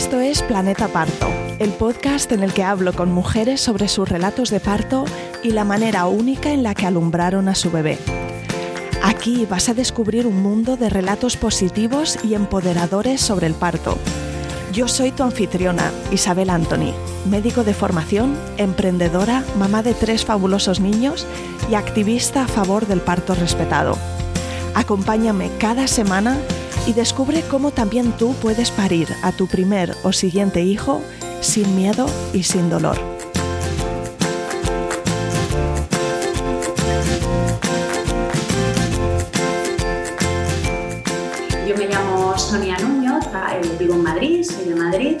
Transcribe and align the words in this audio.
Esto 0.00 0.18
es 0.18 0.40
Planeta 0.40 0.88
Parto, 0.88 1.28
el 1.58 1.72
podcast 1.72 2.32
en 2.32 2.42
el 2.42 2.54
que 2.54 2.64
hablo 2.64 2.94
con 2.94 3.12
mujeres 3.12 3.60
sobre 3.60 3.86
sus 3.86 4.08
relatos 4.08 4.48
de 4.48 4.58
parto 4.58 5.04
y 5.42 5.50
la 5.50 5.62
manera 5.62 6.06
única 6.06 6.52
en 6.52 6.62
la 6.62 6.74
que 6.74 6.86
alumbraron 6.86 7.50
a 7.50 7.54
su 7.54 7.70
bebé. 7.70 7.98
Aquí 9.02 9.44
vas 9.44 9.68
a 9.68 9.74
descubrir 9.74 10.26
un 10.26 10.42
mundo 10.42 10.78
de 10.78 10.88
relatos 10.88 11.36
positivos 11.36 12.18
y 12.24 12.32
empoderadores 12.32 13.20
sobre 13.20 13.46
el 13.46 13.52
parto. 13.52 13.98
Yo 14.72 14.88
soy 14.88 15.12
tu 15.12 15.22
anfitriona, 15.22 15.92
Isabel 16.10 16.48
Anthony, 16.48 16.94
médico 17.28 17.62
de 17.62 17.74
formación, 17.74 18.38
emprendedora, 18.56 19.44
mamá 19.58 19.82
de 19.82 19.92
tres 19.92 20.24
fabulosos 20.24 20.80
niños 20.80 21.26
y 21.70 21.74
activista 21.74 22.44
a 22.44 22.48
favor 22.48 22.86
del 22.86 23.02
parto 23.02 23.34
respetado. 23.34 23.98
Acompáñame 24.74 25.50
cada 25.58 25.86
semana 25.86 26.38
y 26.86 26.92
descubre 26.92 27.42
cómo 27.42 27.70
también 27.70 28.12
tú 28.16 28.34
puedes 28.34 28.70
parir 28.70 29.08
a 29.22 29.32
tu 29.32 29.46
primer 29.46 29.94
o 30.02 30.12
siguiente 30.12 30.62
hijo 30.62 31.02
sin 31.40 31.76
miedo 31.76 32.06
y 32.32 32.42
sin 32.42 32.70
dolor. 32.70 32.96
Yo 41.68 41.76
me 41.76 41.86
llamo 41.86 42.36
Sonia 42.38 42.78
Nuño, 42.78 43.20
eh, 43.20 43.76
vivo 43.78 43.94
en 43.94 44.02
Madrid, 44.02 44.44
soy 44.44 44.70
de 44.70 44.74
Madrid 44.74 45.16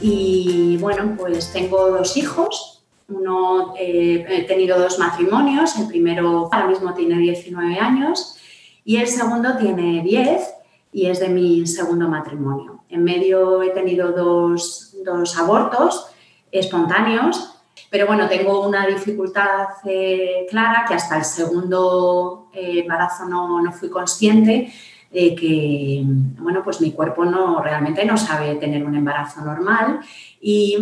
y 0.00 0.76
bueno, 0.78 1.14
pues 1.16 1.52
tengo 1.52 1.90
dos 1.90 2.16
hijos. 2.16 2.82
Uno, 3.08 3.74
eh, 3.78 4.26
he 4.28 4.42
tenido 4.42 4.78
dos 4.78 4.98
matrimonios, 4.98 5.76
el 5.78 5.86
primero 5.86 6.50
ahora 6.52 6.66
mismo 6.66 6.92
tiene 6.92 7.16
19 7.18 7.78
años 7.78 8.36
y 8.84 8.96
el 8.96 9.08
segundo 9.08 9.56
tiene 9.56 10.02
10 10.02 10.57
y 10.92 11.06
es 11.06 11.20
de 11.20 11.28
mi 11.28 11.66
segundo 11.66 12.08
matrimonio. 12.08 12.84
En 12.88 13.04
medio 13.04 13.62
he 13.62 13.70
tenido 13.70 14.12
dos, 14.12 14.94
abortos 15.38 16.06
espontáneos, 16.50 17.54
pero 17.90 18.06
bueno, 18.06 18.28
tengo 18.28 18.66
una 18.66 18.86
dificultad 18.86 19.66
eh, 19.84 20.46
clara 20.50 20.84
que 20.86 20.94
hasta 20.94 21.18
el 21.18 21.24
segundo 21.24 22.48
eh, 22.52 22.80
embarazo 22.80 23.26
no, 23.26 23.62
no, 23.62 23.72
fui 23.72 23.88
consciente 23.88 24.72
de 25.10 25.34
que, 25.34 26.02
bueno, 26.38 26.62
pues 26.62 26.80
mi 26.80 26.92
cuerpo 26.92 27.24
no, 27.24 27.62
realmente 27.62 28.04
no 28.04 28.18
sabe 28.18 28.56
tener 28.56 28.84
un 28.84 28.94
embarazo 28.94 29.40
normal 29.40 30.00
y, 30.40 30.76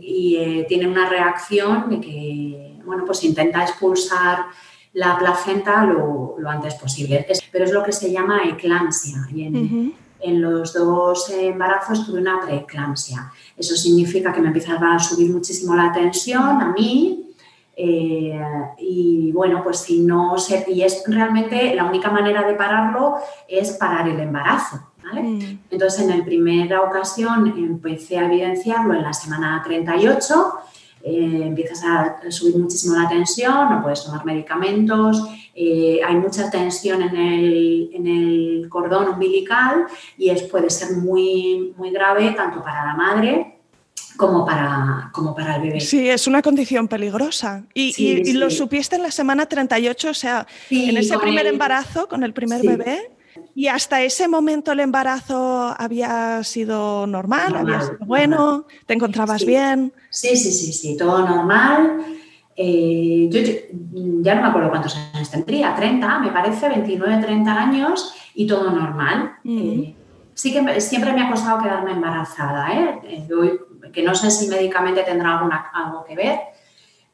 y 0.00 0.36
eh, 0.36 0.66
tiene 0.68 0.88
una 0.88 1.08
reacción 1.08 1.88
de 1.88 2.00
que, 2.00 2.80
bueno, 2.84 3.04
pues 3.04 3.22
intenta 3.22 3.62
expulsar 3.62 4.46
la 4.94 5.18
placenta 5.18 5.84
lo, 5.84 6.36
antes 6.46 6.74
posible. 6.74 7.26
pero 7.50 7.64
es 7.64 7.72
lo 7.72 7.82
que 7.82 7.92
se 7.92 8.10
llama 8.10 8.42
eclampsia. 8.44 9.26
Y 9.32 9.44
en, 9.44 10.40
los 10.40 10.72
dos 10.72 11.30
embarazos 11.30 12.06
tuve 12.06 12.20
una 12.20 12.40
preeclampsia. 12.40 13.32
Eso 13.56 13.74
significa 13.74 14.32
que 14.32 14.40
me 14.40 14.48
empezaba 14.48 14.94
a 14.94 14.98
subir 14.98 15.30
muchísimo 15.30 15.74
la 15.74 15.92
tensión 15.92 16.60
a 16.60 16.72
mí. 16.72 17.18
Eh, 17.74 18.40
y 18.78 19.32
bueno, 19.32 19.62
pues 19.64 19.78
si 19.78 20.00
no 20.00 20.38
se. 20.38 20.64
Y 20.68 20.82
es 20.82 21.02
realmente 21.06 21.74
la 21.74 21.84
única 21.84 22.10
manera 22.10 22.46
de 22.46 22.54
pararlo 22.54 23.16
es 23.48 23.72
parar 23.72 24.08
el 24.08 24.20
embarazo. 24.20 24.92
Mm. 25.12 25.58
Entonces, 25.70 26.00
en 26.00 26.18
la 26.18 26.24
primera 26.24 26.82
ocasión 26.82 27.54
empecé 27.56 28.18
a 28.18 28.26
evidenciarlo 28.26 28.94
en 28.94 29.02
la 29.02 29.12
semana 29.12 29.62
38 29.64 30.52
eh, 31.04 31.42
empiezas 31.44 31.82
a 31.84 32.30
subir 32.30 32.56
muchísimo 32.56 32.96
la 32.96 33.08
tensión, 33.08 33.70
no 33.70 33.82
puedes 33.82 34.04
tomar 34.04 34.24
medicamentos, 34.24 35.22
eh, 35.54 36.00
hay 36.06 36.14
mucha 36.16 36.50
tensión 36.50 37.02
en 37.02 37.16
el, 37.16 38.66
cordón 38.68 39.08
umbilical 39.08 39.84
y 40.16 40.30
es, 40.30 40.44
puede 40.44 40.70
ser 40.70 40.96
muy, 40.96 41.74
muy 41.76 41.90
grave 41.90 42.30
tanto 42.30 42.62
para 42.62 42.86
la 42.86 42.94
madre 42.94 43.58
como 44.16 44.46
para, 44.46 45.10
como 45.12 45.34
para 45.34 45.56
el 45.56 45.62
bebé. 45.62 45.80
Sí, 45.80 46.08
es 46.08 46.26
una 46.26 46.40
condición 46.40 46.88
peligrosa. 46.88 47.64
¿Y, 47.74 48.32
lo 48.32 48.50
supiste 48.50 48.96
en 48.96 49.02
la 49.02 49.10
semana 49.10 49.46
38? 49.46 50.08
O 50.08 50.14
sea, 50.14 50.46
en 50.70 50.96
ese 50.96 51.18
primer 51.18 51.46
embarazo 51.46 52.08
con 52.08 52.22
el 52.22 52.32
primer 52.32 52.62
bebé. 52.62 53.10
¿Y 53.54 53.68
hasta 53.68 54.02
ese 54.02 54.28
momento 54.28 54.72
el 54.72 54.80
embarazo 54.80 55.74
había 55.76 56.42
sido 56.42 57.06
normal, 57.06 57.56
había 57.56 57.80
sido 57.82 57.98
bueno? 58.00 58.66
¿Te 58.86 58.94
encontrabas 58.94 59.44
bien? 59.44 59.92
Sí, 60.08 60.36
sí, 60.36 60.52
sí, 60.52 60.72
sí, 60.72 60.96
todo 60.96 61.26
normal. 61.26 61.98
Eh, 62.56 63.28
yo, 63.30 63.40
ya 64.22 64.34
no 64.34 64.42
me 64.42 64.48
acuerdo 64.48 64.70
cuántos 64.70 64.96
años 65.14 65.30
tendría, 65.30 65.74
30, 65.74 66.18
me 66.20 66.30
parece, 66.30 66.68
29, 66.68 67.22
30 67.22 67.52
años 67.52 68.14
y 68.34 68.46
todo 68.46 68.70
normal. 68.70 69.36
Eh, 69.44 69.94
sí 70.34 70.52
que 70.52 70.80
siempre 70.80 71.12
me 71.12 71.22
ha 71.22 71.30
costado 71.30 71.62
quedarme 71.62 71.92
embarazada, 71.92 72.72
¿eh? 72.72 73.26
que 73.92 74.02
no 74.02 74.14
sé 74.14 74.30
si 74.30 74.48
médicamente 74.48 75.02
tendrá 75.02 75.38
alguna, 75.38 75.70
algo 75.74 76.04
que 76.04 76.16
ver, 76.16 76.40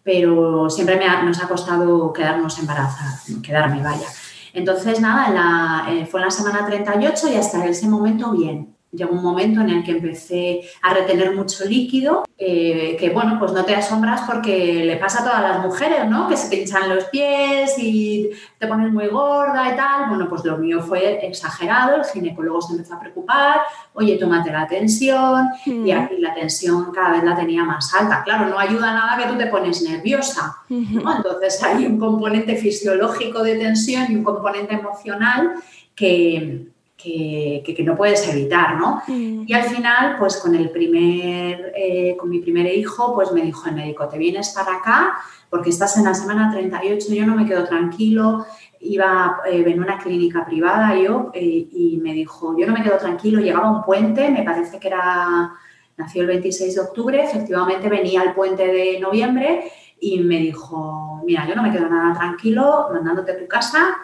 pero 0.02 0.70
siempre 0.70 0.96
me 0.96 1.06
nos 1.24 1.42
ha 1.42 1.48
costado 1.48 2.12
quedarnos 2.12 2.58
embarazadas, 2.58 3.26
quedarme, 3.42 3.82
vaya. 3.82 4.06
Entonces, 4.52 5.00
nada, 5.00 5.90
eh, 5.90 6.06
fue 6.06 6.20
en 6.20 6.26
la 6.26 6.30
semana 6.30 6.66
38 6.66 7.28
y 7.32 7.36
hasta 7.36 7.66
ese 7.66 7.88
momento 7.88 8.32
bien. 8.32 8.77
Llegó 8.90 9.12
un 9.12 9.22
momento 9.22 9.60
en 9.60 9.68
el 9.68 9.84
que 9.84 9.90
empecé 9.90 10.62
a 10.82 10.94
retener 10.94 11.34
mucho 11.34 11.66
líquido, 11.66 12.24
eh, 12.38 12.96
que 12.98 13.10
bueno, 13.10 13.36
pues 13.38 13.52
no 13.52 13.62
te 13.62 13.74
asombras 13.74 14.22
porque 14.26 14.82
le 14.82 14.96
pasa 14.96 15.20
a 15.20 15.24
todas 15.24 15.42
las 15.42 15.60
mujeres, 15.60 16.08
¿no? 16.08 16.26
Que 16.26 16.38
se 16.38 16.48
te 16.48 16.62
hinchan 16.62 16.88
los 16.88 17.04
pies 17.04 17.74
y 17.78 18.30
te 18.58 18.66
pones 18.66 18.90
muy 18.90 19.08
gorda 19.08 19.74
y 19.74 19.76
tal. 19.76 20.08
Bueno, 20.08 20.26
pues 20.26 20.42
lo 20.46 20.56
mío 20.56 20.80
fue 20.80 21.26
exagerado, 21.26 21.96
el 21.96 22.04
ginecólogo 22.06 22.62
se 22.62 22.72
empezó 22.72 22.94
a 22.94 23.00
preocupar, 23.00 23.60
oye, 23.92 24.16
tómate 24.16 24.50
la 24.50 24.66
tensión 24.66 25.48
y 25.66 25.92
hmm. 25.92 25.98
aquí 25.98 26.16
la 26.18 26.32
tensión 26.32 26.90
cada 26.90 27.12
vez 27.12 27.24
la 27.24 27.36
tenía 27.36 27.64
más 27.64 27.92
alta. 27.92 28.22
Claro, 28.24 28.46
no 28.46 28.58
ayuda 28.58 28.94
nada 28.94 29.18
que 29.18 29.30
tú 29.30 29.36
te 29.36 29.48
pones 29.48 29.82
nerviosa, 29.82 30.56
¿no? 30.70 31.14
Entonces 31.14 31.62
hay 31.62 31.84
un 31.84 31.98
componente 31.98 32.56
fisiológico 32.56 33.42
de 33.42 33.56
tensión 33.56 34.06
y 34.10 34.16
un 34.16 34.24
componente 34.24 34.74
emocional 34.74 35.52
que 35.94 36.67
que, 36.98 37.82
no 37.84 37.96
puedes 37.96 38.28
evitar, 38.28 38.76
¿no? 38.76 39.02
Mm. 39.06 39.44
Y 39.46 39.52
al 39.52 39.64
final, 39.64 40.16
pues 40.18 40.36
con 40.38 40.54
el 40.54 40.70
primer, 40.70 41.72
eh, 41.76 42.16
con 42.18 42.28
mi 42.28 42.40
primer 42.40 42.66
hijo, 42.66 43.14
pues 43.14 43.32
me 43.32 43.42
dijo 43.42 43.68
el 43.68 43.76
médico, 43.76 44.08
te 44.08 44.18
vienes 44.18 44.50
para 44.50 44.76
acá 44.76 45.18
porque 45.48 45.70
estás 45.70 45.96
en 45.96 46.04
la 46.04 46.14
semana 46.14 46.50
38, 46.50 47.14
yo 47.14 47.24
no 47.24 47.34
me 47.34 47.46
quedo 47.46 47.64
tranquilo, 47.64 48.44
iba 48.80 49.40
eh, 49.46 49.64
en 49.66 49.80
una 49.80 49.98
clínica 49.98 50.44
privada 50.44 50.94
yo 50.96 51.30
eh, 51.32 51.68
y 51.72 51.98
me 52.02 52.12
dijo, 52.12 52.56
yo 52.58 52.66
no 52.66 52.72
me 52.72 52.82
quedo 52.82 52.98
tranquilo, 52.98 53.40
llegaba 53.40 53.70
un 53.70 53.82
puente, 53.82 54.30
me 54.30 54.42
parece 54.42 54.78
que 54.78 54.88
era, 54.88 55.52
nació 55.96 56.22
el 56.22 56.28
26 56.28 56.74
de 56.74 56.80
octubre, 56.80 57.22
efectivamente 57.22 57.88
venía 57.88 58.22
el 58.22 58.34
puente 58.34 58.66
de 58.66 59.00
noviembre 59.00 59.70
y 60.00 60.20
me 60.20 60.38
dijo, 60.38 61.22
mira, 61.24 61.48
yo 61.48 61.54
no 61.54 61.62
me 61.62 61.72
quedo 61.72 61.88
nada 61.88 62.14
tranquilo 62.18 62.88
mandándote 62.92 63.32
a 63.32 63.38
tu 63.38 63.48
casa, 63.48 63.96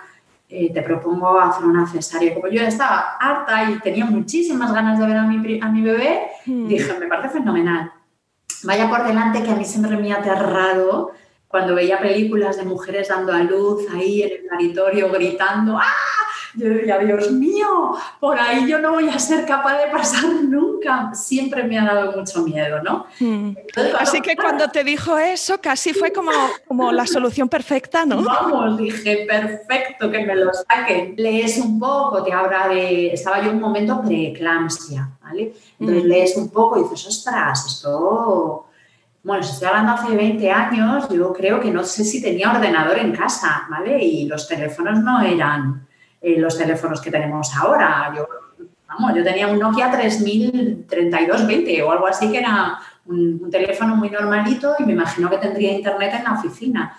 eh, 0.55 0.71
te 0.73 0.83
propongo 0.83 1.41
hacer 1.41 1.65
una 1.65 1.87
cesárea. 1.87 2.35
Como 2.35 2.49
yo 2.49 2.63
estaba 2.63 3.17
harta 3.19 3.71
y 3.71 3.81
tenía 3.81 4.05
muchísimas 4.07 4.73
ganas 4.73 4.99
de 4.99 5.07
ver 5.07 5.17
a 5.17 5.25
mi, 5.25 5.61
a 5.61 5.69
mi 5.69 5.83
bebé, 5.83 6.29
hmm. 6.47 6.69
dije, 6.69 6.99
me 6.99 7.07
parece 7.07 7.31
fenomenal. 7.31 7.93
Vaya 8.63 8.89
por 8.89 9.05
delante 9.05 9.43
que 9.43 9.51
a 9.51 9.57
mí 9.57 9.65
siempre 9.65 9.97
me 9.97 10.13
ha 10.13 10.19
aterrado 10.19 11.13
cuando 11.49 11.75
veía 11.75 12.01
películas 12.01 12.57
de 12.57 12.65
mujeres 12.65 13.09
dando 13.09 13.33
a 13.33 13.41
luz 13.41 13.85
ahí 13.95 14.23
en 14.23 14.33
el 14.33 14.49
sanitorio 14.49 15.11
gritando, 15.11 15.79
¡ah! 15.79 16.25
Yo 16.57 16.69
decía, 16.69 16.99
Dios 16.99 17.33
mío, 17.33 17.97
por 18.21 18.39
ahí 18.39 18.69
yo 18.69 18.79
no 18.79 18.93
voy 18.93 19.09
a 19.09 19.19
ser 19.19 19.45
capaz 19.45 19.79
de 19.79 19.91
pasar 19.91 20.27
nunca. 20.45 21.13
Siempre 21.15 21.65
me 21.65 21.79
ha 21.79 21.85
dado 21.85 22.13
mucho 22.13 22.43
miedo, 22.43 22.81
¿no? 22.83 23.07
Hmm. 23.19 23.55
Así 23.99 24.21
que 24.21 24.37
cuando 24.37 24.69
te 24.69 24.85
dijo 24.85 25.19
eso, 25.19 25.61
casi 25.61 25.93
fue 25.93 26.13
como, 26.13 26.31
como 26.69 26.93
la 26.93 27.07
solución 27.07 27.49
perfecta, 27.49 28.07
¿no? 28.07 28.23
Vamos, 28.23 28.79
dije, 28.79 29.27
perfecto, 29.29 30.11
que 30.11 30.25
me 30.25 30.37
lo 30.37 30.53
saquen. 30.53 31.15
Lees 31.17 31.59
un 31.59 31.79
poco, 31.79 32.23
te 32.23 32.33
habla 32.33 32.69
de... 32.69 33.13
Estaba 33.13 33.43
yo 33.43 33.51
en 33.51 33.57
un 33.57 33.63
momento 33.63 34.01
preeclampsia, 34.03 35.11
¿vale? 35.23 35.55
Entonces 35.81 36.05
hmm. 36.05 36.09
lees 36.09 36.37
un 36.37 36.51
poco 36.51 36.79
y 36.79 36.83
dices, 36.85 37.07
ostras, 37.07 37.67
esto... 37.67 38.67
Bueno, 39.25 39.43
si 39.43 39.53
estoy 39.53 39.69
hablando 39.69 39.93
hace 39.93 40.15
20 40.15 40.51
años, 40.51 41.09
yo 41.09 41.33
creo 41.33 41.59
que 41.59 41.71
no 41.71 41.83
sé 41.83 42.05
si 42.05 42.21
tenía 42.21 42.53
ordenador 42.53 42.99
en 42.99 43.11
casa, 43.17 43.67
¿vale? 43.71 44.05
Y 44.05 44.27
los 44.27 44.47
teléfonos 44.47 45.03
no 45.03 45.23
eran 45.23 45.87
eh, 46.25 46.39
los 46.39 46.57
teléfonos 46.57 47.01
que 47.01 47.11
tenemos 47.11 47.55
ahora. 47.55 48.13
Yo, 48.17 48.27
vamos, 48.89 49.15
yo 49.15 49.23
tenía 49.23 49.47
un 49.47 49.59
Nokia 49.59 49.91
303220 49.91 51.83
o 51.83 51.93
algo 51.93 52.07
así 52.07 52.33
que 52.33 52.39
era 52.39 52.79
un, 53.07 53.51
teléfono 53.51 53.95
muy 53.97 54.09
normalito 54.09 54.75
y 54.79 54.85
me 54.85 54.93
imagino 54.93 55.29
que 55.29 55.37
tendría 55.39 55.73
internet 55.73 56.15
en 56.17 56.25
la 56.25 56.33
oficina. 56.33 56.97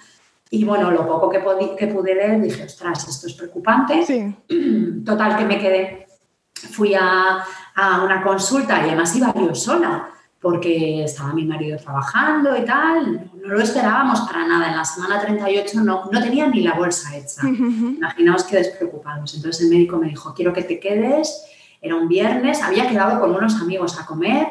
Y 0.49 0.63
bueno, 0.63 0.91
lo 0.91 1.07
poco 1.07 1.29
que, 1.29 1.41
que 1.77 1.87
pude 1.87 2.13
leer 2.13 2.39
dije, 2.39 2.63
ostras, 2.65 3.07
esto 3.07 3.27
es 3.27 3.33
preocupante. 3.33 4.05
Total, 5.05 5.37
que 5.37 5.45
me 5.45 5.59
quedé. 5.59 6.05
Fui 6.53 6.93
a, 6.93 7.43
a 7.75 8.03
una 8.03 8.21
consulta 8.21 8.79
y 8.79 8.89
además 8.89 9.15
iba 9.15 9.33
yo 9.33 9.53
sola 9.53 10.14
porque 10.39 11.03
estaba 11.03 11.33
mi 11.33 11.45
marido 11.45 11.77
trabajando 11.77 12.55
y 12.55 12.63
tal, 12.65 13.31
no 13.41 13.47
lo 13.47 13.61
esperábamos 13.61 14.21
para 14.21 14.47
nada. 14.47 14.69
En 14.69 14.77
la 14.77 14.85
semana 14.85 15.19
38 15.19 15.81
no, 15.83 16.09
no 16.11 16.21
tenía 16.21 16.47
ni 16.47 16.61
la 16.61 16.73
bolsa 16.73 17.15
hecha. 17.17 17.41
Imaginaos 17.47 18.43
que 18.43 18.57
despreocupados. 18.57 19.33
Entonces 19.35 19.63
el 19.63 19.69
médico 19.69 19.97
me 19.97 20.09
dijo, 20.09 20.33
quiero 20.33 20.53
que 20.53 20.63
te 20.63 20.79
quedes 20.79 21.51
era 21.85 21.95
un 21.95 22.07
viernes, 22.07 22.63
había 22.63 22.87
quedado 22.89 23.19
con 23.19 23.35
unos 23.35 23.61
amigos 23.61 23.99
a 23.99 24.05
comer 24.05 24.47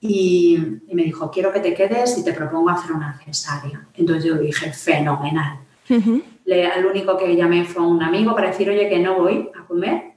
y, 0.00 0.58
me 0.92 1.02
dijo, 1.02 1.30
quiero 1.30 1.50
que 1.50 1.60
te 1.60 1.72
quedes 1.72 2.18
y 2.18 2.24
te 2.24 2.34
propongo 2.34 2.68
hacer 2.68 2.92
una 2.92 3.18
cesárea. 3.24 3.86
Entonces 3.94 4.24
yo 4.24 4.36
dije, 4.36 4.70
fenomenal. 4.70 5.60
el 5.88 6.86
único 6.86 7.16
que 7.16 7.34
llamé 7.34 7.64
fue 7.64 7.82
un 7.82 8.02
amigo 8.02 8.34
para 8.34 8.48
decir, 8.48 8.68
oye, 8.68 8.88
que 8.88 8.98
no 8.98 9.14
voy 9.14 9.48
a 9.58 9.66
comer 9.66 10.13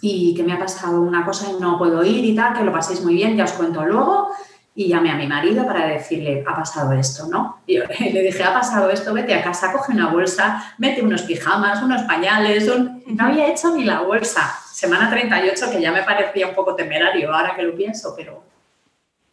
y 0.00 0.34
que 0.34 0.42
me 0.42 0.52
ha 0.52 0.58
pasado 0.58 1.00
una 1.00 1.24
cosa 1.24 1.50
y 1.50 1.60
no 1.60 1.78
puedo 1.78 2.04
ir 2.04 2.24
y 2.24 2.34
tal, 2.34 2.52
que 2.52 2.64
lo 2.64 2.72
paséis 2.72 3.02
muy 3.02 3.14
bien, 3.14 3.36
ya 3.36 3.44
os 3.44 3.52
cuento 3.52 3.84
luego. 3.84 4.28
Y 4.76 4.88
llamé 4.88 5.10
a 5.10 5.16
mi 5.16 5.26
marido 5.26 5.64
para 5.64 5.86
decirle, 5.86 6.44
ha 6.46 6.54
pasado 6.54 6.92
esto, 6.92 7.28
¿no? 7.28 7.60
Y 7.66 7.78
le 8.12 8.22
dije, 8.22 8.42
ha 8.42 8.52
pasado 8.52 8.90
esto, 8.90 9.14
vete 9.14 9.34
a 9.34 9.42
casa, 9.42 9.72
coge 9.72 9.92
una 9.92 10.08
bolsa, 10.08 10.74
mete 10.78 11.00
unos 11.00 11.22
pijamas, 11.22 11.82
unos 11.82 12.02
pañales, 12.02 12.70
no 13.06 13.24
había 13.24 13.48
hecho 13.48 13.74
ni 13.74 13.84
la 13.84 14.00
bolsa. 14.00 14.52
Semana 14.72 15.08
38, 15.08 15.70
que 15.70 15.80
ya 15.80 15.92
me 15.92 16.02
parecía 16.02 16.48
un 16.48 16.54
poco 16.54 16.74
temerario 16.74 17.32
ahora 17.32 17.54
que 17.54 17.62
lo 17.62 17.74
pienso, 17.74 18.12
pero 18.16 18.42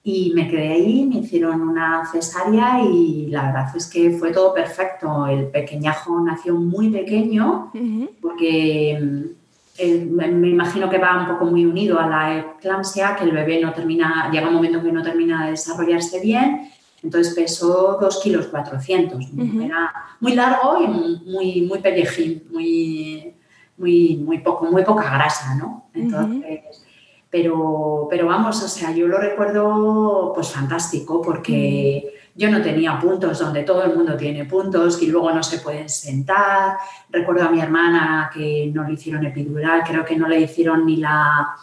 y 0.03 0.31
me 0.33 0.47
quedé 0.47 0.69
ahí, 0.69 1.05
me 1.05 1.19
hicieron 1.19 1.61
una 1.61 2.03
cesárea 2.11 2.81
y 2.81 3.27
la 3.27 3.47
verdad 3.47 3.75
es 3.75 3.87
que 3.87 4.11
fue 4.11 4.31
todo 4.31 4.53
perfecto. 4.53 5.27
El 5.27 5.47
pequeñajo 5.47 6.19
nació 6.21 6.55
muy 6.55 6.89
pequeño 6.89 7.71
porque 8.19 9.35
eh, 9.81 10.05
me 10.05 10.49
imagino 10.49 10.89
que 10.89 10.97
va 10.97 11.21
un 11.21 11.27
poco 11.27 11.45
muy 11.45 11.65
unido 11.65 11.99
a 11.99 12.07
la 12.07 12.39
eclampsia, 12.39 13.15
que 13.15 13.23
el 13.23 13.31
bebé 13.31 13.59
no 13.61 13.73
termina, 13.73 14.29
llega 14.31 14.47
un 14.47 14.53
momento 14.55 14.81
que 14.81 14.91
no 14.91 15.01
termina 15.01 15.45
de 15.45 15.51
desarrollarse 15.51 16.19
bien. 16.19 16.69
Entonces 17.03 17.33
pesó 17.33 17.97
2 17.99 18.19
kilos 18.21 18.47
400. 18.47 19.25
Era 19.63 19.91
muy 20.19 20.35
largo 20.35 20.81
y 20.83 20.87
muy, 20.87 21.61
muy 21.63 21.79
pellejín, 21.79 22.43
muy, 22.51 23.33
muy, 23.77 24.17
muy, 24.17 24.37
poco, 24.39 24.65
muy 24.65 24.83
poca 24.83 25.09
grasa, 25.09 25.55
¿no? 25.55 25.85
Entonces 25.95 26.85
pero, 27.31 28.07
pero 28.09 28.27
vamos, 28.27 28.61
o 28.61 28.67
sea, 28.67 28.91
yo 28.91 29.07
lo 29.07 29.17
recuerdo 29.17 30.33
pues 30.35 30.51
fantástico 30.51 31.21
porque 31.21 32.03
mm. 32.05 32.20
Yo 32.35 32.49
no 32.49 32.61
tenía 32.61 32.99
puntos 32.99 33.39
donde 33.39 33.63
todo 33.63 33.83
el 33.83 33.95
mundo 33.95 34.15
tiene 34.15 34.45
puntos 34.45 35.01
y 35.01 35.07
luego 35.07 35.31
no 35.31 35.43
se 35.43 35.59
pueden 35.59 35.89
sentar. 35.89 36.77
Recuerdo 37.09 37.43
a 37.43 37.51
mi 37.51 37.59
hermana 37.59 38.29
que 38.33 38.71
no 38.73 38.83
le 38.83 38.93
hicieron 38.93 39.25
epidural, 39.25 39.83
creo 39.85 40.05
que 40.05 40.15
no 40.15 40.27
le 40.27 40.41
hicieron 40.41 40.85
ni 40.85 40.97
la, 40.97 41.55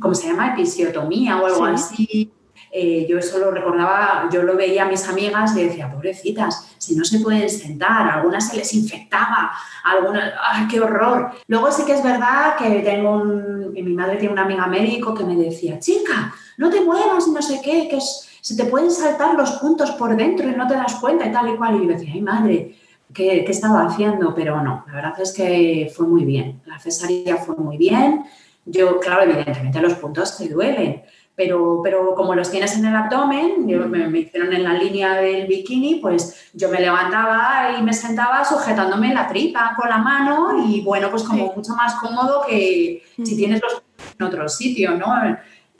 ¿cómo 0.00 0.14
se 0.14 0.28
llama? 0.28 0.52
Episiotomía 0.52 1.40
o 1.40 1.46
algo 1.46 1.64
así. 1.64 2.30
Eh, 2.74 3.06
yo 3.06 3.18
eso 3.18 3.38
lo 3.38 3.50
recordaba, 3.50 4.30
yo 4.32 4.42
lo 4.44 4.56
veía 4.56 4.84
a 4.84 4.88
mis 4.88 5.06
amigas 5.06 5.54
y 5.54 5.64
decía, 5.64 5.92
pobrecitas, 5.92 6.74
si 6.78 6.96
no 6.96 7.04
se 7.04 7.20
pueden 7.20 7.50
sentar, 7.50 8.08
algunas 8.08 8.48
se 8.48 8.56
les 8.56 8.72
infectaba, 8.72 9.52
algunas, 9.84 10.32
¡ay, 10.40 10.68
qué 10.68 10.80
horror! 10.80 11.32
Luego 11.48 11.70
sí 11.70 11.84
que 11.84 11.92
es 11.92 12.02
verdad 12.02 12.56
que 12.56 12.80
tengo 12.80 13.10
un, 13.10 13.72
mi 13.74 13.82
madre 13.82 14.16
tiene 14.16 14.32
una 14.32 14.44
amiga 14.44 14.66
médico 14.66 15.12
que 15.12 15.24
me 15.24 15.36
decía, 15.36 15.78
chica, 15.78 16.34
no 16.56 16.70
te 16.70 16.80
muevas 16.80 17.26
y 17.28 17.32
no 17.32 17.42
sé 17.42 17.60
qué, 17.62 17.88
que 17.88 17.98
se 18.42 18.56
te 18.56 18.64
pueden 18.64 18.90
saltar 18.90 19.34
los 19.36 19.52
puntos 19.52 19.92
por 19.92 20.16
dentro 20.16 20.48
y 20.48 20.54
no 20.56 20.66
te 20.66 20.74
das 20.74 20.96
cuenta 20.96 21.24
y 21.24 21.32
tal 21.32 21.48
y 21.48 21.56
cual. 21.56 21.76
Y 21.76 21.86
yo 21.86 21.92
decía, 21.92 22.10
ay 22.12 22.20
madre, 22.20 22.74
¿qué, 23.14 23.44
¿qué 23.44 23.52
estaba 23.52 23.86
haciendo? 23.86 24.34
Pero 24.34 24.60
no, 24.60 24.84
la 24.88 24.92
verdad 24.92 25.20
es 25.20 25.32
que 25.32 25.90
fue 25.94 26.08
muy 26.08 26.24
bien, 26.24 26.60
la 26.66 26.78
cesárea 26.80 27.36
fue 27.36 27.54
muy 27.56 27.76
bien. 27.76 28.24
Yo, 28.64 28.98
claro, 28.98 29.22
evidentemente 29.22 29.80
los 29.80 29.94
puntos 29.94 30.36
te 30.36 30.48
duelen, 30.48 31.02
pero, 31.36 31.80
pero 31.84 32.16
como 32.16 32.34
los 32.34 32.50
tienes 32.50 32.76
en 32.76 32.84
el 32.84 32.96
abdomen, 32.96 33.64
me, 33.64 34.18
hicieron 34.18 34.52
en 34.52 34.64
la 34.64 34.74
línea 34.74 35.14
del 35.14 35.46
bikini, 35.46 35.96
pues 35.96 36.50
yo 36.52 36.68
me 36.68 36.80
levantaba 36.80 37.76
y 37.78 37.82
me 37.82 37.92
sentaba 37.92 38.44
sujetándome 38.44 39.14
la 39.14 39.28
tripa 39.28 39.74
con 39.76 39.88
la 39.88 39.98
mano 39.98 40.66
y 40.66 40.80
bueno, 40.80 41.10
pues 41.10 41.22
como 41.22 41.52
mucho 41.54 41.74
más 41.74 41.94
cómodo 41.94 42.42
que 42.48 43.04
si 43.22 43.36
tienes 43.36 43.62
los 43.62 43.82
en 44.18 44.26
otro 44.26 44.48
sitio, 44.48 44.96
¿no? 44.96 45.06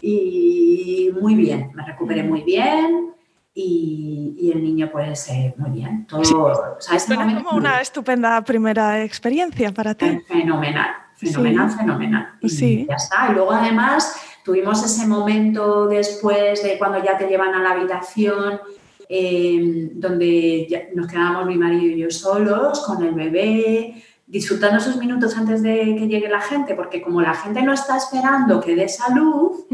Y 0.02 1.10
muy 1.18 1.34
bien, 1.34 1.70
me 1.72 1.86
recuperé 1.86 2.22
muy 2.22 2.42
bien. 2.42 3.14
Y, 3.54 4.34
y, 4.38 4.50
el 4.50 4.62
niño 4.62 4.90
pues 4.90 5.28
eh, 5.28 5.54
muy 5.58 5.70
bien. 5.70 6.06
Todo, 6.06 6.22
o 6.22 6.80
sea, 6.80 6.96
este 6.96 7.14
como 7.14 7.50
una 7.50 7.82
estupenda 7.82 8.42
primera 8.42 9.04
experiencia 9.04 9.70
para 9.72 9.94
ti. 9.94 10.20
Fenomenal, 10.26 10.88
fenomenal, 11.16 11.70
fenomenal. 11.70 12.28
Y 12.40 12.86
ya 12.86 12.94
está. 12.94 13.28
Y 13.30 13.34
luego 13.34 13.52
además 13.52 14.16
Tuvimos 14.44 14.84
ese 14.84 15.06
momento 15.06 15.86
después 15.86 16.62
de 16.64 16.76
cuando 16.76 17.02
ya 17.02 17.16
te 17.16 17.28
llevan 17.28 17.54
a 17.54 17.62
la 17.62 17.70
habitación, 17.70 18.60
eh, 19.08 19.90
donde 19.92 20.90
nos 20.94 21.06
quedábamos 21.06 21.46
mi 21.46 21.56
marido 21.56 21.84
y 21.84 22.00
yo 22.00 22.10
solos 22.10 22.80
con 22.84 23.04
el 23.04 23.14
bebé, 23.14 24.02
disfrutando 24.32 24.78
esos 24.78 24.96
minutos 24.96 25.36
antes 25.36 25.62
de 25.62 25.94
que 25.94 26.08
llegue 26.08 26.26
la 26.26 26.40
gente, 26.40 26.74
porque 26.74 27.02
como 27.02 27.20
la 27.20 27.34
gente 27.34 27.60
no 27.62 27.74
está 27.74 27.98
esperando 27.98 28.62
que 28.62 28.74
dé 28.74 28.88
salud, 28.88 29.66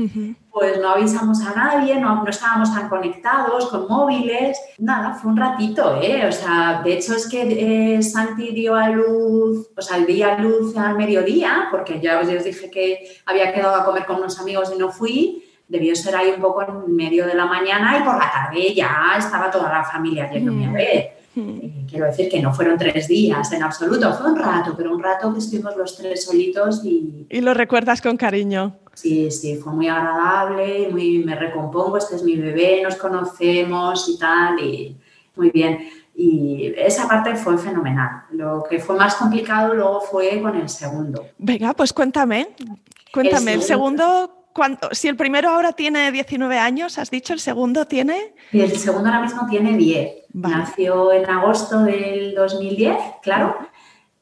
pues 0.51 0.81
no 0.81 0.89
avisamos 0.91 1.41
a 1.43 1.55
nadie, 1.55 2.01
no, 2.01 2.25
no, 2.25 2.29
estábamos 2.29 2.75
tan 2.75 2.89
conectados 2.89 3.67
con 3.67 3.87
móviles, 3.87 4.59
nada, 4.79 5.15
fue 5.15 5.31
un 5.31 5.37
ratito, 5.37 6.01
¿eh? 6.03 6.27
O 6.27 6.33
sea, 6.33 6.83
de 6.83 6.95
hecho 6.95 7.15
es 7.15 7.29
que 7.29 7.97
eh, 7.97 8.03
Santi 8.03 8.51
dio 8.51 8.75
a 8.75 8.89
luz, 8.89 9.71
o 9.77 9.81
sea, 9.81 9.99
di 10.01 10.25
a 10.25 10.37
luz 10.39 10.77
al 10.77 10.97
mediodía, 10.97 11.69
porque 11.71 12.01
ya 12.01 12.19
os, 12.19 12.27
dije 12.27 12.69
que 12.69 13.13
había 13.27 13.55
quedado 13.55 13.77
a 13.77 13.85
comer 13.85 14.07
con 14.07 14.17
unos 14.17 14.41
amigos 14.41 14.73
y 14.75 14.79
no 14.79 14.91
fui, 14.91 15.45
debió 15.69 15.95
ser 15.95 16.17
ahí 16.17 16.33
un 16.35 16.41
poco 16.41 16.63
en 16.63 16.97
medio 16.97 17.29
de 17.29 17.37
la 17.37 17.47
mañana 17.47 17.97
y 17.97 18.03
por 18.03 18.19
la 18.19 18.29
tarde 18.29 18.75
ya 18.75 19.15
estaba 19.17 19.53
toda 19.53 19.71
la 19.71 19.85
familia 19.85 20.29
yéndome 20.29 20.67
a 20.67 20.73
ver. 20.73 21.18
Eh, 21.39 21.87
quiero 21.89 22.07
decir 22.07 22.29
que 22.29 22.41
no 22.41 22.53
fueron 22.53 22.77
tres 22.79 23.09
días 23.09 23.53
en 23.53 23.63
absoluto, 23.63 24.13
fue 24.15 24.31
un 24.31 24.37
rato, 24.37 24.75
pero 24.77 24.95
un 24.95 25.03
rato 25.03 25.33
que 25.33 25.39
estuvimos 25.39 25.77
los 25.77 25.97
tres 25.97 26.25
solitos 26.25 26.85
y... 26.85 27.27
Y 27.31 27.41
lo 27.41 27.55
recuerdas 27.55 28.01
con 28.01 28.17
cariño. 28.17 28.77
Sí, 28.95 29.31
sí, 29.31 29.57
fue 29.57 29.73
muy 29.73 29.89
agradable, 29.89 30.89
muy, 30.91 31.19
me 31.19 31.37
recompongo, 31.37 31.99
este 31.99 32.17
es 32.17 32.23
mi 32.25 32.37
bebé, 32.37 32.83
nos 32.83 32.97
conocemos 32.97 34.09
y 34.09 34.19
tal, 34.19 34.59
y 34.59 34.97
muy 35.37 35.51
bien. 35.51 35.89
Y 36.17 36.73
esa 36.77 37.07
parte 37.07 37.37
fue 37.37 37.57
fenomenal. 37.59 38.25
Lo 38.33 38.65
que 38.69 38.81
fue 38.81 38.97
más 38.97 39.15
complicado 39.15 39.73
luego 39.75 40.01
fue 40.01 40.43
con 40.43 40.57
el 40.57 40.69
segundo. 40.69 41.27
Venga, 41.39 41.75
pues 41.75 41.93
cuéntame, 41.93 42.49
cuéntame, 43.13 43.53
el 43.53 43.63
segundo, 43.63 44.38
si 44.93 45.09
el 45.09 45.17
primero 45.17 45.51
ahora 45.51 45.73
tiene 45.73 46.11
19 46.11 46.59
años, 46.59 46.99
has 46.99 47.11
dicho, 47.11 47.33
el 47.33 47.41
segundo 47.41 47.87
tiene... 47.87 48.35
el 48.53 48.77
segundo 48.77 49.09
ahora 49.09 49.23
mismo 49.23 49.47
tiene 49.49 49.77
10. 49.77 50.11
Nació 50.35 51.13
en 51.13 51.29
agosto 51.29 51.83
del 51.83 52.35
2010, 52.35 52.97
claro. 53.23 53.57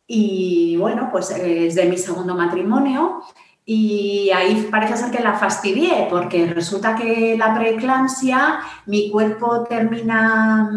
Y 0.07 0.77
bueno, 0.77 1.09
pues 1.11 1.31
es 1.31 1.75
de 1.75 1.85
mi 1.87 1.99
segundo 1.99 2.35
matrimonio. 2.35 3.23
Y 3.65 4.31
ahí 4.31 4.69
parece 4.71 4.97
ser 4.97 5.11
que 5.11 5.23
la 5.23 5.35
fastidié, 5.35 6.07
porque 6.09 6.47
resulta 6.47 6.95
que 6.95 7.37
la 7.37 7.55
preeclampsia, 7.55 8.61
mi 8.87 9.11
cuerpo 9.11 9.65
termina 9.65 10.71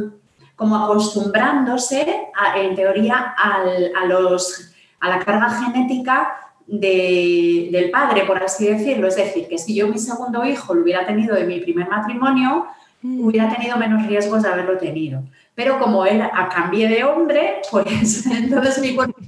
como 0.55 0.75
acostumbrándose, 0.75 2.29
en 2.55 2.75
teoría, 2.75 3.35
a, 3.37 4.05
los, 4.07 4.73
a 4.99 5.09
la 5.09 5.19
carga 5.19 5.49
genética 5.51 6.48
del 6.69 7.89
padre, 7.91 8.25
por 8.25 8.41
así 8.43 8.67
decirlo. 8.67 9.07
Es 9.07 9.15
decir, 9.15 9.47
que 9.47 9.57
si 9.57 9.75
yo 9.75 9.88
mi 9.88 9.97
segundo 9.97 10.45
hijo 10.45 10.73
lo 10.73 10.83
hubiera 10.83 11.05
tenido 11.05 11.35
de 11.35 11.45
mi 11.45 11.59
primer 11.59 11.89
matrimonio, 11.89 12.67
mm. 13.01 13.25
hubiera 13.25 13.49
tenido 13.49 13.77
menos 13.77 14.05
riesgos 14.05 14.43
de 14.43 14.49
haberlo 14.49 14.77
tenido. 14.77 15.23
Pero 15.55 15.79
como 15.79 16.05
él 16.05 16.21
a 16.21 16.49
cambio 16.49 16.88
de 16.88 17.03
hombre, 17.03 17.61
pues 17.71 18.25
entonces 18.27 18.79
mi 18.79 18.95
cuerpo... 18.95 19.19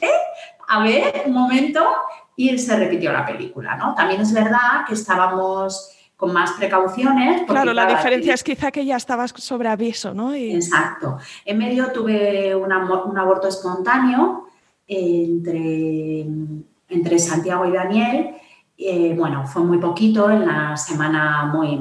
¿eh? 0.00 0.08
A 0.68 0.82
ver, 0.82 1.22
un 1.26 1.34
momento, 1.34 1.84
y 2.34 2.56
se 2.58 2.76
repitió 2.76 3.12
la 3.12 3.26
película, 3.26 3.76
¿no? 3.76 3.94
También 3.94 4.20
es 4.20 4.32
verdad 4.32 4.84
que 4.86 4.94
estábamos 4.94 5.90
con 6.16 6.32
más 6.32 6.52
precauciones. 6.52 7.42
Claro, 7.46 7.72
la 7.72 7.84
diferencia 7.84 8.34
es 8.34 8.42
quizá 8.42 8.70
que 8.70 8.84
ya 8.84 8.96
estabas 8.96 9.34
sobre 9.36 9.68
aviso, 9.68 10.14
¿no? 10.14 10.32
Exacto. 10.32 11.18
En 11.44 11.58
medio 11.58 11.90
tuve 11.92 12.54
un 12.54 12.72
aborto 12.72 13.48
espontáneo 13.48 14.46
entre 14.86 16.26
entre 16.92 17.18
Santiago 17.18 17.66
y 17.66 17.72
Daniel. 17.72 18.36
Eh, 18.76 19.14
bueno, 19.16 19.46
fue 19.46 19.62
muy 19.62 19.78
poquito, 19.78 20.30
en 20.30 20.46
la 20.46 20.76
semana 20.76 21.44
muy, 21.46 21.78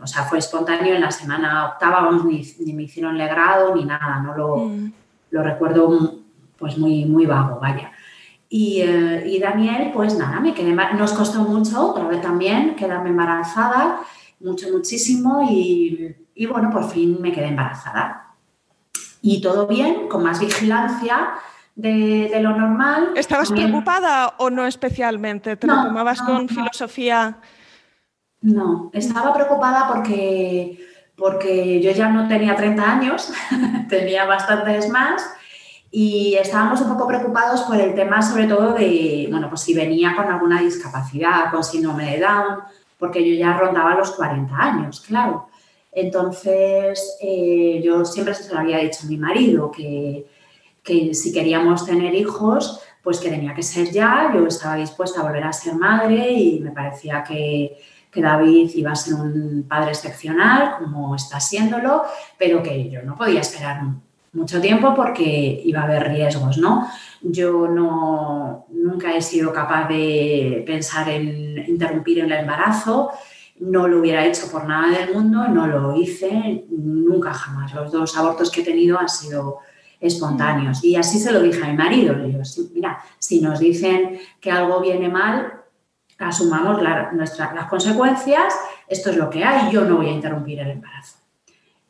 o 0.00 0.06
sea, 0.06 0.24
fue 0.24 0.38
espontáneo, 0.38 0.94
en 0.94 1.00
la 1.00 1.10
semana 1.10 1.70
octava 1.70 2.10
ni, 2.24 2.72
me 2.72 2.82
hicieron 2.82 3.16
legrado 3.16 3.74
ni 3.74 3.84
nada, 3.84 4.20
no 4.20 4.36
lo, 4.36 4.56
mm. 4.68 4.92
lo 5.30 5.42
recuerdo 5.42 6.16
pues 6.58 6.76
muy, 6.76 7.04
muy 7.06 7.26
vago, 7.26 7.58
vaya. 7.60 7.92
Y, 8.48 8.82
eh, 8.82 9.24
y, 9.26 9.40
Daniel, 9.40 9.90
pues 9.92 10.16
nada, 10.16 10.38
me 10.40 10.54
quedé, 10.54 10.74
nos 10.74 11.12
costó 11.12 11.40
mucho, 11.40 11.90
otra 11.90 12.06
vez 12.06 12.20
también, 12.20 12.76
quedarme 12.76 13.10
embarazada, 13.10 14.00
mucho, 14.40 14.68
muchísimo, 14.70 15.42
y, 15.50 16.14
y 16.34 16.46
bueno, 16.46 16.70
por 16.70 16.88
fin 16.88 17.18
me 17.20 17.32
quedé 17.32 17.48
embarazada. 17.48 18.34
Y 19.22 19.40
todo 19.40 19.66
bien, 19.66 20.08
con 20.08 20.22
más 20.22 20.38
vigilancia, 20.38 21.34
de, 21.74 22.38
lo 22.40 22.56
normal. 22.56 23.12
¿Estabas 23.16 23.50
preocupada 23.50 24.34
o 24.38 24.50
no 24.50 24.66
especialmente? 24.66 25.56
¿Te 25.56 25.66
lo 25.66 25.74
tomabas 25.82 26.22
con 26.22 26.48
filosofía? 26.48 27.38
No, 28.40 28.90
estaba 28.92 29.32
preocupada 29.32 29.88
porque, 29.88 30.78
porque 31.16 31.80
yo 31.80 31.92
ya 31.92 32.10
no 32.10 32.28
tenía 32.28 32.54
30 32.54 32.92
años, 32.92 33.32
tenía 33.88 34.26
bastantes 34.26 34.88
más 34.90 35.24
y 35.90 36.34
estábamos 36.34 36.80
un 36.80 36.92
poco 36.92 37.08
preocupados 37.08 37.62
por 37.62 37.76
el 37.76 37.94
tema 37.94 38.20
sobre 38.20 38.46
todo 38.46 38.74
de, 38.74 39.28
bueno, 39.30 39.48
pues 39.48 39.62
si 39.62 39.74
venía 39.74 40.14
con 40.14 40.26
alguna 40.26 40.60
discapacidad, 40.60 41.50
con 41.50 41.64
síndrome 41.64 42.12
de 42.12 42.20
Down, 42.20 42.58
porque 42.98 43.28
yo 43.28 43.34
ya 43.34 43.56
rondaba 43.56 43.94
los 43.94 44.10
40 44.12 44.54
años, 44.56 45.00
claro. 45.00 45.48
Entonces, 45.92 47.16
eh, 47.22 47.80
yo 47.84 48.04
siempre 48.04 48.34
se 48.34 48.52
lo 48.52 48.58
había 48.58 48.78
dicho 48.78 49.00
a 49.04 49.06
mi 49.08 49.16
marido 49.16 49.70
que, 49.70 50.26
que 50.84 51.14
si 51.14 51.32
queríamos 51.32 51.86
tener 51.86 52.14
hijos, 52.14 52.80
pues 53.02 53.18
que 53.18 53.30
tenía 53.30 53.54
que 53.54 53.62
ser 53.62 53.90
ya, 53.90 54.30
yo 54.34 54.46
estaba 54.46 54.76
dispuesta 54.76 55.20
a 55.20 55.24
volver 55.24 55.44
a 55.44 55.52
ser 55.52 55.74
madre 55.74 56.30
y 56.30 56.60
me 56.60 56.70
parecía 56.70 57.24
que, 57.24 57.76
que 58.10 58.22
David 58.22 58.70
iba 58.74 58.92
a 58.92 58.96
ser 58.96 59.14
un 59.14 59.66
padre 59.68 59.90
excepcional, 59.90 60.76
como 60.78 61.16
está 61.16 61.40
siéndolo, 61.40 62.04
pero 62.38 62.62
que 62.62 62.88
yo 62.90 63.02
no 63.02 63.16
podía 63.16 63.40
esperar 63.40 63.82
mucho 64.32 64.60
tiempo 64.60 64.94
porque 64.94 65.62
iba 65.64 65.80
a 65.80 65.84
haber 65.84 66.08
riesgos, 66.08 66.58
¿no? 66.58 66.88
Yo 67.22 67.68
no, 67.68 68.66
nunca 68.70 69.14
he 69.14 69.22
sido 69.22 69.52
capaz 69.52 69.88
de 69.88 70.62
pensar 70.66 71.08
en 71.08 71.64
interrumpir 71.68 72.20
el 72.20 72.32
embarazo, 72.32 73.10
no 73.60 73.86
lo 73.86 74.00
hubiera 74.00 74.26
hecho 74.26 74.50
por 74.50 74.66
nada 74.66 74.98
del 74.98 75.14
mundo, 75.14 75.46
no 75.48 75.66
lo 75.66 75.96
hice 75.96 76.64
nunca 76.68 77.32
jamás. 77.32 77.72
Los 77.72 77.92
dos 77.92 78.16
abortos 78.16 78.50
que 78.50 78.60
he 78.60 78.64
tenido 78.64 78.98
han 78.98 79.08
sido 79.08 79.58
espontáneos. 80.06 80.84
Y 80.84 80.96
así 80.96 81.18
se 81.18 81.32
lo 81.32 81.40
dije 81.40 81.62
a 81.64 81.68
mi 81.68 81.76
marido. 81.76 82.14
Le 82.14 82.26
digo, 82.26 82.42
mira, 82.74 82.98
si 83.18 83.40
nos 83.40 83.58
dicen 83.58 84.18
que 84.40 84.50
algo 84.50 84.80
viene 84.80 85.08
mal, 85.08 85.62
asumamos 86.18 86.80
nuestra, 87.12 87.54
las 87.54 87.66
consecuencias, 87.66 88.54
esto 88.88 89.10
es 89.10 89.16
lo 89.16 89.30
que 89.30 89.44
hay, 89.44 89.72
yo 89.72 89.84
no 89.84 89.96
voy 89.96 90.08
a 90.08 90.12
interrumpir 90.12 90.60
el 90.60 90.70
embarazo. 90.70 91.18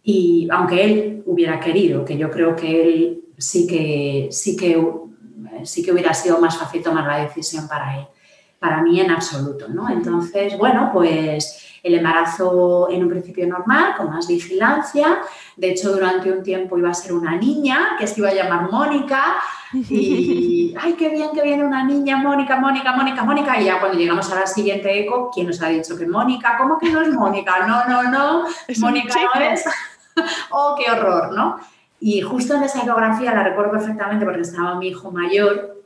Y 0.03 0.49
aunque 0.51 0.85
él 0.85 1.23
hubiera 1.27 1.59
querido, 1.59 2.05
que 2.05 2.17
yo 2.17 2.31
creo 2.31 2.55
que 2.55 2.83
él 2.83 3.25
sí 3.37 3.67
que, 3.67 4.29
sí 4.31 4.57
que, 4.57 4.83
sí 5.65 5.83
que 5.83 5.93
hubiera 5.93 6.15
sido 6.15 6.39
más 6.41 6.57
fácil 6.57 6.83
tomar 6.83 7.07
la 7.07 7.25
decisión 7.25 7.67
para 7.67 7.99
él. 7.99 8.07
Para 8.65 8.81
mí 8.81 8.99
en 8.99 9.11
absoluto, 9.11 9.69
¿no? 9.69 9.91
Entonces, 9.91 10.57
bueno, 10.57 10.89
pues 10.91 11.79
el 11.83 11.97
embarazo 11.97 12.89
en 12.91 13.03
un 13.03 13.11
principio 13.11 13.47
normal, 13.47 13.95
con 13.95 14.09
más 14.09 14.27
vigilancia. 14.27 15.19
De 15.55 15.73
hecho, 15.73 15.93
durante 15.93 16.33
un 16.33 16.43
tiempo 16.43 16.79
iba 16.79 16.89
a 16.89 16.95
ser 16.95 17.13
una 17.13 17.37
niña 17.37 17.97
que 17.99 18.07
se 18.07 18.21
iba 18.21 18.31
a 18.31 18.35
llamar 18.35 18.71
Mónica. 18.71 19.35
Y, 19.75 20.75
ay, 20.81 20.95
qué 20.95 21.11
bien 21.11 21.33
que 21.35 21.43
viene 21.43 21.63
una 21.63 21.85
niña, 21.85 22.17
Mónica, 22.17 22.57
Mónica, 22.57 22.97
Mónica, 22.97 23.23
Mónica. 23.23 23.61
Y 23.61 23.67
ya 23.67 23.81
cuando 23.81 23.99
llegamos 23.99 24.33
a 24.33 24.41
la 24.41 24.47
siguiente 24.47 24.99
eco, 24.99 25.31
¿quién 25.31 25.47
nos 25.47 25.61
ha 25.61 25.69
dicho 25.69 25.95
que 25.99 26.07
Mónica? 26.07 26.57
¿Cómo 26.57 26.79
que 26.79 26.89
no 26.89 27.03
es 27.03 27.13
Mónica? 27.13 27.67
No, 27.67 27.85
no, 27.87 28.11
no, 28.11 28.45
Mónica 28.79 29.15
no 29.35 29.41
es. 29.43 29.63
oh, 30.53 30.75
qué 30.79 30.91
horror, 30.91 31.35
¿no? 31.35 31.61
Y 32.01 32.23
justo 32.23 32.55
en 32.55 32.63
esa 32.63 32.83
ecografía 32.83 33.35
la 33.35 33.45
recuerdo 33.45 33.73
perfectamente 33.73 34.25
porque 34.25 34.41
estaba 34.41 34.77
mi 34.77 34.89
hijo 34.89 35.11
mayor 35.11 35.84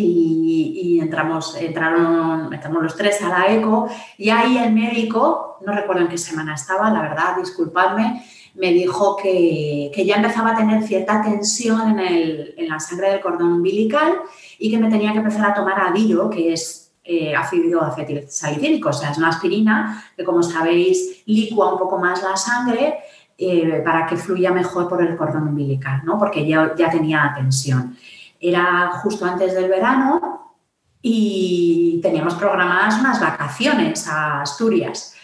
y, 0.00 0.98
entramos, 1.00 1.56
entraron, 1.56 2.52
entramos 2.52 2.82
los 2.82 2.96
tres 2.96 3.20
a 3.22 3.28
la 3.28 3.54
eco 3.54 3.88
y 4.18 4.30
ahí 4.30 4.58
el 4.58 4.72
médico, 4.72 5.58
no 5.64 5.72
recuerdo 5.72 6.02
en 6.02 6.08
qué 6.08 6.18
semana 6.18 6.54
estaba, 6.54 6.90
la 6.90 7.02
verdad, 7.02 7.36
disculpadme, 7.38 8.24
me 8.54 8.72
dijo 8.72 9.16
que, 9.16 9.90
que 9.94 10.04
ya 10.04 10.16
empezaba 10.16 10.52
a 10.52 10.56
tener 10.56 10.82
cierta 10.82 11.22
tensión 11.22 11.90
en, 11.90 12.00
el, 12.00 12.54
en, 12.56 12.68
la 12.68 12.80
sangre 12.80 13.10
del 13.10 13.20
cordón 13.20 13.52
umbilical 13.52 14.14
y 14.58 14.70
que 14.70 14.78
me 14.78 14.88
tenía 14.88 15.12
que 15.12 15.18
empezar 15.18 15.50
a 15.50 15.54
tomar 15.54 15.78
adiro, 15.78 16.30
que 16.30 16.52
es 16.52 16.86
eh, 17.04 17.36
ácido 17.36 17.80
o 17.82 18.92
sea, 18.92 19.10
es 19.10 19.18
una 19.18 19.28
aspirina 19.28 20.04
que, 20.16 20.24
como 20.24 20.42
sabéis, 20.42 21.22
licua 21.26 21.72
un 21.72 21.78
poco 21.78 21.98
más 21.98 22.22
la 22.22 22.36
sangre 22.36 22.98
eh, 23.38 23.82
para 23.84 24.06
que 24.06 24.16
fluya 24.16 24.50
mejor 24.50 24.88
por 24.88 25.02
el 25.02 25.16
cordón 25.16 25.48
umbilical, 25.48 26.00
¿no? 26.04 26.18
porque 26.18 26.46
ya, 26.46 26.74
ya 26.76 26.90
tenía 26.90 27.32
tensión. 27.36 27.96
Era 28.48 29.00
justo 29.02 29.24
antes 29.24 29.54
del 29.54 29.68
verano 29.68 30.54
y 31.02 31.98
teníamos 32.02 32.34
programadas 32.34 33.00
unas 33.00 33.20
vacaciones 33.20 34.06
a 34.08 34.42
Asturias. 34.42 35.14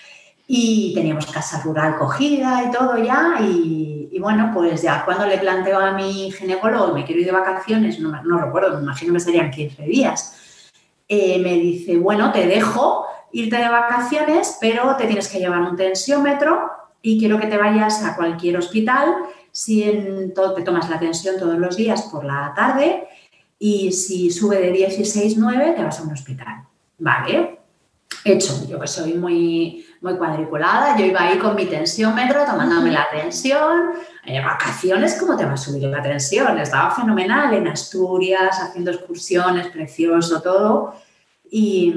Y 0.46 0.92
teníamos 0.94 1.26
casa 1.26 1.62
rural 1.62 1.96
cogida 1.98 2.64
y 2.66 2.72
todo 2.72 2.98
ya 2.98 3.38
y, 3.40 4.18
bueno, 4.20 4.50
pues 4.52 4.82
ya 4.82 5.04
cuando 5.04 5.26
le 5.26 5.38
planteo 5.38 5.78
a 5.78 5.92
mi 5.92 6.30
ginecólogo, 6.32 6.92
me 6.92 7.04
quiero 7.04 7.20
ir 7.20 7.26
de 7.26 7.32
vacaciones, 7.32 8.00
no, 8.00 8.10
no 8.22 8.38
recuerdo, 8.38 8.76
me 8.76 8.82
imagino 8.82 9.14
que 9.14 9.20
serían 9.20 9.50
15 9.50 9.82
días, 9.84 10.70
eh, 11.08 11.38
me 11.38 11.54
dice, 11.54 11.96
bueno, 11.96 12.32
te 12.32 12.46
dejo 12.46 13.06
irte 13.32 13.56
de 13.56 13.68
vacaciones, 13.68 14.58
pero 14.60 14.94
te 14.96 15.06
tienes 15.06 15.28
que 15.28 15.38
llevar 15.38 15.62
un 15.62 15.76
tensiómetro 15.76 16.70
y 17.00 17.18
quiero 17.18 17.38
que 17.38 17.46
te 17.46 17.56
vayas 17.56 18.04
a 18.04 18.14
cualquier 18.14 18.58
hospital 18.58 19.14
si 19.52 19.84
en 19.84 20.34
todo, 20.34 20.54
te 20.54 20.62
tomas 20.62 20.90
la 20.90 20.98
tensión 20.98 21.38
todos 21.38 21.58
los 21.58 21.76
días 21.76 22.02
por 22.10 22.24
la 22.24 22.52
tarde 22.56 23.06
y 23.58 23.92
si 23.92 24.30
sube 24.30 24.56
de 24.56 24.72
16,9 24.72 25.76
te 25.76 25.84
vas 25.84 26.00
a 26.00 26.02
un 26.02 26.12
hospital. 26.12 26.64
Vale, 26.98 27.60
hecho, 28.24 28.66
yo 28.68 28.80
que 28.80 28.86
soy 28.86 29.14
muy, 29.14 29.86
muy 30.00 30.16
cuadriculada, 30.16 30.96
yo 30.96 31.04
iba 31.04 31.22
ahí 31.22 31.38
con 31.38 31.54
mi 31.54 31.66
tensiómetro 31.66 32.44
tomándome 32.44 32.90
la 32.90 33.08
tensión. 33.10 33.92
En 34.24 34.44
vacaciones, 34.44 35.16
¿cómo 35.18 35.36
te 35.36 35.44
va 35.44 35.52
a 35.52 35.56
subir 35.56 35.82
la 35.88 36.02
tensión? 36.02 36.58
Estaba 36.58 36.94
fenomenal 36.94 37.52
en 37.54 37.68
Asturias, 37.68 38.58
haciendo 38.60 38.90
excursiones, 38.90 39.68
precioso 39.68 40.40
todo. 40.40 40.94
Y, 41.50 41.94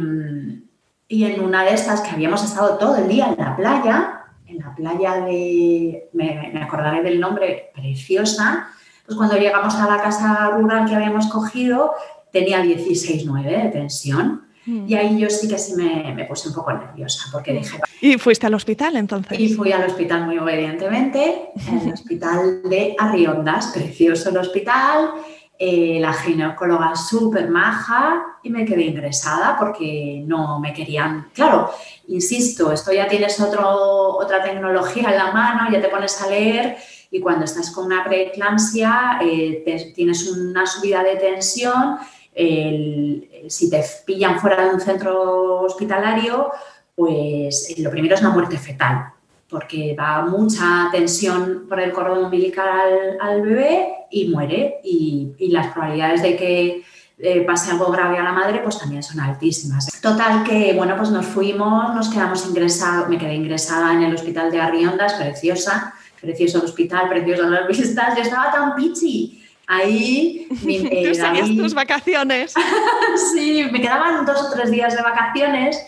y 1.08 1.24
en 1.24 1.42
una 1.42 1.64
de 1.64 1.74
estas 1.74 2.02
que 2.02 2.10
habíamos 2.10 2.44
estado 2.44 2.78
todo 2.78 2.96
el 2.98 3.08
día 3.08 3.28
en 3.28 3.38
la 3.38 3.56
playa, 3.56 4.25
en 4.48 4.60
la 4.60 4.76
playa 4.76 5.22
de, 5.26 6.10
me, 6.14 6.62
acordaré 6.62 7.02
del 7.04 7.20
nombre, 7.20 7.72
preciosa, 7.74 8.68
pues 9.06 9.18
cuando 9.18 9.38
llegamos 9.38 9.76
a 9.76 9.90
la 9.90 10.02
casa 10.02 10.52
rural 10.52 10.88
que 10.88 10.96
habíamos 10.96 11.28
cogido, 11.28 11.94
tenía 12.32 12.64
16,9 12.64 13.64
de 13.64 13.70
tensión. 13.70 14.46
Mm. 14.66 14.86
Y 14.88 14.96
ahí 14.96 15.20
yo 15.20 15.30
sí 15.30 15.48
que 15.48 15.60
sí 15.60 15.76
me, 15.76 16.14
me, 16.14 16.26
puse 16.26 16.50
un 16.50 16.56
poco 16.56 16.74
nerviosa 16.74 17.26
porque 17.32 17.54
mm. 17.54 17.58
dije... 17.58 17.80
¿Y 18.02 18.18
fuiste 18.18 18.48
al 18.48 18.56
hospital 18.56 18.96
entonces? 18.96 19.40
Y 19.40 19.54
fui 19.54 19.72
al 19.72 19.86
hospital 19.86 20.26
muy 20.26 20.38
obedientemente, 20.40 21.50
el 21.72 21.94
hospital 21.94 22.64
de 22.64 22.96
Arriondas, 22.98 23.68
precioso 23.68 24.30
el 24.30 24.38
hospital, 24.38 25.12
eh, 25.58 26.00
la 26.02 26.14
ginecóloga 26.14 26.96
súper 26.96 27.50
maja 27.50 28.40
y 28.44 28.50
me 28.50 28.66
quedé 28.66 28.84
ingresada 28.84 29.56
porque 29.58 30.22
no 30.26 30.60
me 30.60 30.74
querían. 30.74 31.30
Claro, 31.34 31.72
insisto, 32.08 32.72
esto 32.72 32.92
ya 32.92 33.08
tienes 33.08 33.40
otra 33.40 34.44
tecnología 34.44 35.10
en 35.10 35.18
la 35.18 35.32
mano, 35.32 35.72
ya 35.72 35.82
te 35.82 35.88
pones 35.88 36.22
a 36.22 36.28
leer 36.28 36.78
y 37.10 37.22
cuando 37.22 37.46
estás 37.46 37.72
con 37.72 37.86
una 37.86 38.04
preeclampsia 38.04 39.20
eh, 39.22 39.94
tienes 39.96 40.28
una 40.28 40.66
subida 40.66 41.04
de 41.04 41.16
tensión. 41.16 41.98
si 42.36 43.70
te 43.70 43.84
pillan 44.06 44.40
fuera 44.40 44.66
de 44.66 44.74
un 44.74 44.82
centro 44.82 45.62
hospitalario, 45.62 46.52
pues 46.94 47.74
lo 47.78 47.90
primero 47.90 48.16
es 48.16 48.22
una 48.22 48.32
muerte 48.32 48.58
fetal 48.58 49.15
porque 49.56 49.96
va 49.98 50.26
mucha 50.26 50.90
tensión 50.92 51.66
por 51.70 51.80
el 51.80 51.94
cordón 51.94 52.26
umbilical 52.26 53.18
al, 53.22 53.42
bebé 53.42 53.88
y 54.12 54.28
muere. 54.28 54.82
Y, 54.84 55.34
las 55.50 55.68
probabilidades 55.68 56.22
de 56.24 56.36
que 56.36 56.84
eh, 57.20 57.42
pase 57.48 57.72
algo 57.72 57.90
grave 57.90 58.18
a 58.18 58.24
la 58.24 58.34
madre 58.34 58.60
pues 58.62 58.78
también 58.78 59.02
son 59.02 59.22
altísimas. 59.22 60.02
Total 60.02 60.44
que, 60.44 60.74
bueno, 60.74 60.98
pues 60.98 61.10
nos 61.10 61.26
fuimos, 61.26 61.96
nos 61.96 62.10
quedamos 62.10 62.46
ingresados, 62.46 63.08
me 63.08 63.18
quedé 63.18 63.36
ingresada 63.36 63.94
en 63.94 64.04
el 64.04 64.14
hospital 64.14 64.52
de 64.52 64.60
Arriondas, 64.60 65.14
preciosa, 65.14 65.94
precioso 66.20 66.58
el 66.58 66.66
hospital, 66.66 67.08
preciosas 67.08 67.50
las 67.50 67.66
vistas, 67.70 68.14
yo 68.18 68.24
estaba 68.24 68.52
tan 68.52 68.76
pichi. 68.76 69.42
Ahí... 69.68 70.50
Eh, 70.68 71.14
Tú 71.48 71.56
tus 71.56 71.74
vacaciones. 71.74 72.54
sí, 73.34 73.66
me 73.72 73.80
quedaban 73.80 74.26
dos 74.26 74.42
o 74.42 74.52
tres 74.52 74.70
días 74.70 74.94
de 74.98 75.02
vacaciones 75.02 75.82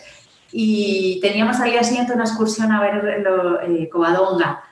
y 0.52 1.18
teníamos 1.20 1.60
al 1.60 1.70
día 1.70 1.84
siguiente 1.84 2.12
una 2.12 2.24
excursión 2.24 2.72
a 2.72 2.80
ver 2.80 3.22
lo, 3.22 3.60
eh, 3.60 3.88
Covadonga, 3.88 4.64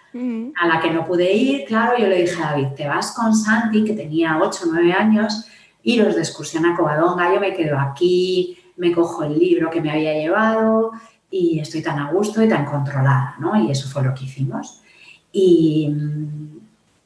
a 0.58 0.66
la 0.66 0.80
que 0.80 0.90
no 0.90 1.04
pude 1.04 1.30
ir. 1.30 1.66
Claro, 1.66 1.98
yo 1.98 2.06
le 2.06 2.22
dije 2.22 2.42
a 2.42 2.52
David, 2.52 2.68
te 2.74 2.88
vas 2.88 3.12
con 3.12 3.34
Santi, 3.34 3.84
que 3.84 3.92
tenía 3.92 4.38
8 4.40 4.64
o 4.64 4.72
9 4.72 4.92
años, 4.92 5.46
iros 5.82 6.14
de 6.14 6.22
excursión 6.22 6.64
a 6.64 6.74
Covadonga, 6.74 7.34
yo 7.34 7.38
me 7.38 7.54
quedo 7.54 7.78
aquí, 7.78 8.58
me 8.76 8.92
cojo 8.92 9.24
el 9.24 9.38
libro 9.38 9.68
que 9.68 9.82
me 9.82 9.90
había 9.90 10.14
llevado 10.14 10.92
y 11.30 11.60
estoy 11.60 11.82
tan 11.82 11.98
a 11.98 12.10
gusto 12.10 12.42
y 12.42 12.48
tan 12.48 12.64
controlada, 12.64 13.36
¿no? 13.38 13.62
Y 13.62 13.70
eso 13.70 13.88
fue 13.88 14.02
lo 14.02 14.14
que 14.14 14.24
hicimos. 14.24 14.80
Y 15.32 15.88
mm, 15.90 16.60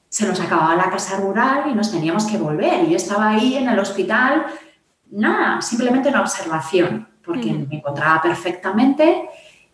se 0.09 0.27
nos 0.29 0.41
acababa 0.41 0.77
la 0.77 0.89
casa 0.89 1.17
rural 1.17 1.65
y 1.69 1.75
nos 1.75 1.91
teníamos 1.91 2.27
que 2.27 2.39
volver. 2.39 2.85
Y 2.85 2.91
yo 2.91 2.97
estaba 2.97 3.31
ahí 3.31 3.57
en 3.57 3.69
el 3.69 3.79
hospital, 3.79 4.47
nada, 5.11 5.61
simplemente 5.61 6.11
en 6.11 6.17
observación 6.17 7.10
porque 7.25 7.53
me 7.53 7.77
encontraba 7.77 8.23
perfectamente 8.23 9.29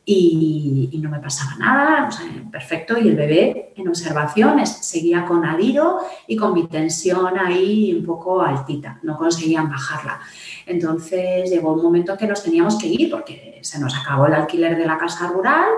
y, 0.09 1.01
no 1.03 1.11
me 1.11 1.19
pasaba 1.19 1.57
nada, 1.57 2.09
perfecto. 2.51 2.97
Y 2.97 3.09
el 3.09 3.17
bebé 3.17 3.73
en 3.77 3.89
observación 3.89 4.65
seguía 4.65 5.25
con 5.25 5.45
adiro 5.45 5.99
y 6.29 6.37
con 6.37 6.55
mi 6.55 6.69
tensión 6.69 7.37
ahí 7.37 7.93
un 7.93 8.07
poco 8.07 8.41
altita, 8.41 9.01
no 9.03 9.17
conseguían 9.17 9.69
bajarla. 9.69 10.21
Entonces 10.65 11.51
llegó 11.51 11.73
un 11.73 11.83
momento 11.83 12.13
en 12.13 12.19
que 12.19 12.27
nos 12.29 12.43
teníamos 12.43 12.79
que 12.79 12.87
ir 12.87 13.11
porque 13.11 13.59
se 13.63 13.81
nos 13.81 13.97
acabó 13.97 14.27
el 14.27 14.35
alquiler 14.35 14.77
de 14.77 14.87
la 14.87 14.97
casa 14.97 15.27
rural 15.27 15.71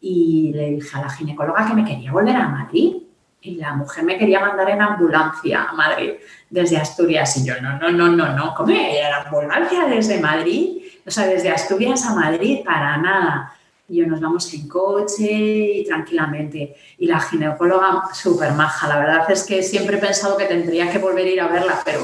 y 0.00 0.52
le 0.52 0.72
dije 0.72 0.98
a 0.98 1.02
la 1.02 1.10
ginecóloga 1.10 1.66
que 1.66 1.74
me 1.74 1.84
quería 1.84 2.12
volver 2.12 2.36
a 2.36 2.48
Madrid. 2.48 2.96
y 3.44 3.56
la 3.56 3.74
mujer 3.74 4.04
me 4.04 4.18
quería 4.18 4.38
mandar 4.38 4.70
en 4.70 4.80
ambulancia 4.80 5.64
a 5.64 5.72
Madrid 5.72 6.12
desde 6.48 6.76
Asturias 6.76 7.36
y 7.38 7.46
yo, 7.46 7.60
no, 7.60 7.76
no, 7.76 7.90
no, 7.90 8.08
no, 8.08 8.36
no, 8.36 8.54
¿cómo 8.54 8.72
la 8.72 9.22
ambulancia 9.24 9.86
desde 9.86 10.20
Madrid? 10.20 10.81
O 11.06 11.10
sea, 11.10 11.26
desde 11.26 11.50
Asturias 11.50 12.04
a 12.06 12.14
Madrid, 12.14 12.60
para 12.64 12.96
nada. 12.98 13.54
Y 13.88 13.96
yo 13.96 14.06
nos 14.06 14.20
vamos 14.20 14.52
en 14.54 14.68
coche 14.68 15.30
y 15.30 15.84
tranquilamente. 15.84 16.76
Y 16.98 17.06
la 17.06 17.20
ginecóloga, 17.20 18.04
súper 18.14 18.52
maja, 18.52 18.88
la 18.88 18.98
verdad 18.98 19.30
es 19.30 19.44
que 19.44 19.62
siempre 19.62 19.96
he 19.96 20.00
pensado 20.00 20.36
que 20.36 20.46
tendría 20.46 20.90
que 20.90 20.98
volver 20.98 21.26
a 21.26 21.30
ir 21.30 21.40
a 21.40 21.48
verla, 21.48 21.80
pero 21.84 22.00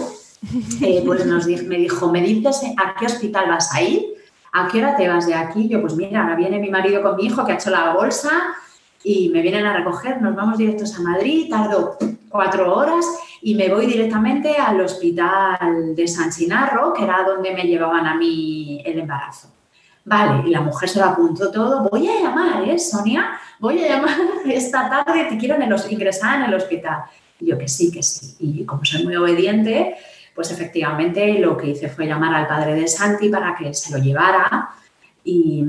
eh, 0.82 1.02
pues 1.04 1.24
nos, 1.24 1.46
me 1.46 1.76
dijo, 1.76 2.10
¿me 2.10 2.20
dices 2.20 2.62
a 2.76 2.94
qué 2.98 3.06
hospital 3.06 3.48
vas 3.48 3.72
a 3.74 3.82
ir? 3.82 4.04
¿A 4.52 4.68
qué 4.68 4.78
hora 4.78 4.96
te 4.96 5.08
vas 5.08 5.26
de 5.26 5.34
aquí? 5.34 5.68
Yo, 5.68 5.80
pues 5.80 5.94
mira, 5.94 6.22
ahora 6.22 6.36
viene 6.36 6.58
mi 6.58 6.70
marido 6.70 7.02
con 7.02 7.16
mi 7.16 7.26
hijo 7.26 7.44
que 7.44 7.52
ha 7.52 7.54
hecho 7.54 7.70
la 7.70 7.92
bolsa 7.92 8.56
y 9.02 9.28
me 9.30 9.42
vienen 9.42 9.66
a 9.66 9.76
recoger, 9.76 10.20
nos 10.20 10.34
vamos 10.34 10.58
directos 10.58 10.98
a 10.98 11.02
Madrid, 11.02 11.48
tardo 11.48 11.96
cuatro 12.28 12.74
horas 12.74 13.06
y 13.40 13.54
me 13.54 13.68
voy 13.68 13.86
directamente 13.86 14.56
al 14.56 14.80
hospital 14.80 15.94
de 15.94 16.08
San 16.08 16.30
Chinarro, 16.30 16.92
que 16.92 17.04
era 17.04 17.24
donde 17.24 17.54
me 17.54 17.64
llevaban 17.64 18.06
a 18.06 18.16
mí 18.16 18.82
el 18.84 18.98
embarazo. 18.98 19.48
Vale, 20.04 20.48
y 20.48 20.50
la 20.50 20.62
mujer 20.62 20.88
se 20.88 20.98
lo 20.98 21.04
apuntó 21.04 21.50
todo. 21.50 21.88
Voy 21.88 22.08
a 22.08 22.22
llamar, 22.22 22.66
¿eh, 22.66 22.78
Sonia? 22.78 23.38
Voy 23.58 23.84
a 23.84 23.88
llamar 23.88 24.16
esta 24.46 24.88
tarde, 24.88 25.26
te 25.28 25.36
quiero 25.36 25.54
en 25.54 25.62
el, 25.62 25.76
ingresar 25.90 26.40
en 26.40 26.46
el 26.46 26.54
hospital. 26.54 27.04
Y 27.38 27.46
yo 27.46 27.58
que 27.58 27.68
sí, 27.68 27.92
que 27.92 28.02
sí. 28.02 28.34
Y 28.40 28.64
como 28.64 28.84
soy 28.84 29.04
muy 29.04 29.16
obediente, 29.16 29.96
pues 30.34 30.50
efectivamente 30.50 31.38
lo 31.38 31.56
que 31.56 31.68
hice 31.68 31.88
fue 31.88 32.06
llamar 32.06 32.34
al 32.34 32.46
padre 32.46 32.74
de 32.74 32.88
Santi 32.88 33.28
para 33.28 33.54
que 33.54 33.74
se 33.74 33.92
lo 33.92 34.02
llevara 34.02 34.70
y, 35.22 35.64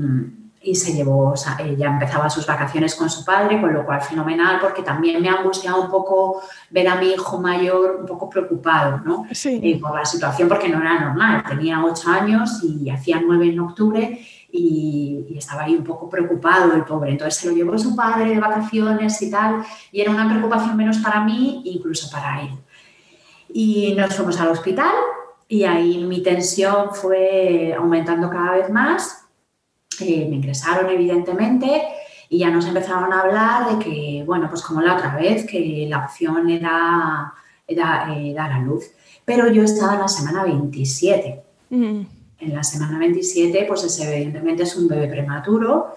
y 0.62 0.74
se 0.74 0.92
llevó, 0.92 1.30
o 1.30 1.36
sea, 1.36 1.56
ella 1.58 1.88
empezaba 1.88 2.28
sus 2.28 2.46
vacaciones 2.46 2.94
con 2.94 3.08
su 3.08 3.24
padre, 3.24 3.58
con 3.60 3.72
lo 3.72 3.84
cual 3.86 4.02
fenomenal, 4.02 4.58
porque 4.60 4.82
también 4.82 5.22
me 5.22 5.30
ha 5.30 5.36
angustiado 5.36 5.80
un 5.80 5.90
poco 5.90 6.42
ver 6.68 6.86
a 6.86 6.96
mi 6.96 7.12
hijo 7.12 7.40
mayor 7.40 7.96
un 8.00 8.06
poco 8.06 8.28
preocupado, 8.28 9.00
¿no? 9.02 9.26
Sí. 9.32 9.58
Eh, 9.62 9.78
por 9.80 9.94
la 9.94 10.04
situación, 10.04 10.48
porque 10.48 10.68
no 10.68 10.80
era 10.80 11.00
normal, 11.00 11.42
tenía 11.48 11.82
ocho 11.82 12.10
años 12.10 12.62
y 12.62 12.90
hacía 12.90 13.22
nueve 13.24 13.46
en 13.46 13.60
octubre 13.60 14.20
y, 14.52 15.26
y, 15.30 15.38
estaba 15.38 15.62
ahí 15.62 15.76
un 15.76 15.84
poco 15.84 16.10
preocupado 16.10 16.74
el 16.74 16.84
pobre. 16.84 17.12
Entonces 17.12 17.40
se 17.40 17.48
lo 17.48 17.54
llevó 17.54 17.78
su 17.78 17.96
padre 17.96 18.28
de 18.28 18.40
vacaciones 18.40 19.22
y 19.22 19.30
tal, 19.30 19.64
y 19.90 20.02
era 20.02 20.10
una 20.10 20.28
preocupación 20.28 20.76
menos 20.76 20.98
para 20.98 21.24
mí, 21.24 21.62
incluso 21.64 22.10
para 22.10 22.42
él. 22.42 22.50
Y 23.48 23.94
nos 23.96 24.14
fuimos 24.14 24.38
al 24.38 24.48
hospital 24.48 24.92
y 25.48 25.64
ahí 25.64 26.04
mi 26.04 26.22
tensión 26.22 26.90
fue 26.92 27.74
aumentando 27.76 28.28
cada 28.28 28.52
vez 28.52 28.70
más 28.70 29.19
me 30.04 30.36
ingresaron 30.36 30.90
evidentemente 30.90 31.82
y 32.32 32.38
ya 32.38 32.50
nos 32.50 32.64
empezaron 32.66 33.12
a 33.12 33.22
hablar 33.22 33.76
de 33.76 33.84
que, 33.84 34.22
bueno, 34.24 34.48
pues 34.48 34.62
como 34.62 34.80
la 34.80 34.94
otra 34.94 35.16
vez, 35.16 35.44
que 35.44 35.86
la 35.88 36.04
opción 36.04 36.48
era, 36.48 37.34
era 37.66 38.14
eh, 38.14 38.32
dar 38.32 38.52
a 38.52 38.60
luz. 38.60 38.84
Pero 39.24 39.50
yo 39.50 39.64
estaba 39.64 39.94
en 39.94 40.00
la 40.00 40.08
semana 40.08 40.44
27. 40.44 41.42
Mm. 41.70 42.00
En 42.38 42.54
la 42.54 42.62
semana 42.62 43.00
27, 43.00 43.64
pues 43.66 43.82
ese 43.82 44.14
evidentemente 44.14 44.62
es 44.62 44.76
un 44.76 44.86
bebé 44.86 45.08
prematuro. 45.08 45.96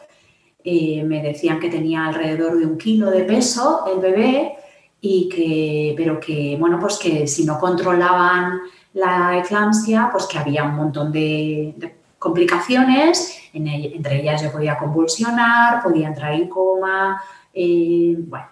Eh, 0.64 1.04
me 1.04 1.22
decían 1.22 1.60
que 1.60 1.70
tenía 1.70 2.08
alrededor 2.08 2.58
de 2.58 2.66
un 2.66 2.80
kilo 2.80 3.12
de 3.12 3.26
peso 3.26 3.86
el 3.94 4.00
bebé 4.00 4.54
y 5.02 5.30
que, 5.30 5.94
pero 5.96 6.20
que, 6.20 6.58
bueno, 6.60 6.80
pues 6.80 6.98
que 6.98 7.28
si 7.28 7.46
no 7.46 7.60
controlaban 7.60 8.60
la 8.94 9.38
eclampsia, 9.38 10.10
pues 10.12 10.26
que 10.26 10.40
había 10.40 10.64
un 10.64 10.76
montón 10.76 11.12
de, 11.12 11.76
de 11.78 12.03
complicaciones, 12.24 13.38
entre 13.54 14.22
ellas 14.22 14.42
yo 14.42 14.50
podía 14.50 14.78
convulsionar, 14.78 15.84
podía 15.84 16.08
entrar 16.08 16.34
en 16.34 16.48
coma, 16.48 17.22
eh, 17.54 18.16
bueno, 18.18 18.46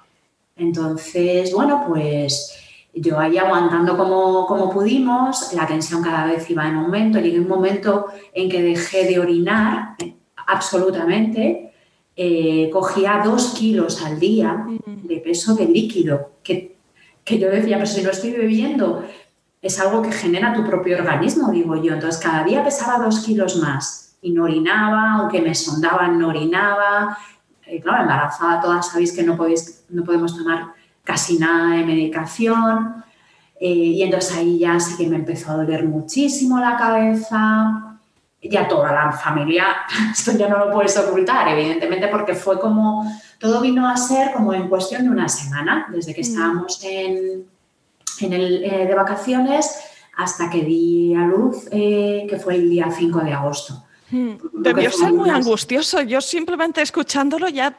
entonces, 0.58 1.54
bueno, 1.54 1.86
pues 1.88 2.54
yo 2.94 3.18
ahí 3.18 3.38
aguantando 3.38 3.96
como, 3.96 4.46
como 4.46 4.70
pudimos, 4.70 5.54
la 5.54 5.66
tensión 5.66 6.04
cada 6.04 6.26
vez 6.26 6.50
iba 6.50 6.68
en 6.68 6.76
aumento, 6.76 7.20
llegué 7.20 7.40
un 7.40 7.48
momento 7.48 8.08
en 8.34 8.50
que 8.50 8.62
dejé 8.62 9.06
de 9.06 9.20
orinar 9.20 9.96
absolutamente, 10.48 11.72
eh, 12.18 12.70
cogía 12.74 13.22
dos 13.24 13.54
kilos 13.58 14.04
al 14.04 14.20
día 14.20 14.66
de 14.86 15.18
peso 15.22 15.56
de 15.56 15.66
líquido, 15.66 16.32
que, 16.44 16.76
que 17.24 17.40
yo 17.40 17.50
decía, 17.50 17.78
pero 17.78 17.88
si 17.88 18.04
no 18.04 18.10
estoy 18.10 18.32
bebiendo, 18.32 19.06
es 19.62 19.80
algo 19.80 20.02
que 20.02 20.12
genera 20.12 20.54
tu 20.54 20.66
propio 20.66 20.98
organismo, 20.98 21.52
digo 21.52 21.76
yo. 21.76 21.94
Entonces, 21.94 22.22
cada 22.22 22.44
día 22.44 22.64
pesaba 22.64 23.04
dos 23.04 23.20
kilos 23.20 23.58
más 23.58 24.18
y 24.22 24.32
no 24.32 24.44
orinaba, 24.44 25.14
aunque 25.14 25.42
me 25.42 25.54
sondaban, 25.54 26.18
no 26.18 26.30
orinaba. 26.30 27.18
Y 27.68 27.76
eh, 27.76 27.82
claro, 27.82 28.02
embarazada, 28.02 28.60
todas 28.60 28.88
sabéis 28.88 29.14
que 29.14 29.24
no, 29.24 29.38
podéis, 29.38 29.86
no 29.90 30.04
podemos 30.04 30.36
tomar 30.36 30.74
casi 31.04 31.38
nada 31.38 31.76
de 31.76 31.86
medicación. 31.86 33.04
Eh, 33.60 33.70
y 33.70 34.04
entonces 34.04 34.36
ahí 34.36 34.58
ya 34.58 34.80
sí 34.80 34.98
que 34.98 35.08
me 35.08 35.18
empezó 35.18 35.52
a 35.52 35.58
doler 35.58 35.86
muchísimo 35.86 36.60
la 36.60 36.76
cabeza. 36.76 38.00
Ya 38.42 38.68
toda 38.68 38.92
la 38.92 39.12
familia, 39.12 39.66
esto 40.12 40.32
ya 40.32 40.48
no 40.48 40.58
lo 40.58 40.72
puedes 40.72 40.98
ocultar, 40.98 41.48
evidentemente, 41.50 42.08
porque 42.08 42.34
fue 42.34 42.60
como, 42.60 43.06
todo 43.38 43.62
vino 43.62 43.88
a 43.88 43.96
ser 43.96 44.32
como 44.34 44.52
en 44.54 44.68
cuestión 44.68 45.04
de 45.04 45.12
una 45.12 45.30
semana, 45.30 45.88
desde 45.92 46.16
que 46.16 46.22
mm. 46.22 46.24
estábamos 46.24 46.84
en, 46.84 47.46
en 48.20 48.34
el, 48.34 48.64
eh, 48.64 48.86
de 48.88 48.96
vacaciones 48.96 49.80
hasta 50.18 50.50
que 50.50 50.64
di 50.64 51.16
a 51.16 51.26
luz, 51.26 51.68
eh, 51.72 52.26
que 52.30 52.38
fue 52.38 52.56
el 52.56 52.70
día 52.70 52.90
5 52.92 53.20
de 53.20 53.34
agosto. 53.34 53.86
Hmm. 54.10 54.34
Debió 54.54 54.92
ser 54.92 55.14
muy 55.14 55.30
angustioso. 55.30 56.02
Yo 56.02 56.20
simplemente 56.20 56.82
escuchándolo 56.82 57.48
ya, 57.48 57.78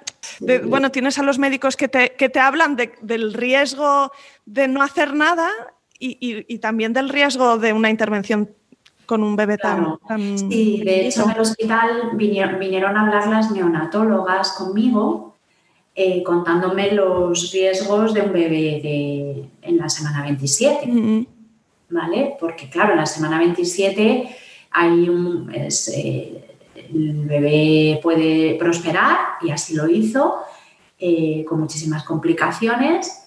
bueno, 0.64 0.90
tienes 0.90 1.18
a 1.18 1.22
los 1.22 1.38
médicos 1.38 1.76
que 1.76 1.88
te, 1.88 2.14
que 2.14 2.30
te 2.30 2.40
hablan 2.40 2.76
del 2.76 3.34
riesgo 3.34 4.10
de 4.46 4.66
no 4.66 4.82
hacer 4.82 5.14
nada 5.14 5.50
y, 5.98 6.16
y, 6.20 6.58
también 6.58 6.92
del 6.92 7.10
riesgo 7.10 7.58
de 7.58 7.72
una 7.72 7.90
intervención 7.90 8.50
con 9.06 9.22
un 9.22 9.36
bebé 9.36 9.58
tan, 9.58 9.98
Sí, 10.36 10.82
de 10.84 11.06
hecho 11.06 11.24
en 11.24 11.30
el 11.30 11.40
hospital 11.40 12.10
vinieron, 12.14 12.58
vinieron, 12.58 12.96
a 12.96 13.02
hablar 13.02 13.28
las 13.28 13.50
neonatólogas 13.50 14.52
conmigo 14.52 15.31
eh, 15.94 16.22
contándome 16.22 16.92
los 16.92 17.52
riesgos 17.52 18.14
de 18.14 18.22
un 18.22 18.32
bebé 18.32 18.80
de, 18.82 19.44
en 19.60 19.76
la 19.76 19.90
semana 19.90 20.22
27. 20.22 21.26
¿Vale? 21.90 22.36
Porque, 22.40 22.70
claro, 22.70 22.92
en 22.92 22.98
la 22.98 23.04
semana 23.04 23.38
27 23.38 24.36
hay 24.70 25.08
un, 25.10 25.52
eh, 25.54 26.48
el 26.74 27.26
bebé 27.26 28.00
puede 28.02 28.54
prosperar 28.54 29.18
y 29.42 29.50
así 29.50 29.74
lo 29.74 29.86
hizo, 29.86 30.36
eh, 30.98 31.44
con 31.46 31.60
muchísimas 31.60 32.04
complicaciones. 32.04 33.18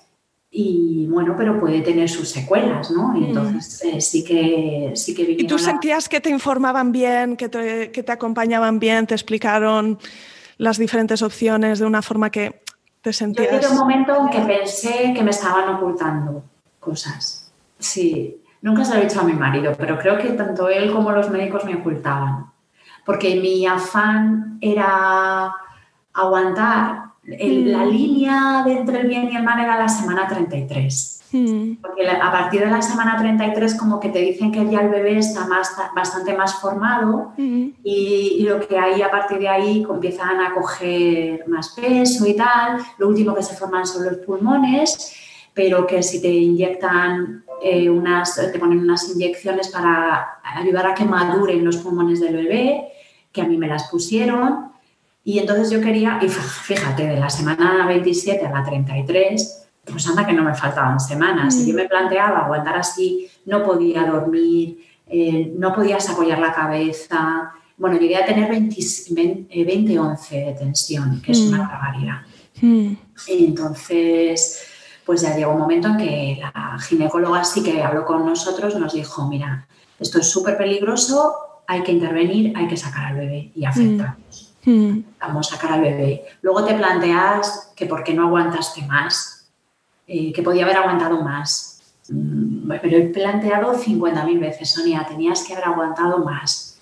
Y 0.50 1.06
bueno, 1.08 1.36
pero 1.38 1.60
puede 1.60 1.82
tener 1.82 2.10
sus 2.10 2.30
secuelas, 2.30 2.90
¿no? 2.90 3.16
Y 3.16 3.26
entonces 3.26 3.86
sí 4.00 4.24
que 4.24 4.94
sí 4.96 5.14
que 5.14 5.36
¿Y 5.38 5.46
tú 5.46 5.60
sentías 5.60 6.10
que 6.10 6.20
te 6.20 6.32
informaban 6.32 6.92
bien, 6.92 7.36
que 7.36 7.50
te, 7.50 7.92
que 7.92 8.02
te 8.02 8.12
acompañaban 8.12 8.80
bien, 8.80 9.06
te 9.06 9.14
explicaron 9.14 10.00
las 10.58 10.78
diferentes 10.78 11.22
opciones 11.22 11.80
de 11.80 11.86
una 11.86 12.02
forma 12.02 12.30
que 12.30 12.62
te 13.02 13.14
sentías... 13.14 13.62
Yo 13.62 13.72
un 13.72 13.78
momento 13.78 14.16
en 14.18 14.30
que 14.30 14.40
pensé 14.42 15.14
que 15.14 15.24
me 15.24 15.32
estaban 15.32 15.76
ocultando 15.76 16.44
cosas. 16.80 17.52
Sí, 17.78 18.42
nunca 18.62 18.86
se 18.86 18.96
lo 18.96 19.02
he 19.02 19.06
dicho 19.06 19.20
a 19.20 19.24
mi 19.24 19.34
marido, 19.34 19.74
pero 19.78 19.98
creo 20.00 20.18
que 20.18 20.30
tanto 20.30 20.70
él 20.70 20.92
como 20.92 21.12
los 21.12 21.30
médicos 21.30 21.66
me 21.66 21.76
ocultaban. 21.76 22.48
Porque 23.06 23.36
mi 23.36 23.66
afán 23.66 24.58
era 24.62 25.54
aguantar. 26.14 27.06
La 27.24 27.86
mm. 27.86 27.90
línea 27.90 28.64
de 28.66 28.78
entre 28.78 29.02
el 29.02 29.08
bien 29.08 29.32
y 29.32 29.36
el 29.36 29.44
mal 29.44 29.60
era 29.60 29.78
la 29.78 29.90
semana 29.90 30.28
33. 30.28 31.15
Mm. 31.36 31.82
Porque 31.82 32.08
a 32.08 32.32
partir 32.32 32.62
de 32.62 32.72
la 32.72 32.82
semana 32.82 33.18
33 33.18 33.76
como 33.76 34.00
que 34.00 34.08
te 34.08 34.20
dicen 34.20 34.54
que 34.54 34.66
ya 34.70 34.80
el 34.80 34.90
bebé 34.90 35.18
está 35.18 35.46
más, 35.46 35.70
bastante 35.94 36.34
más 36.34 36.56
formado 36.62 37.34
mm. 37.36 37.68
y, 37.84 38.44
lo 38.44 38.66
que 38.66 38.78
hay 38.78 39.02
a 39.02 39.12
partir 39.12 39.40
de 39.40 39.50
ahí 39.50 39.86
empiezan 39.90 40.40
a 40.40 40.54
coger 40.54 41.46
más 41.48 41.70
peso 41.70 42.26
y 42.26 42.36
tal. 42.36 42.78
Lo 42.98 43.10
último 43.10 43.36
que 43.36 43.44
se 43.44 43.56
forman 43.56 43.86
son 43.86 44.06
los 44.06 44.18
pulmones, 44.18 45.14
pero 45.54 45.86
que 45.86 46.02
si 46.04 46.22
te 46.22 46.30
inyectan 46.30 47.44
eh, 47.62 47.90
unas, 47.90 48.36
te 48.36 48.58
ponen 48.58 48.80
unas 48.80 49.10
inyecciones 49.14 49.70
para 49.70 50.40
ayudar 50.44 50.88
a 50.88 50.94
que 50.94 51.04
maduren 51.04 51.66
los 51.66 51.78
pulmones 51.78 52.22
del 52.22 52.36
bebé, 52.36 52.88
que 53.34 53.42
a 53.42 53.46
mí 53.46 53.58
me 53.58 53.68
las 53.68 53.90
pusieron. 53.90 54.72
Y 55.26 55.40
entonces 55.40 55.70
yo 55.70 55.82
quería, 55.82 56.20
y 56.22 56.30
fíjate, 56.30 57.08
de 57.08 57.20
la 57.20 57.30
semana 57.30 57.86
27 57.88 58.46
a 58.46 58.52
la 58.52 58.64
33, 58.64 59.65
pues 59.86 60.08
anda 60.08 60.26
que 60.26 60.34
no 60.34 60.44
me 60.44 60.56
faltaban 60.56 61.00
semanas. 61.00 61.56
Y 61.58 61.68
yo 61.68 61.74
mm. 61.74 61.78
me 61.78 61.86
planteaba 61.88 62.40
aguantar 62.40 62.78
así, 62.78 63.30
no 63.46 63.64
podía 63.64 64.06
dormir, 64.06 64.86
eh, 65.08 65.54
no 65.58 65.74
podías 65.74 66.10
apoyar 66.10 66.40
la 66.40 66.54
cabeza. 66.54 67.52
Bueno, 67.78 67.98
llegué 67.98 68.18
a 68.18 68.26
tener 68.26 68.50
20, 68.50 69.48
20, 69.66 70.00
11 70.00 70.36
de 70.36 70.54
tensión, 70.54 71.22
que 71.22 71.32
es 71.32 71.40
una 71.40 71.64
mm. 71.64 71.68
barbaridad. 71.68 72.22
Mm. 72.62 72.94
Entonces, 73.28 74.64
pues 75.06 75.22
ya 75.22 75.36
llegó 75.36 75.52
un 75.52 75.60
momento 75.60 75.90
en 75.90 75.98
que 75.98 76.40
la 76.42 76.78
ginecóloga 76.80 77.44
sí 77.44 77.62
que 77.62 77.84
habló 77.84 78.06
con 78.06 78.26
nosotros, 78.26 78.76
nos 78.76 78.94
dijo, 78.94 79.28
mira, 79.28 79.68
esto 80.00 80.20
es 80.20 80.30
súper 80.30 80.58
peligroso, 80.58 81.36
hay 81.68 81.84
que 81.84 81.92
intervenir, 81.92 82.54
hay 82.56 82.68
que 82.68 82.78
sacar 82.78 83.08
al 83.08 83.16
bebé 83.16 83.52
y 83.56 83.66
aceptamos. 83.66 84.54
Vamos 85.20 85.52
a 85.52 85.56
sacar 85.56 85.74
al 85.74 85.82
bebé. 85.82 86.26
Luego 86.42 86.66
te 86.66 86.74
planteas 86.74 87.72
que 87.76 87.86
por 87.86 88.04
qué 88.04 88.14
no 88.14 88.24
aguantaste 88.26 88.82
más 88.88 89.35
eh, 90.08 90.32
que 90.32 90.44
podía 90.44 90.66
haber 90.66 90.78
aguantado 90.78 91.22
más. 91.22 91.82
Mm, 92.10 92.70
pero 92.82 92.98
he 92.98 93.02
planteado 93.08 93.74
50.000 93.74 94.40
veces, 94.40 94.70
Sonia, 94.70 95.06
tenías 95.08 95.44
que 95.44 95.54
haber 95.54 95.66
aguantado 95.66 96.20
más. 96.20 96.80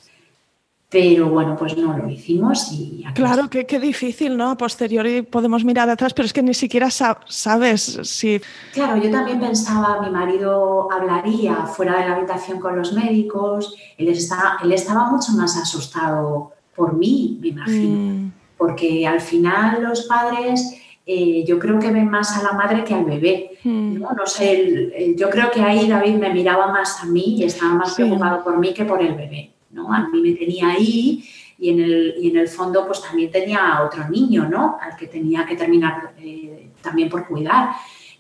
Pero 0.90 1.30
bueno, 1.30 1.56
pues 1.56 1.76
no 1.76 1.98
lo 1.98 2.08
hicimos 2.08 2.72
y... 2.72 3.04
Claro, 3.16 3.50
qué, 3.50 3.66
qué, 3.66 3.80
difícil, 3.80 4.38
¿no? 4.38 4.52
A 4.52 4.58
posteriori 4.58 5.24
podemos 5.24 5.64
mirar 5.64 5.90
atrás, 5.90 6.14
pero 6.14 6.28
es 6.28 6.34
que 6.34 6.44
ni 6.44 6.54
siquiera 6.54 6.90
sabes 6.92 8.00
si... 8.04 8.40
Claro, 8.74 9.02
yo 9.02 9.10
también 9.10 9.40
pensaba, 9.40 10.02
mi 10.02 10.12
marido 10.12 10.92
hablaría 10.92 11.66
fuera 11.66 11.98
de 11.98 12.10
la 12.10 12.18
habitación 12.18 12.60
con 12.60 12.76
los 12.76 12.94
médicos, 12.94 13.76
él, 13.98 14.10
está, 14.10 14.58
él 14.62 14.72
estaba 14.72 15.10
mucho 15.10 15.32
más 15.32 15.58
asustado 15.58 16.52
por 16.76 16.94
mí, 16.94 17.40
me 17.42 17.48
imagino, 17.48 17.96
mm. 17.98 18.32
porque 18.58 19.08
al 19.08 19.22
final 19.22 19.82
los 19.82 20.04
padres... 20.04 20.83
Eh, 21.06 21.44
yo 21.46 21.60
creo 21.60 21.80
que 21.80 21.92
ven 21.92 22.10
más 22.10 22.38
a 22.38 22.44
la 22.44 22.54
madre 22.54 22.84
que 22.84 22.94
al 22.94 23.06
bebé. 23.06 23.58
Mm. 23.64 24.00
¿no? 24.00 24.12
no 24.12 24.26
sé, 24.26 25.16
yo 25.18 25.30
creo 25.30 25.52
que 25.52 25.62
ahí 25.62 25.88
David 25.88 26.16
me 26.16 26.34
miraba 26.34 26.68
más 26.68 27.04
a 27.04 27.06
mí 27.06 27.38
y 27.38 27.44
estaba 27.44 27.74
más 27.74 27.96
preocupado 27.96 28.44
por 28.44 28.58
mí 28.58 28.74
que 28.74 28.86
por 28.86 29.02
el 29.02 29.16
bebé. 29.16 29.54
A 29.90 30.08
mí 30.08 30.22
me 30.22 30.32
tenía 30.34 30.70
ahí 30.70 31.24
y 31.58 31.70
en 31.70 31.80
el, 31.80 32.16
y 32.20 32.30
en 32.30 32.38
el 32.38 32.48
fondo 32.48 32.86
pues 32.86 33.02
también 33.02 33.32
tenía 33.32 33.74
a 33.74 33.84
otro 33.84 34.08
niño, 34.10 34.48
¿no? 34.50 34.78
Al 34.82 34.96
que 34.96 35.08
tenía 35.08 35.46
que 35.46 35.56
terminar 35.56 36.14
eh, 36.20 36.70
también 36.82 37.10
por 37.10 37.28
cuidar. 37.28 37.70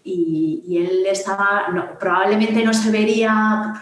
Y, 0.04 0.78
él 0.78 1.06
estaba, 1.06 1.68
probablemente 2.00 2.64
no 2.64 2.74
se 2.74 2.92
vería, 2.92 3.74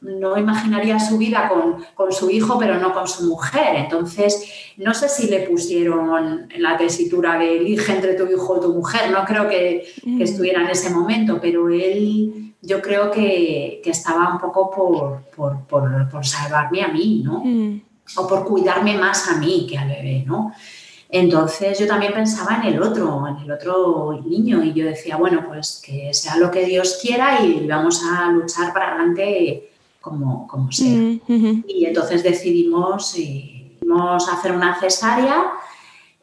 no 0.00 0.38
imaginaría 0.38 0.98
su 0.98 1.18
vida 1.18 1.48
con, 1.48 1.84
con, 1.94 2.12
su 2.12 2.30
hijo, 2.30 2.58
pero 2.58 2.78
no 2.78 2.94
con 2.94 3.06
su 3.06 3.24
mujer. 3.24 3.76
Entonces, 3.76 4.72
no 4.76 4.94
sé 4.94 5.08
si 5.08 5.28
le 5.28 5.40
pusieron 5.40 6.48
en 6.50 6.62
la 6.62 6.76
tesitura 6.76 7.38
de 7.38 7.58
elige 7.58 7.92
entre 7.92 8.14
tu 8.14 8.26
hijo 8.26 8.54
o 8.54 8.60
tu 8.60 8.72
mujer, 8.72 9.10
no 9.10 9.24
creo 9.24 9.48
que, 9.48 9.86
que 10.02 10.10
mm. 10.10 10.22
estuviera 10.22 10.62
en 10.62 10.70
ese 10.70 10.90
momento, 10.90 11.38
pero 11.40 11.68
él 11.68 12.54
yo 12.62 12.80
creo 12.80 13.10
que, 13.10 13.80
estaba 13.84 14.32
un 14.32 14.38
poco 14.38 14.70
por, 14.70 15.66
por, 15.66 16.26
salvarme 16.26 16.82
a 16.82 16.88
mí, 16.88 17.22
¿no? 17.24 17.42
Mm. 17.44 17.82
O 18.16 18.26
por 18.26 18.44
cuidarme 18.44 18.96
más 18.98 19.28
a 19.28 19.36
mí 19.36 19.66
que 19.68 19.78
al 19.78 19.88
bebé, 19.88 20.24
¿no? 20.26 20.52
Entonces 21.08 21.78
yo 21.78 21.86
también 21.86 22.12
pensaba 22.12 22.56
en 22.56 22.74
el 22.74 22.82
otro, 22.82 23.26
en 23.26 23.36
el 23.38 23.50
otro 23.50 24.20
niño 24.24 24.62
y 24.62 24.72
yo 24.72 24.84
decía, 24.84 25.16
bueno, 25.16 25.44
pues 25.46 25.82
que 25.84 26.14
sea 26.14 26.36
lo 26.36 26.50
que 26.50 26.64
Dios 26.64 26.98
quiera 27.02 27.44
y 27.44 27.66
vamos 27.66 28.02
a 28.04 28.30
luchar 28.30 28.72
para 28.72 28.94
adelante 28.94 29.69
como, 30.00 30.46
como 30.46 30.72
sea. 30.72 31.18
Mm, 31.26 31.64
y 31.68 31.84
entonces 31.84 32.22
decidimos, 32.22 33.14
eh, 33.18 33.78
hacer 34.32 34.52
una 34.52 34.78
cesárea. 34.78 35.52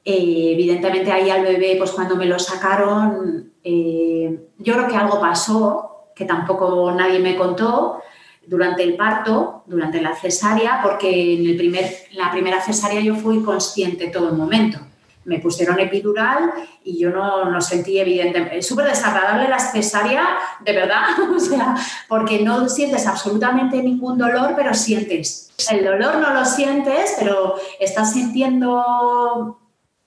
Eh, 0.03 0.51
evidentemente 0.53 1.11
ahí 1.11 1.29
al 1.29 1.43
bebé, 1.43 1.75
pues 1.77 1.91
cuando 1.91 2.15
me 2.15 2.25
lo 2.25 2.39
sacaron, 2.39 3.51
eh, 3.63 4.49
yo 4.57 4.73
creo 4.73 4.87
que 4.87 4.95
algo 4.95 5.19
pasó 5.19 5.87
que 6.15 6.25
tampoco 6.25 6.91
nadie 6.91 7.19
me 7.19 7.35
contó 7.35 7.99
durante 8.45 8.83
el 8.83 8.95
parto, 8.95 9.63
durante 9.67 10.01
la 10.01 10.15
cesárea, 10.15 10.79
porque 10.81 11.35
en, 11.35 11.45
el 11.45 11.57
primer, 11.57 11.85
la 12.13 12.31
primera 12.31 12.61
cesárea 12.61 13.01
yo 13.01 13.15
fui 13.15 13.43
consciente 13.43 14.07
todo 14.07 14.29
el 14.29 14.35
momento. 14.35 14.79
Me 15.27 15.39
pusieron 15.39 15.79
epidural 15.79 16.51
y 16.83 16.97
yo 16.97 17.11
no, 17.11 17.51
no 17.51 17.61
sentí 17.61 17.99
evidentemente. 17.99 18.57
Es 18.57 18.67
súper 18.67 18.87
desagradable 18.87 19.47
la 19.47 19.59
cesárea, 19.59 20.25
de 20.61 20.73
verdad, 20.73 21.07
o 21.35 21.39
sea, 21.39 21.75
porque 22.07 22.39
no 22.43 22.67
sientes 22.67 23.05
absolutamente 23.05 23.81
ningún 23.81 24.17
dolor, 24.17 24.53
pero 24.55 24.73
sientes. 24.73 25.53
El 25.69 25.85
dolor 25.85 26.15
no 26.17 26.33
lo 26.33 26.45
sientes, 26.45 27.15
pero 27.19 27.55
estás 27.79 28.13
sintiendo 28.13 29.59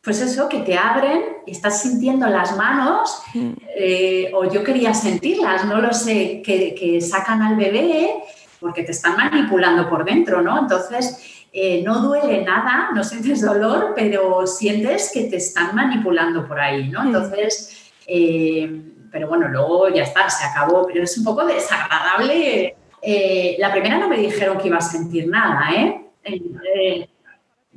pues 0.03 0.23
eso, 0.23 0.49
que 0.49 0.61
te 0.61 0.79
abren 0.79 1.23
estás 1.47 1.83
sintiendo 1.83 2.27
las 2.27 2.57
manos, 2.57 3.23
mm. 3.35 3.53
eh, 3.77 4.31
o 4.35 4.51
yo 4.51 4.63
quería 4.65 4.95
sentirlas, 4.95 5.65
no 5.65 5.81
lo 5.81 5.93
sé, 5.93 6.43
que, 6.45 7.01
sacan 7.01 7.43
al 7.43 7.57
bebé 7.57 8.11
porque 8.61 8.83
te 8.83 8.93
están 8.93 9.17
manipulando 9.17 9.89
por 9.89 10.05
dentro, 10.05 10.43
¿no? 10.43 10.59
Entonces, 10.59 11.40
eh, 11.53 11.83
no 11.83 12.01
duele 12.01 12.43
nada, 12.43 12.91
no 12.95 13.03
sientes 13.03 13.41
dolor, 13.43 13.93
pero 13.95 14.47
sientes 14.47 15.11
que 15.13 15.25
te 15.25 15.37
están 15.37 15.75
manipulando 15.75 16.47
por 16.47 16.61
ahí, 16.61 16.89
¿no? 16.89 17.03
Mm. 17.03 17.07
Entonces, 17.07 17.93
eh, 18.07 18.83
pero 19.11 19.29
bueno, 19.29 19.49
luego 19.49 19.89
ya 19.89 20.05
está, 20.05 20.29
se 20.31 20.47
acabó, 20.47 20.87
pero 20.87 21.03
es 21.03 21.17
un 21.19 21.25
poco 21.25 21.45
desagradable. 21.45 22.77
la 23.59 23.73
primera 23.73 23.99
no 23.99 24.09
me 24.09 24.19
dijeron 24.19 24.59
que 24.59 24.69
iba 24.69 24.79
a 24.79 24.81
sentir 24.81 25.27
nada, 25.29 25.71
¿eh? 25.75 27.09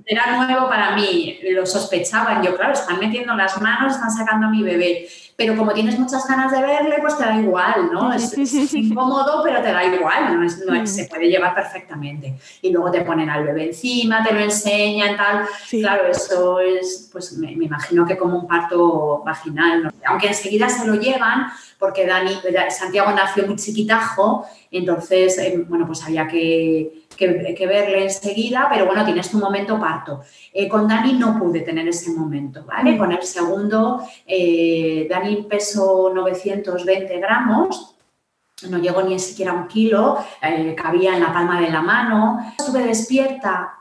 Era 0.06 0.46
nuevo 0.46 0.68
para 0.68 0.96
mí, 0.96 1.40
lo 1.52 1.66
sospechaban. 1.66 2.44
Yo, 2.44 2.56
claro, 2.56 2.74
están 2.74 3.00
metiendo 3.00 3.36
las 3.36 3.62
manos, 3.62 3.94
están 3.94 4.12
sacando 4.12 4.48
a 4.48 4.50
mi 4.50 4.64
bebé. 4.64 5.08
Pero 5.36 5.58
como 5.58 5.74
tienes 5.74 5.98
muchas 5.98 6.28
ganas 6.28 6.52
de 6.52 6.62
verle, 6.62 6.98
pues 7.02 7.18
te 7.18 7.24
da 7.24 7.40
igual, 7.40 7.90
¿no? 7.92 8.14
Es, 8.14 8.36
incómodo, 8.74 9.42
pero 9.44 9.62
te 9.62 9.72
da 9.72 9.84
igual, 9.84 10.38
¿no? 10.38 10.82
Mm. 10.82 10.86
se 10.86 11.06
puede 11.06 11.28
llevar 11.28 11.56
perfectamente. 11.56 12.36
Y 12.62 12.72
luego 12.72 12.92
te 12.92 13.02
ponen 13.02 13.30
al 13.30 13.44
bebé 13.44 13.68
encima, 13.68 14.24
te 14.24 14.34
lo 14.34 14.40
enseñan, 14.40 15.18
tal. 15.18 15.48
Claro, 15.70 16.08
eso 16.08 16.60
es, 16.60 17.10
pues 17.12 17.34
me, 17.34 17.52
imagino 17.52 18.06
que 18.06 18.18
como 18.18 18.40
un 18.40 18.48
parto 18.48 19.24
vaginal, 19.26 19.92
aunque 20.06 20.28
enseguida 20.28 20.70
se 20.70 20.86
lo 20.86 20.96
llevan, 20.96 21.48
porque 21.80 22.06
Dani, 22.06 22.40
Santiago 22.70 23.12
nació 23.12 23.48
muy 23.48 23.56
chiquitajo, 23.56 24.46
entonces, 24.72 25.38
eh, 25.38 25.66
bueno, 25.68 25.86
pues 25.86 26.04
había 26.04 26.28
que 26.28 27.03
que, 27.56 27.68
verle 27.68 28.04
enseguida, 28.04 28.68
pero 28.72 28.86
bueno, 28.86 29.06
tienes 29.06 29.30
tu 29.30 29.38
momento 29.38 29.80
parto. 29.80 30.22
Eh, 30.52 30.68
con 30.68 30.88
Dani 30.88 31.14
no 31.14 31.38
pude 31.40 31.62
tener 31.62 31.88
ese 31.88 32.12
momento, 32.12 32.66
¿vale? 32.66 32.92
Mm. 32.92 32.98
Con 32.98 33.12
el 33.12 33.24
segundo, 33.24 34.02
eh, 34.26 35.08
Dani 35.10 35.46
pesó 35.50 36.12
920 36.14 37.20
gramos, 37.20 37.96
no 38.70 38.78
llegó 38.78 39.02
ni 39.04 39.20
siquiera 39.20 39.54
un 39.54 39.68
kilo, 39.68 40.18
eh, 40.42 40.76
cabía 40.76 41.16
en 41.16 41.22
la 41.22 41.34
palma 41.34 41.60
de 41.60 41.70
la 41.70 41.82
mano. 41.82 42.54
Estuve 42.58 42.84
despierta 42.84 43.74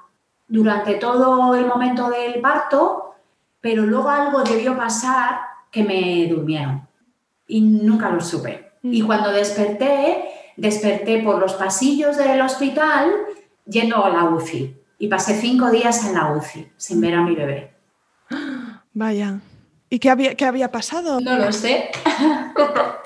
durante 0.49 0.95
todo 0.95 1.55
el 1.55 1.67
momento 1.67 2.11
del 2.11 2.41
parto, 2.41 3.15
pero 3.61 3.85
luego 3.85 4.09
algo 4.09 4.43
debió 4.43 4.77
pasar 4.77 5.41
que 5.71 5.85
me 5.85 6.27
durmieron 6.29 6.87
y 7.47 7.61
nunca 7.61 8.11
lo 8.11 8.21
supe. 8.21 8.73
Y 8.83 9.03
mm. 9.03 9.07
cuando 9.07 9.31
desperté, 9.31 10.25
desperté 10.57 11.23
por 11.23 11.39
los 11.39 11.55
pasillos 11.55 12.17
del 12.17 12.41
hospital 12.41 13.13
yendo 13.65 14.05
a 14.05 14.11
la 14.11 14.25
UCI 14.25 14.77
y 14.99 15.09
pasé 15.09 15.41
cinco 15.41 15.71
días 15.71 16.05
en 16.07 16.15
la 16.15 16.33
UCI 16.33 16.73
sin 16.77 17.01
ver 17.01 17.15
a 17.15 17.23
mi 17.23 17.35
bebé. 17.35 17.75
Vaya. 18.93 19.41
¿Y 19.89 19.99
qué 19.99 20.11
había, 20.11 20.35
qué 20.35 20.45
había 20.45 20.71
pasado? 20.71 21.21
No 21.21 21.37
lo 21.39 21.53
sé. 21.53 21.91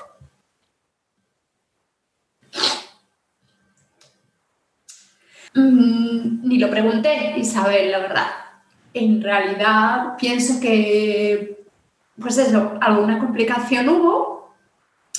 Mm, 5.53 6.47
ni 6.47 6.59
lo 6.59 6.69
pregunté, 6.69 7.33
Isabel, 7.35 7.91
la 7.91 7.97
verdad. 7.97 8.27
En 8.93 9.23
realidad 9.23 10.15
pienso 10.15 10.59
que, 10.59 11.65
pues 12.19 12.37
eso, 12.37 12.77
alguna 12.79 13.17
complicación 13.17 13.89
hubo. 13.89 14.53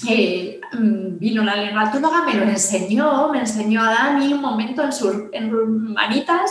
Eh, 0.09 0.59
Mm, 0.72 1.08
vino 1.18 1.44
la 1.44 1.57
neonatóloga, 1.57 2.22
me 2.22 2.35
lo 2.35 2.44
enseñó, 2.44 3.28
me 3.31 3.40
enseñó 3.40 3.83
a 3.83 3.90
Dani 3.90 4.33
un 4.33 4.40
momento 4.40 4.83
en 4.83 4.92
sus, 4.92 5.14
manitas. 5.50 6.50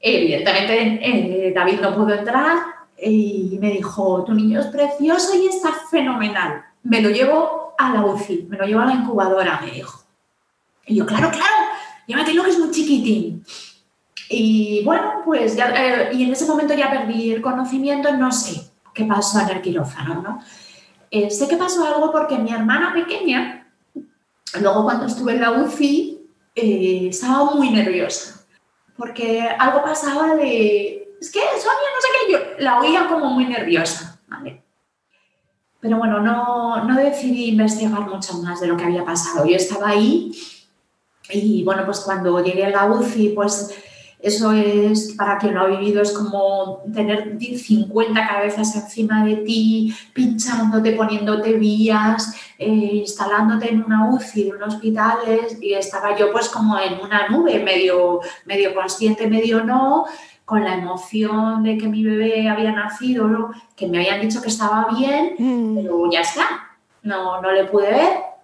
Evidentemente 0.00 1.00
eh, 1.02 1.52
David 1.54 1.80
no 1.80 1.94
pudo 1.94 2.14
entrar 2.14 2.58
y 3.00 3.58
me 3.60 3.70
dijo, 3.70 4.24
tu 4.24 4.34
niño 4.34 4.60
es 4.60 4.66
precioso 4.66 5.34
y 5.36 5.46
está 5.46 5.70
fenomenal. 5.90 6.64
Me 6.82 7.00
lo 7.00 7.10
llevo 7.10 7.74
a 7.78 7.92
la 7.92 8.04
UCI, 8.04 8.46
me 8.48 8.56
lo 8.56 8.66
llevo 8.66 8.80
a 8.80 8.86
la 8.86 8.94
incubadora, 8.94 9.60
me 9.64 9.72
dijo. 9.72 10.04
Y 10.86 10.96
yo, 10.96 11.06
claro, 11.06 11.30
claro, 11.30 11.54
llévatelo 12.06 12.44
que 12.44 12.50
es 12.50 12.58
muy 12.58 12.70
chiquitín. 12.70 13.44
Y 14.28 14.82
bueno, 14.84 15.22
pues 15.24 15.56
ya, 15.56 15.72
eh, 15.76 16.10
y 16.14 16.24
en 16.24 16.32
ese 16.32 16.46
momento 16.46 16.74
ya 16.74 16.90
perdí 16.90 17.32
el 17.32 17.42
conocimiento, 17.42 18.12
no 18.16 18.32
sé 18.32 18.70
qué 18.92 19.04
pasó 19.04 19.40
en 19.40 19.48
el 19.48 19.62
quirófano, 19.62 20.22
¿no? 20.22 20.40
Eh, 21.10 21.30
sé 21.30 21.48
que 21.48 21.56
pasó 21.56 21.86
algo 21.86 22.10
porque 22.10 22.38
mi 22.38 22.52
hermana 22.52 22.92
pequeña, 22.92 23.63
luego 24.60 24.84
cuando 24.84 25.06
estuve 25.06 25.32
en 25.32 25.40
la 25.40 25.52
UCI, 25.52 26.20
eh, 26.54 27.08
estaba 27.10 27.54
muy 27.54 27.70
nerviosa, 27.70 28.44
porque 28.96 29.42
algo 29.42 29.82
pasaba 29.82 30.34
de, 30.36 31.16
es 31.20 31.30
que 31.30 31.40
Sonia, 31.40 31.90
no 31.94 32.00
sé 32.00 32.08
qué, 32.12 32.32
yo 32.32 32.38
la 32.58 32.80
oía 32.80 33.08
como 33.08 33.26
muy 33.30 33.46
nerviosa, 33.46 34.20
¿vale? 34.28 34.62
Pero 35.80 35.98
bueno, 35.98 36.20
no, 36.20 36.84
no 36.84 36.96
decidí 36.96 37.50
investigar 37.50 38.08
mucho 38.08 38.34
más 38.38 38.60
de 38.60 38.68
lo 38.68 38.76
que 38.76 38.84
había 38.84 39.04
pasado. 39.04 39.44
Yo 39.44 39.56
estaba 39.56 39.90
ahí 39.90 40.32
y 41.30 41.62
bueno, 41.64 41.84
pues 41.84 42.00
cuando 42.00 42.42
llegué 42.42 42.66
a 42.66 42.70
la 42.70 42.86
UCI, 42.86 43.30
pues 43.30 43.74
eso 44.20 44.52
es, 44.52 45.14
para 45.16 45.38
quien 45.38 45.54
lo 45.54 45.60
ha 45.60 45.66
vivido, 45.66 46.00
es 46.00 46.12
como 46.12 46.82
tener 46.94 47.36
50 47.38 48.26
cabezas 48.26 48.74
encima 48.74 49.24
de 49.24 49.36
ti, 49.36 49.94
pinchándote, 50.14 50.92
poniéndote 50.92 51.54
vías, 51.54 52.34
eh, 52.58 52.66
instalándote 52.66 53.70
en 53.70 53.84
una 53.84 54.08
UCI 54.10 54.44
de 54.44 54.50
un 54.50 54.62
hospital. 54.62 55.18
Y 55.60 55.74
estaba 55.74 56.16
yo 56.16 56.32
pues 56.32 56.48
como 56.48 56.78
en 56.78 57.00
una 57.00 57.28
nube, 57.28 57.58
medio, 57.60 58.20
medio 58.44 58.74
consciente, 58.74 59.26
medio 59.26 59.64
no, 59.64 60.04
con 60.44 60.62
la 60.62 60.74
emoción 60.74 61.62
de 61.62 61.78
que 61.78 61.88
mi 61.88 62.04
bebé 62.04 62.48
había 62.48 62.72
nacido, 62.72 63.50
que 63.76 63.86
me 63.86 63.98
habían 63.98 64.20
dicho 64.20 64.42
que 64.42 64.48
estaba 64.48 64.88
bien, 64.96 65.34
mm. 65.38 65.76
pero 65.76 66.10
ya 66.10 66.20
está. 66.20 66.76
no, 67.02 67.40
no 67.40 67.50
le 67.52 67.64
pude 67.64 67.90
ver. 67.90 68.34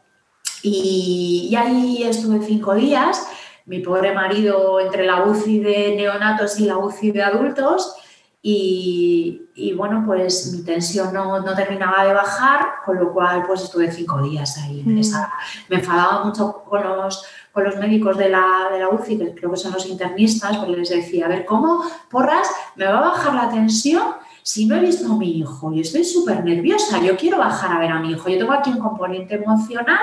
Y, 0.63 1.55
ahí 1.57 2.03
estuve 2.03 2.45
cinco 2.45 2.75
días. 2.75 3.29
Mi 3.67 3.81
pobre 3.81 4.13
marido 4.13 4.81
entre 4.81 5.07
la 5.07 5.25
UCI 5.25 5.61
de 5.61 5.95
neonatos 5.97 6.59
y 6.59 6.65
la 6.65 6.79
UCI 6.79 7.13
de 7.13 7.23
adultos. 7.23 7.95
Y, 8.43 9.75
bueno, 9.77 10.03
pues 10.07 10.53
mi 10.53 10.63
tensión 10.65 11.13
no, 11.13 11.41
no, 11.41 11.55
terminaba 11.55 12.05
de 12.05 12.15
bajar, 12.15 12.77
con 12.87 12.99
lo 12.99 13.13
cual 13.13 13.45
pues 13.47 13.63
estuve 13.63 13.93
cinco 13.93 14.23
días 14.23 14.57
ahí. 14.59 14.83
Mm. 14.85 15.01
Me 15.69 15.77
enfadaba 15.77 16.25
mucho 16.25 16.65
con 16.65 16.83
los, 16.83 17.25
con 17.53 17.65
los 17.65 17.77
médicos 17.77 18.17
de 18.17 18.31
la, 18.31 18.69
de 18.73 18.79
la 18.79 18.89
UCI, 18.89 19.19
que 19.19 19.35
creo 19.35 19.51
que 19.51 19.57
son 19.59 19.73
los 19.73 19.87
internistas, 19.87 20.57
porque 20.57 20.77
les 20.77 20.89
decía, 20.89 21.27
a 21.27 21.29
ver, 21.29 21.45
¿cómo, 21.45 21.85
porras, 22.11 22.49
me 22.77 22.87
va 22.87 22.99
a 22.99 23.11
bajar 23.11 23.35
la 23.35 23.51
tensión 23.51 24.15
si 24.43 24.67
no 24.67 24.77
he 24.77 24.81
visto 24.81 25.13
a 25.13 25.17
mi 25.17 25.39
hijo 25.39 25.73
y 25.73 25.81
estoy 25.81 26.05
súper 26.05 26.43
nerviosa, 26.45 27.01
yo 27.01 27.17
quiero 27.17 27.39
bajar 27.39 27.73
a 27.73 27.79
ver 27.79 27.91
a 27.91 28.01
mi 28.01 28.13
hijo. 28.13 28.29
Yo 28.29 28.39
tengo 28.39 28.53
aquí 28.53 28.71
un 28.71 28.79
componente 28.79 29.35
emocional 29.35 29.99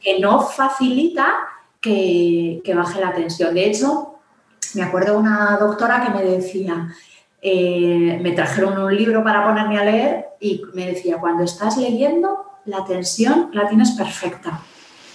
que 0.00 0.18
no 0.18 0.42
facilita 0.42 1.34
que, 1.80 2.62
baje 2.74 3.00
la 3.00 3.14
tensión. 3.14 3.54
De 3.54 3.66
hecho, 3.66 4.16
me 4.74 4.82
acuerdo 4.82 5.14
de 5.14 5.18
una 5.20 5.56
doctora 5.58 6.04
que 6.04 6.10
me 6.12 6.22
decía, 6.22 6.94
eh, 7.42 8.18
me 8.22 8.32
trajeron 8.32 8.78
un 8.78 8.94
libro 8.94 9.24
para 9.24 9.46
ponerme 9.46 9.78
a 9.78 9.84
leer 9.84 10.26
y 10.40 10.62
me 10.74 10.86
decía, 10.86 11.18
cuando 11.18 11.44
estás 11.44 11.76
leyendo, 11.76 12.44
la 12.66 12.84
tensión 12.84 13.50
la 13.52 13.68
tienes 13.68 13.92
perfecta. 13.92 14.60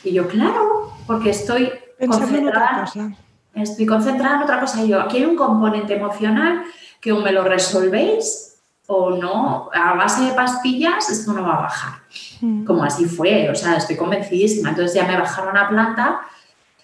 Y 0.03 0.13
yo, 0.13 0.27
claro, 0.27 0.91
porque 1.07 1.31
estoy 1.31 1.71
concentrada 1.99 2.85
en 2.95 3.15
Estoy 3.55 3.85
concentrada 3.85 4.35
en 4.35 4.43
otra 4.43 4.59
cosa. 4.59 4.83
Y 4.83 4.89
yo, 4.89 4.99
aquí 4.99 5.17
hay 5.17 5.25
un 5.25 5.37
componente 5.37 5.95
emocional 5.95 6.63
que 6.99 7.13
o 7.13 7.19
me 7.21 7.31
lo 7.31 7.43
resolvéis 7.43 8.57
o 8.87 9.11
no, 9.11 9.69
a 9.73 9.93
base 9.93 10.25
de 10.25 10.33
pastillas 10.33 11.09
esto 11.09 11.33
no 11.33 11.43
va 11.43 11.55
a 11.55 11.61
bajar. 11.61 11.93
Mm. 12.41 12.65
Como 12.65 12.83
así 12.83 13.05
fue, 13.05 13.49
o 13.49 13.55
sea, 13.55 13.77
estoy 13.77 13.95
convencidísima. 13.95 14.69
Entonces 14.69 14.95
ya 14.95 15.07
me 15.07 15.17
bajaron 15.17 15.57
a 15.57 15.69
planta 15.69 16.21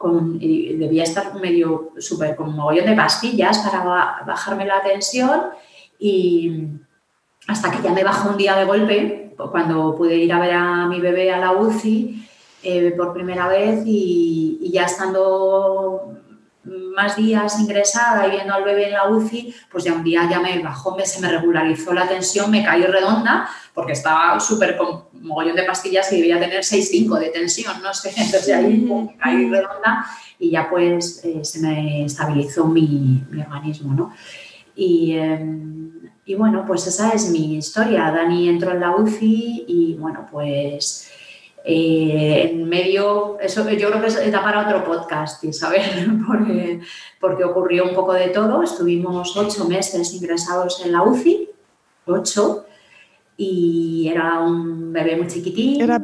con, 0.02 0.38
y 0.42 0.74
debía 0.74 1.04
estar 1.04 1.34
medio 1.40 1.92
súper 1.98 2.36
con 2.36 2.50
un 2.50 2.56
mogollón 2.56 2.88
de 2.88 2.96
pastillas 2.96 3.60
para 3.60 4.24
bajarme 4.26 4.66
la 4.66 4.82
tensión 4.82 5.42
y 6.00 6.68
hasta 7.48 7.72
que 7.72 7.84
ya 7.84 7.94
me 7.94 8.04
bajó 8.04 8.32
un 8.32 8.38
día 8.38 8.56
de 8.56 8.66
golpe, 8.66 9.34
cuando 9.52 9.96
pude 9.96 10.16
ir 10.18 10.34
a 10.34 10.40
ver 10.40 10.54
a 10.54 10.88
mi 10.88 11.00
bebé 11.00 11.32
a 11.32 11.40
la 11.40 11.54
UCI 11.54 12.28
eh, 12.64 12.92
por 12.92 13.14
primera 13.14 13.48
vez 13.48 13.84
y, 13.86 14.60
y 14.62 14.72
ya 14.72 14.86
estando 14.86 16.21
más 16.64 17.16
días 17.16 17.60
ingresada 17.60 18.28
y 18.28 18.32
viendo 18.32 18.54
al 18.54 18.64
bebé 18.64 18.88
en 18.88 18.94
la 18.94 19.10
UCI, 19.10 19.54
pues 19.72 19.84
ya 19.84 19.94
un 19.94 20.04
día 20.04 20.28
ya 20.30 20.40
me 20.40 20.62
bajó, 20.62 20.96
me, 20.96 21.06
se 21.06 21.20
me 21.20 21.30
regularizó 21.30 21.94
la 21.94 22.08
tensión, 22.08 22.52
me 22.52 22.64
caí 22.64 22.84
redonda 22.84 23.50
porque 23.74 23.94
estaba 23.94 24.40
súper 24.40 24.78
con 24.78 25.06
mogollón 25.14 25.56
de 25.56 25.64
pastillas 25.64 26.12
y 26.12 26.18
debía 26.18 26.40
tener 26.40 26.62
6,5 26.62 27.20
de 27.20 27.30
tensión, 27.30 27.82
no 27.82 27.94
sé, 27.94 28.10
entonces 28.16 28.54
ahí 28.54 28.78
me 28.78 29.16
caí 29.18 29.50
redonda 29.50 30.06
y 30.40 30.52
ya 30.52 30.70
pues 30.70 31.24
eh, 31.24 31.44
se 31.44 31.60
me 31.60 32.06
estabilizó 32.06 32.66
mi, 32.66 33.24
organismo, 33.32 33.94
¿no? 33.94 34.14
Y, 34.76 35.14
em, 35.16 35.92
y 36.26 36.36
bueno, 36.36 36.66
pues 36.66 36.88
esa 36.88 37.10
es 37.12 37.30
mi 37.30 37.58
historia. 37.58 38.12
Dani 38.12 38.50
entró 38.50 38.72
en 38.72 38.80
la 38.80 38.96
UCI 38.96 39.66
y 39.68 39.94
bueno, 39.96 40.28
pues 40.32 41.12
eh, 41.64 42.50
en 42.52 42.68
medio, 42.68 43.38
eso 43.40 43.70
yo 43.70 43.90
creo 43.90 44.02
que 44.02 44.08
está 44.08 44.42
para 44.42 44.66
otro 44.66 44.84
podcast, 44.84 45.44
Isabel, 45.44 46.22
porque, 46.28 46.80
porque 47.20 47.44
ocurrió 47.44 47.86
un 47.86 47.94
poco 47.94 48.14
de 48.14 48.30
todo. 48.30 48.64
Estuvimos 48.64 49.36
ocho 49.38 49.66
meses 49.66 50.14
ingresados 50.14 50.84
en 50.84 50.92
la 50.92 51.04
UCI, 51.04 51.50
ocho, 52.08 52.66
y 53.38 54.08
era 54.08 54.40
un 54.40 54.92
bebé 54.92 55.16
muy 55.18 55.28
chiquitín. 55.28 55.82
Era 55.82 56.02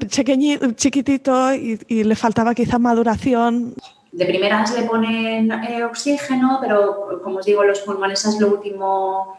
chiquitito 0.76 1.54
y, 1.54 2.04
le 2.04 2.16
faltaba 2.16 2.54
quizá 2.54 2.78
maduración. 2.78 3.74
De 4.12 4.26
primeras 4.26 4.76
le 4.76 4.84
ponen 4.84 5.52
eh, 5.52 5.84
oxígeno, 5.84 6.60
pero 6.62 7.22
como 7.24 7.38
os 7.40 7.46
digo, 7.46 7.64
los 7.64 7.80
pulmones 7.80 8.26
es 8.26 8.40
lo 8.40 8.48
último 8.48 9.38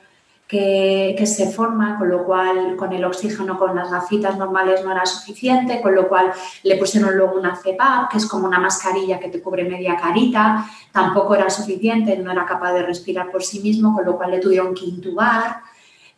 que, 0.49 1.27
se 1.27 1.51
forma, 1.51 1.99
con 1.99 2.09
lo 2.09 2.25
cual 2.25 2.75
con 2.77 2.91
el 2.95 3.05
oxígeno 3.05 3.59
con 3.59 3.77
las 3.77 3.91
gafitas 3.91 4.39
normales 4.39 4.83
no 4.83 4.91
era 4.91 5.05
suficiente, 5.05 5.83
con 5.83 5.95
lo 5.95 6.09
cual 6.09 6.33
le 6.63 6.77
pusieron 6.77 7.15
luego 7.15 7.39
una 7.39 7.55
CEPAP, 7.55 8.11
que 8.11 8.17
es 8.17 8.27
como 8.27 8.47
una 8.47 8.59
mascarilla 8.59 9.21
que 9.21 9.29
te 9.29 9.43
cubre 9.43 9.65
media 9.65 9.97
carita, 9.97 10.65
tampoco 10.91 11.35
era 11.35 11.51
suficiente, 11.51 12.17
no 12.17 12.33
era 12.33 12.47
capaz 12.47 12.73
de 12.73 12.83
respirar 12.83 13.31
por 13.31 13.43
sí 13.43 13.61
mismo, 13.61 13.95
con 13.95 14.07
lo 14.07 14.17
cual 14.17 14.31
le 14.31 14.39
tuvieron 14.39 14.75
que 14.75 14.87
intubar. 14.87 15.61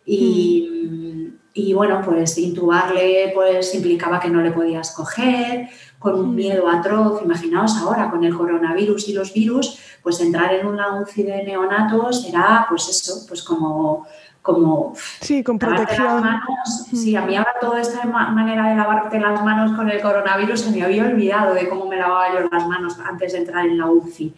Y, 0.06 1.34
y 1.52 1.74
bueno, 1.74 2.00
pues 2.04 2.38
intubarle 2.38 3.32
pues 3.34 3.74
implicaba 3.74 4.20
que 4.20 4.30
no 4.30 4.40
le 4.42 4.52
podías 4.52 4.92
coger, 4.92 5.68
con 6.00 6.18
un 6.18 6.34
miedo 6.34 6.66
atroz, 6.66 7.22
imaginaos 7.22 7.76
ahora 7.76 8.10
con 8.10 8.24
el 8.24 8.34
coronavirus 8.34 9.08
y 9.10 9.12
los 9.12 9.34
virus, 9.34 9.78
pues 10.02 10.18
entrar 10.20 10.52
en 10.54 10.66
una 10.66 10.98
UCI 10.98 11.22
de 11.24 11.42
neonatos 11.44 12.26
era 12.26 12.66
pues 12.68 12.88
eso, 12.88 13.26
pues 13.28 13.42
como 13.42 14.06
como 14.42 14.94
sí, 15.20 15.44
con 15.44 15.58
protección. 15.58 16.24
Sí, 16.64 17.14
a 17.14 17.20
mí 17.20 17.36
ahora 17.36 17.54
toda 17.60 17.82
esta 17.82 18.06
manera 18.06 18.70
de 18.70 18.76
lavarte 18.76 19.20
las 19.20 19.44
manos 19.44 19.76
con 19.76 19.90
el 19.90 20.00
coronavirus 20.00 20.60
se 20.60 20.70
me 20.70 20.82
había 20.82 21.04
olvidado 21.04 21.52
de 21.52 21.68
cómo 21.68 21.84
me 21.86 21.96
lavaba 21.96 22.32
yo 22.32 22.48
las 22.50 22.66
manos 22.66 22.98
antes 23.06 23.32
de 23.32 23.38
entrar 23.40 23.66
en 23.66 23.76
la 23.76 23.86
UCI. 23.86 24.34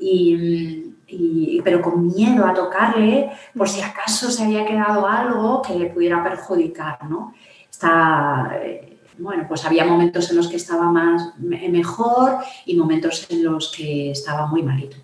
Y, 0.00 1.60
pero 1.62 1.82
con 1.82 2.06
miedo 2.08 2.46
a 2.46 2.54
tocarle 2.54 3.30
por 3.56 3.68
si 3.68 3.82
acaso 3.82 4.30
se 4.30 4.44
había 4.44 4.64
quedado 4.64 5.06
algo 5.06 5.60
que 5.60 5.74
le 5.74 5.86
pudiera 5.90 6.24
perjudicar, 6.24 7.04
¿no? 7.08 7.34
Está, 7.70 8.50
eh, 8.54 8.93
bueno, 9.18 9.46
pues 9.48 9.64
había 9.64 9.84
momentos 9.84 10.30
en 10.30 10.36
los 10.36 10.48
que 10.48 10.56
estaba 10.56 10.90
más 10.90 11.38
mejor 11.38 12.38
y 12.66 12.76
momentos 12.76 13.26
en 13.30 13.44
los 13.44 13.72
que 13.74 14.10
estaba 14.10 14.46
muy 14.46 14.62
malito. 14.62 14.96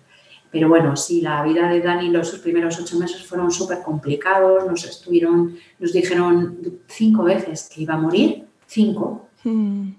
Pero 0.51 0.67
bueno, 0.67 0.97
sí, 0.97 1.21
la 1.21 1.43
vida 1.43 1.69
de 1.69 1.79
Dani 1.79 2.09
los 2.09 2.31
primeros 2.39 2.77
ocho 2.77 2.99
meses 2.99 3.25
fueron 3.25 3.51
súper 3.51 3.81
complicados. 3.81 4.67
Nos 4.67 4.83
estuvieron, 4.83 5.55
nos 5.79 5.93
dijeron 5.93 6.81
cinco 6.87 7.23
veces 7.23 7.69
que 7.73 7.83
iba 7.83 7.93
a 7.93 7.97
morir, 7.97 8.45
cinco. 8.67 9.29
Hmm. 9.43 9.93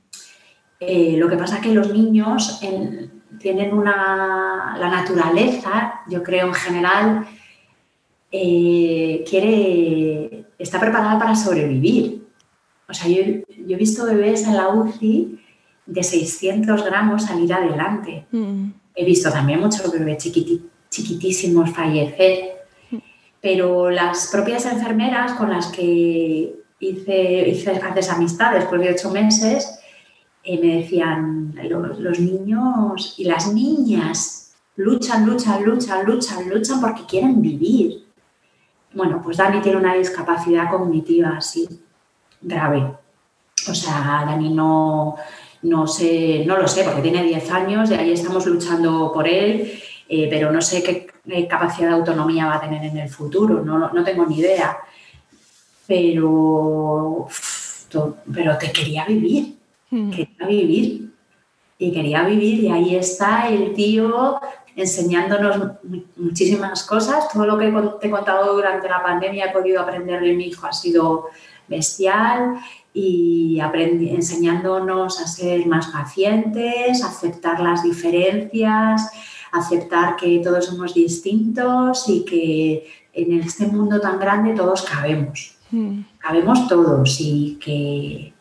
Eh, 0.78 1.16
lo 1.16 1.28
que 1.28 1.36
pasa 1.36 1.56
es 1.56 1.62
que 1.62 1.72
los 1.72 1.90
niños 1.92 2.60
tienen 3.38 3.72
una, 3.72 4.76
la 4.78 4.88
naturaleza, 4.90 6.02
yo 6.08 6.22
creo 6.22 6.48
en 6.48 6.54
general, 6.54 7.26
eh, 8.30 9.24
quiere, 9.28 10.46
está 10.58 10.78
preparada 10.78 11.18
para 11.18 11.34
sobrevivir. 11.34 12.26
O 12.88 12.94
sea, 12.94 13.08
yo, 13.08 13.41
he 13.68 13.76
visto 13.76 14.04
bebés 14.04 14.44
en 14.46 14.56
la 14.56 14.68
UCI 14.68 15.38
de 15.86 16.02
600 16.02 16.84
gramos 16.84 17.24
salir 17.24 17.52
adelante. 17.52 18.26
Hmm. 18.30 18.70
He 18.94 19.04
visto 19.04 19.30
también 19.30 19.60
muchos 19.60 19.90
bebés 19.90 20.18
chiquitísimos 20.90 21.70
fallecer, 21.70 22.66
pero 23.40 23.90
las 23.90 24.28
propias 24.30 24.66
enfermeras 24.66 25.32
con 25.32 25.50
las 25.50 25.68
que 25.68 26.54
hice, 26.78 27.48
hice 27.48 27.74
grandes 27.74 28.10
amistades 28.10 28.60
después 28.60 28.80
de 28.80 28.90
ocho 28.90 29.10
meses, 29.10 29.80
eh, 30.44 30.58
me 30.58 30.82
decían, 30.82 31.54
los, 31.98 32.18
niños 32.18 33.14
y 33.16 33.24
las 33.24 33.52
niñas 33.52 34.54
luchan, 34.76 35.24
luchan, 35.24 35.62
luchan, 35.64 36.04
luchan, 36.04 36.48
luchan 36.48 36.80
porque 36.80 37.06
quieren 37.06 37.40
vivir. 37.40 38.06
Bueno, 38.92 39.20
pues 39.22 39.36
Dani 39.36 39.60
tiene 39.60 39.78
una 39.78 39.94
discapacidad 39.94 40.70
cognitiva 40.70 41.36
así, 41.36 41.66
grave. 42.40 43.01
O 43.68 43.74
sea, 43.74 44.24
Dani 44.26 44.50
no, 44.50 45.16
no 45.62 45.86
sé, 45.86 46.44
no 46.46 46.56
lo 46.56 46.66
sé, 46.66 46.84
porque 46.84 47.02
tiene 47.02 47.22
10 47.22 47.50
años 47.50 47.90
y 47.90 47.94
ahí 47.94 48.12
estamos 48.12 48.46
luchando 48.46 49.12
por 49.12 49.28
él, 49.28 49.80
eh, 50.08 50.26
pero 50.28 50.50
no 50.50 50.60
sé 50.60 50.82
qué, 50.82 51.46
capacidad 51.46 51.88
de 51.88 51.94
autonomía 51.94 52.46
va 52.46 52.56
a 52.56 52.60
tener 52.60 52.82
en 52.84 52.98
el 52.98 53.08
futuro, 53.08 53.62
no, 53.62 54.04
tengo 54.04 54.26
ni 54.26 54.38
idea. 54.38 54.76
Pero, 55.86 57.28
pero 58.32 58.58
te 58.58 58.72
quería 58.72 59.04
vivir, 59.04 59.56
hmm. 59.90 60.10
quería 60.10 60.46
vivir. 60.46 61.12
Y 61.78 61.92
quería 61.92 62.22
vivir 62.22 62.60
y 62.62 62.68
ahí 62.68 62.94
está 62.94 63.48
el 63.48 63.74
tío 63.74 64.40
enseñándonos 64.76 65.78
muchísimas 66.16 66.84
cosas. 66.84 67.28
Todo 67.28 67.44
lo 67.44 67.58
que 67.58 67.72
te 68.00 68.06
he 68.06 68.10
contado 68.10 68.54
durante 68.54 68.88
la 68.88 69.02
pandemia 69.02 69.46
he 69.46 69.52
podido 69.52 69.82
aprender 69.82 70.20
de 70.20 70.32
mi 70.32 70.46
hijo 70.46 70.64
ha 70.64 70.72
sido 70.72 71.26
bestial 71.66 72.58
y 72.94 73.58
enseñándonos 73.60 75.20
a 75.20 75.26
ser 75.26 75.66
más 75.66 75.86
pacientes, 75.88 77.02
aceptar 77.02 77.60
las 77.60 77.82
diferencias, 77.82 79.10
aceptar 79.50 80.16
que 80.16 80.40
todos 80.40 80.66
somos 80.66 80.94
distintos 80.94 82.08
y 82.08 82.24
que 82.24 82.86
en 83.14 83.40
este 83.40 83.66
mundo 83.66 84.00
tan 84.00 84.18
grande 84.18 84.54
todos 84.54 84.82
cabemos. 84.82 85.56
Mm. 85.70 86.00
Cabemos 86.18 86.68
todos 86.68 87.18
y 87.20 87.58
que, 87.62 88.34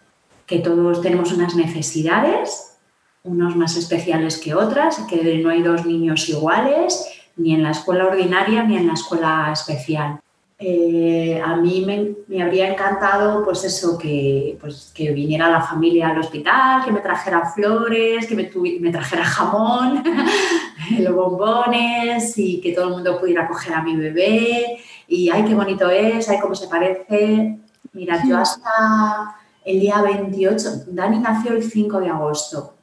que 0.46 0.60
todos 0.60 1.02
tenemos 1.02 1.32
unas 1.32 1.56
necesidades, 1.56 2.78
unos 3.24 3.56
más 3.56 3.78
especiales 3.78 4.38
que 4.38 4.54
otras, 4.54 5.00
que 5.10 5.38
no 5.38 5.50
hay 5.50 5.62
dos 5.62 5.86
niños 5.86 6.28
iguales, 6.28 7.08
ni 7.38 7.54
en 7.54 7.64
la 7.64 7.72
escuela 7.72 8.08
ordinaria 8.08 8.64
ni 8.64 8.76
en 8.76 8.88
la 8.88 8.94
escuela 8.94 9.50
especial 9.54 10.20
eh, 10.64 11.42
a 11.44 11.56
mí 11.56 11.84
me, 11.88 12.44
habría 12.44 12.72
encantado, 12.72 13.44
pues 13.44 13.64
eso, 13.64 13.98
que, 13.98 14.60
pues, 14.62 14.92
que 14.94 15.12
viniera 15.12 15.50
la 15.50 15.62
familia 15.62 16.10
al 16.10 16.20
hospital, 16.20 16.86
que 16.86 16.92
me 16.92 17.00
trajera 17.00 17.50
flores, 17.50 18.28
que 18.28 18.36
me, 18.36 18.52
me 18.80 18.92
trajera 18.92 19.26
jamón, 19.26 20.04
los 21.00 21.16
bombones 21.16 22.38
y 22.38 22.62
que 22.62 22.74
todo 22.74 22.90
el 22.90 22.92
mundo 22.92 23.20
pudiera 23.20 23.48
coger 23.48 23.74
a 23.74 23.82
mi 23.82 23.96
bebé. 23.96 24.78
Y 25.08 25.32
ay, 25.32 25.46
qué 25.46 25.56
bonito 25.56 25.90
es, 25.90 26.30
ay, 26.30 26.38
cómo 26.40 26.54
se 26.54 26.68
parece. 26.68 27.58
Mira, 27.94 28.22
yo 28.24 28.38
hasta 28.38 29.36
el 29.66 29.80
día 29.80 30.00
28, 30.04 30.70
Dani 30.90 31.18
nació 31.18 31.54
el 31.54 31.64
5 31.64 32.02
de 32.02 32.10
agosto. 32.10 32.76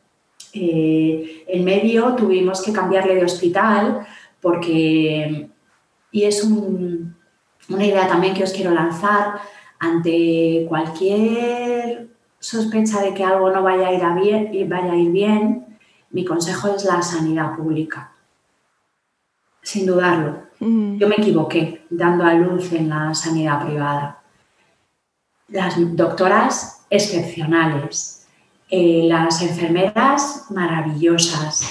Eh, 0.52 1.44
en 1.46 1.64
medio 1.64 2.16
tuvimos 2.16 2.60
que 2.60 2.72
cambiarle 2.72 3.14
de 3.14 3.24
hospital 3.24 4.04
porque, 4.40 5.48
y 6.10 6.24
es 6.24 6.42
un 6.42 7.17
una 7.68 7.85
idea 7.85 8.09
también 8.09 8.35
que 8.35 8.44
os 8.44 8.52
quiero 8.52 8.70
lanzar 8.70 9.40
ante 9.78 10.66
cualquier 10.68 12.09
sospecha 12.38 13.02
de 13.02 13.14
que 13.14 13.24
algo 13.24 13.50
no 13.50 13.62
vaya 13.62 13.88
a 13.88 13.92
ir, 13.92 14.50
bien, 14.50 14.68
vaya 14.68 14.92
a 14.92 14.96
ir 14.96 15.11
bien, 15.11 15.78
mi 16.11 16.24
consejo 16.24 16.74
es 16.74 16.85
la 16.85 17.02
sanidad 17.02 17.57
pública. 17.57 18.12
Sin 19.62 19.87
dudarlo. 19.87 20.48
Yo 20.61 21.07
me 21.07 21.14
equivoqué 21.16 21.85
dando 21.88 22.24
a 22.24 22.35
luz 22.35 22.72
en 22.72 22.88
la 22.88 23.14
sanidad 23.14 23.64
privada. 23.64 24.22
Las 25.48 25.74
doctoras 25.96 26.85
excepcionales, 26.90 28.26
eh, 28.68 29.04
las 29.07 29.40
enfermeras 29.40 30.46
maravillosas, 30.50 31.64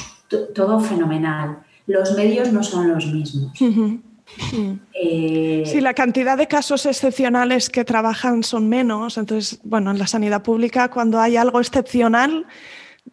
todo 0.56 0.80
fenomenal. 0.80 1.64
Los 1.86 2.16
medios 2.16 2.54
no 2.54 2.64
son 2.64 2.90
los 2.90 3.08
mismos. 3.08 3.52
Eh, 4.94 5.63
sí, 5.66 5.82
la 5.82 5.94
cantidad 5.94 6.38
de 6.38 6.48
casos 6.48 6.86
excepcionales 6.86 7.70
que 7.70 7.86
trabajan 7.86 8.44
son 8.44 8.68
menos. 8.68 9.18
Entonces, 9.18 9.60
bueno, 9.63 9.92
en 9.92 10.00
la 10.00 10.08
sanidad 10.08 10.44
pública, 10.44 10.90
cuando 10.90 11.20
hay 11.20 11.38
algo 11.38 11.60
excepcional, 11.60 12.46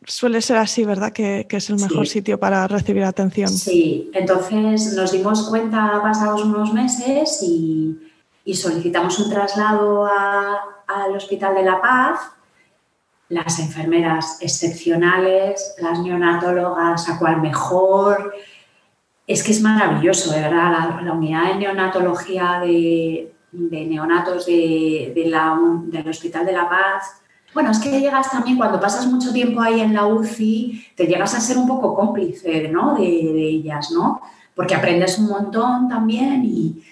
suele 0.05 0.40
ser 0.40 0.57
así, 0.57 0.85
¿verdad? 0.85 1.12
Que, 1.12 1.46
es 1.48 1.70
el 1.70 1.77
mejor 1.77 2.07
sitio 2.07 2.38
para 2.38 2.66
recibir 2.66 3.05
atención. 3.05 3.48
Sí, 3.48 4.11
entonces 4.12 4.94
nos 4.94 5.12
dimos 5.12 5.48
cuenta 5.48 6.00
pasados 6.03 6.44
unos 6.44 6.72
meses 6.72 7.40
y, 7.42 7.98
solicitamos 8.55 9.18
un 9.18 9.31
traslado 9.31 10.07
al 10.07 11.16
Hospital 11.16 11.55
de 11.55 11.62
la 11.62 11.81
Paz. 11.81 12.20
Las 13.31 13.59
enfermeras 13.59 14.38
excepcionales, 14.40 15.74
las 15.81 15.98
neonatólogas 16.00 17.09
a 17.09 17.18
cual 17.18 17.40
mejor, 17.40 18.35
es 19.26 19.42
que 19.42 19.52
es 19.52 19.60
maravilloso, 19.60 20.32
de 20.32 20.40
verdad, 20.40 21.00
la, 21.02 21.12
unidad 21.12 21.52
de 21.52 21.54
neonatología 21.56 22.60
de, 22.60 23.32
neonatos 23.52 24.46
de, 24.46 25.12
del 25.14 26.08
Hospital 26.08 26.44
de 26.44 26.52
la 26.52 26.68
Paz. 26.68 27.20
Bueno, 27.54 27.70
es 27.70 27.78
que 27.78 28.00
llegas 28.00 28.30
también, 28.30 28.56
cuando 28.56 28.80
pasas 28.80 29.06
mucho 29.06 29.32
tiempo 29.32 29.60
ahí 29.60 29.80
en 29.80 29.94
la 29.94 30.06
UCI, 30.06 30.88
te 30.96 31.06
llegas 31.06 31.34
a 31.34 31.40
ser 31.40 31.56
un 31.56 31.66
poco 31.66 31.94
cómplice 31.94 32.68
¿no? 32.68 32.96
de, 32.96 33.04
ellas, 33.04 33.90
¿no? 33.92 34.20
Porque 34.54 34.74
aprendes 34.74 35.18
un 35.18 35.28
montón 35.28 35.88
también 35.88 36.44
y, 36.44 36.82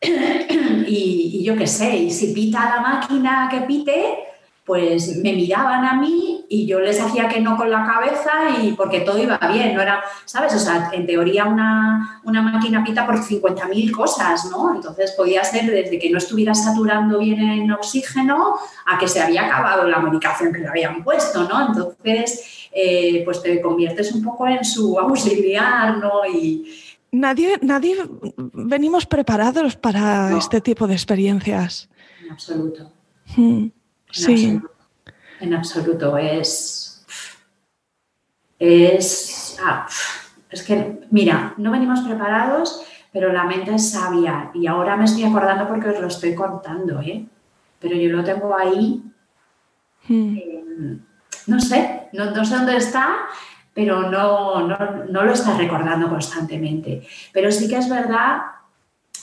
y, 0.86 1.30
y 1.34 1.44
yo 1.44 1.56
qué 1.56 1.66
sé, 1.66 1.96
y 1.96 2.10
si 2.10 2.32
pita 2.32 2.76
la 2.76 2.80
máquina 2.80 3.48
que 3.50 3.62
pite, 3.62 4.18
pues 4.64 5.16
me 5.16 5.32
miraban 5.32 5.84
a 5.84 5.94
mí 5.94 6.44
y 6.48 6.66
yo 6.66 6.78
les 6.78 7.00
hacía 7.00 7.28
que 7.28 7.40
no 7.40 7.56
con 7.56 7.68
la 7.68 7.84
cabeza 7.84 8.30
y 8.62 8.72
porque 8.72 9.00
todo 9.00 9.18
iba 9.20 9.36
bien, 9.52 9.74
no 9.74 9.82
era, 9.82 10.02
¿sabes? 10.24 10.54
O 10.54 10.58
sea, 10.58 10.90
en 10.92 11.04
teoría 11.04 11.46
una, 11.46 12.20
máquina 12.24 12.84
pita 12.84 13.04
por 13.04 13.16
50.000 13.16 13.90
cosas, 13.90 14.48
¿no? 14.52 14.72
Entonces 14.72 15.12
podía 15.12 15.42
ser 15.42 15.68
desde 15.68 15.98
que 15.98 16.10
no 16.10 16.18
estuviera 16.18 16.54
saturando 16.54 17.18
bien 17.18 17.40
en 17.40 17.72
oxígeno 17.72 18.54
a 18.86 18.98
que 18.98 19.08
se 19.08 19.20
había 19.20 19.46
acabado 19.46 19.88
la 19.88 19.98
medicación 19.98 20.52
que 20.52 20.60
le 20.60 20.68
habían 20.68 21.02
puesto, 21.02 21.42
¿no? 21.48 21.66
Entonces, 21.66 22.68
eh, 22.72 23.22
pues 23.24 23.42
te 23.42 23.60
conviertes 23.60 24.12
un 24.12 24.22
poco 24.22 24.46
en 24.46 24.64
su 24.64 24.96
auxiliar, 24.98 25.98
¿no? 25.98 26.24
Y, 26.32 26.88
Nadie, 27.14 27.58
nadie 27.60 28.08
venimos 28.54 29.04
preparados 29.04 29.76
para 29.76 30.34
este 30.38 30.62
tipo 30.62 30.86
de 30.86 30.94
experiencias. 30.94 31.90
En 32.24 32.32
absoluto. 32.32 32.90
Hmm 33.36 33.66
sí. 34.12 34.60
En 35.40 35.54
absoluto. 35.54 36.16
Es. 36.16 37.04
Es. 38.58 39.58
Ah, 39.62 39.86
es 40.50 40.62
que, 40.62 41.00
mira, 41.10 41.54
no 41.56 41.70
venimos 41.72 42.00
preparados, 42.00 42.84
pero 43.12 43.32
la 43.32 43.44
mente 43.44 43.74
es 43.74 43.90
sabia. 43.90 44.50
Y 44.54 44.66
ahora 44.66 44.96
me 44.96 45.04
estoy 45.04 45.24
acordando 45.24 45.66
porque 45.66 45.88
os 45.88 46.00
lo 46.00 46.06
estoy 46.06 46.34
contando, 46.34 47.00
¿eh? 47.00 47.26
Pero 47.80 47.96
yo 47.96 48.10
lo 48.10 48.22
tengo 48.22 48.56
ahí. 48.56 49.02
Hmm. 50.08 50.98
no 51.46 51.60
sé, 51.60 52.08
no, 52.12 52.44
sé 52.44 52.56
dónde 52.56 52.76
está, 52.76 53.18
pero 53.72 54.10
no, 54.10 54.66
no, 54.66 54.76
no 55.08 55.22
lo 55.22 55.32
está 55.32 55.56
recordando 55.56 56.08
constantemente. 56.08 57.06
Pero 57.32 57.50
sí 57.50 57.68
que 57.68 57.78
es 57.78 57.88
verdad 57.88 58.42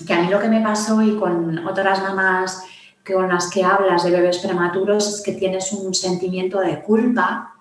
que 0.05 0.13
a 0.13 0.21
mí 0.21 0.29
lo 0.29 0.39
que 0.39 0.47
me 0.47 0.61
pasó 0.61 1.01
y 1.01 1.17
con 1.17 1.67
otras 1.67 2.01
mamás 2.01 2.63
con 3.13 3.29
las 3.29 3.49
que 3.49 3.63
hablas 3.63 4.03
de 4.03 4.11
bebés 4.11 4.39
prematuros 4.39 5.07
es 5.07 5.21
que 5.21 5.33
tienes 5.33 5.71
un 5.73 5.93
sentimiento 5.93 6.59
de 6.59 6.81
culpa 6.81 7.55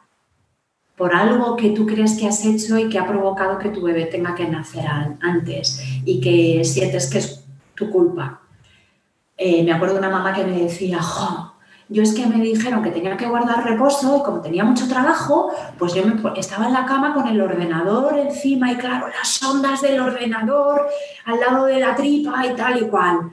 por 0.97 1.15
algo 1.15 1.57
que 1.57 1.71
tú 1.71 1.87
crees 1.87 2.19
que 2.19 2.27
has 2.27 2.45
hecho 2.45 2.77
y 2.77 2.89
que 2.89 2.99
ha 2.99 3.07
provocado 3.07 3.59
que 3.59 3.69
tu 3.69 3.83
bebé 3.83 4.07
tenga 4.07 4.35
que 4.35 4.49
nacer 4.49 4.85
antes 5.21 5.81
y 6.05 6.21
que 6.21 6.65
sientes 6.65 7.09
que 7.09 7.19
es 7.19 7.45
tu 7.75 7.89
culpa. 7.91 8.41
Eh, 9.37 9.63
me 9.63 9.73
acuerdo 9.73 9.95
de 9.95 10.01
una 10.01 10.11
mamá 10.11 10.35
que 10.35 10.45
me 10.45 10.61
decía, 10.63 10.99
yo 11.89 12.03
es 12.03 12.13
que 12.13 12.27
me 12.27 12.43
dijeron 12.43 12.83
que 12.83 12.91
tenía 12.91 13.17
que 13.17 13.29
guardar 13.29 13.65
reposo 13.65 14.19
y 14.19 14.23
como 14.25 14.41
tenía 14.41 14.65
mucho 14.65 14.89
trabajo, 14.89 15.53
pues 15.79 15.95
yo 15.95 16.03
estaba 16.37 16.67
en 16.67 16.73
la 16.73 16.85
cama 16.85 17.15
con 17.15 17.29
el 17.29 17.41
ordenador 17.41 18.19
encima 18.19 18.73
y 18.73 18.77
claro, 18.77 19.07
las 19.07 19.43
ondas 19.43 19.81
del 19.81 20.01
ordenador 20.01 20.89
al 21.25 21.39
lado 21.39 21.67
de 21.67 21.79
la 21.79 21.95
tripa 21.95 22.45
y 22.45 22.57
tal 22.57 22.83
y 22.83 22.89
cual 22.89 23.31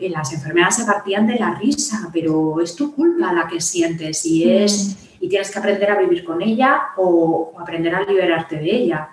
las 0.00 0.32
enfermeras 0.32 0.76
se 0.76 0.84
partían 0.84 1.26
de 1.26 1.36
la 1.36 1.54
risa, 1.54 2.10
pero 2.12 2.60
es 2.60 2.74
tu 2.74 2.94
culpa 2.94 3.32
la 3.32 3.46
que 3.46 3.60
sientes 3.60 4.24
y, 4.26 4.50
es, 4.50 4.96
mm. 5.20 5.24
y 5.24 5.28
tienes 5.28 5.50
que 5.50 5.58
aprender 5.58 5.90
a 5.90 5.98
vivir 5.98 6.24
con 6.24 6.42
ella 6.42 6.88
o, 6.96 7.52
aprender 7.58 7.94
a 7.94 8.02
liberarte 8.02 8.56
de 8.56 8.70
ella. 8.70 9.10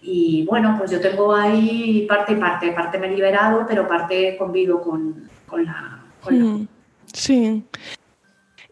Y 0.00 0.44
bueno, 0.46 0.76
pues 0.78 0.90
yo 0.90 1.00
tengo 1.00 1.34
ahí 1.34 2.06
parte 2.08 2.32
y 2.32 2.36
parte, 2.36 2.72
parte 2.72 2.98
me 2.98 3.06
he 3.08 3.10
liberado, 3.10 3.64
pero 3.66 3.88
parte 3.88 4.36
convivo 4.36 4.80
con, 4.80 5.28
la... 5.64 6.04
Mm. 6.30 6.66
Sí. 7.12 7.64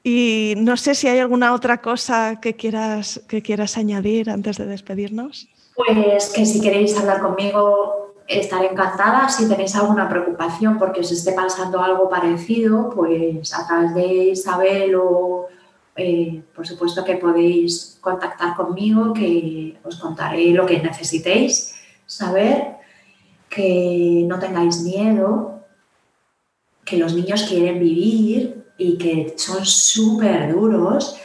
Y 0.04 0.54
no 0.58 0.76
sé 0.76 0.94
si 0.94 1.08
hay 1.08 1.20
alguna 1.20 1.54
otra 1.54 1.80
cosa 1.80 2.40
que 2.40 2.54
quieras, 2.54 3.22
que 3.28 3.40
quieras 3.40 3.78
añadir 3.78 4.30
antes 4.30 4.58
de 4.58 4.66
despedirnos. 4.66 5.48
Pues 5.74 6.30
que 6.30 6.44
si 6.44 6.60
queréis 6.60 6.98
hablar 6.98 7.20
conmigo 7.20 8.11
estaré 8.26 8.72
encantada. 8.72 9.28
Si 9.28 9.48
tenéis 9.48 9.74
alguna 9.76 10.08
preocupación 10.08 10.78
porque 10.78 11.00
os 11.00 11.12
esté 11.12 11.32
pasando 11.32 11.80
algo 11.80 12.08
parecido, 12.08 12.90
pues 12.90 13.52
a 13.54 13.66
través 13.66 13.94
de 13.94 14.06
Isabel 14.30 14.94
o 14.96 15.48
eh, 15.96 16.42
por 16.54 16.66
supuesto 16.66 17.04
que 17.04 17.16
podéis 17.16 17.98
contactar 18.00 18.56
conmigo, 18.56 19.12
que 19.12 19.76
os 19.84 19.96
contaré 19.96 20.50
lo 20.50 20.64
que 20.64 20.80
necesitéis 20.80 21.74
saber, 22.06 22.76
que 23.48 24.24
no 24.26 24.38
tengáis 24.38 24.80
miedo, 24.80 25.60
que 26.84 26.96
los 26.96 27.14
niños 27.14 27.44
quieren 27.44 27.78
vivir 27.78 28.64
y 28.78 28.96
que 28.96 29.34
son 29.36 29.64
súper 29.64 30.52
duros. 30.52 31.16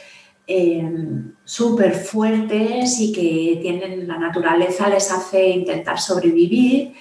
Em, 0.50 1.34
súper 1.44 1.94
fuertes 1.94 3.02
y 3.02 3.12
que 3.12 3.60
tienen 3.62 4.08
la 4.08 4.18
naturaleza 4.18 4.88
les 4.88 5.12
hace 5.12 5.50
intentar 5.50 6.00
sobrevivir 6.00 6.94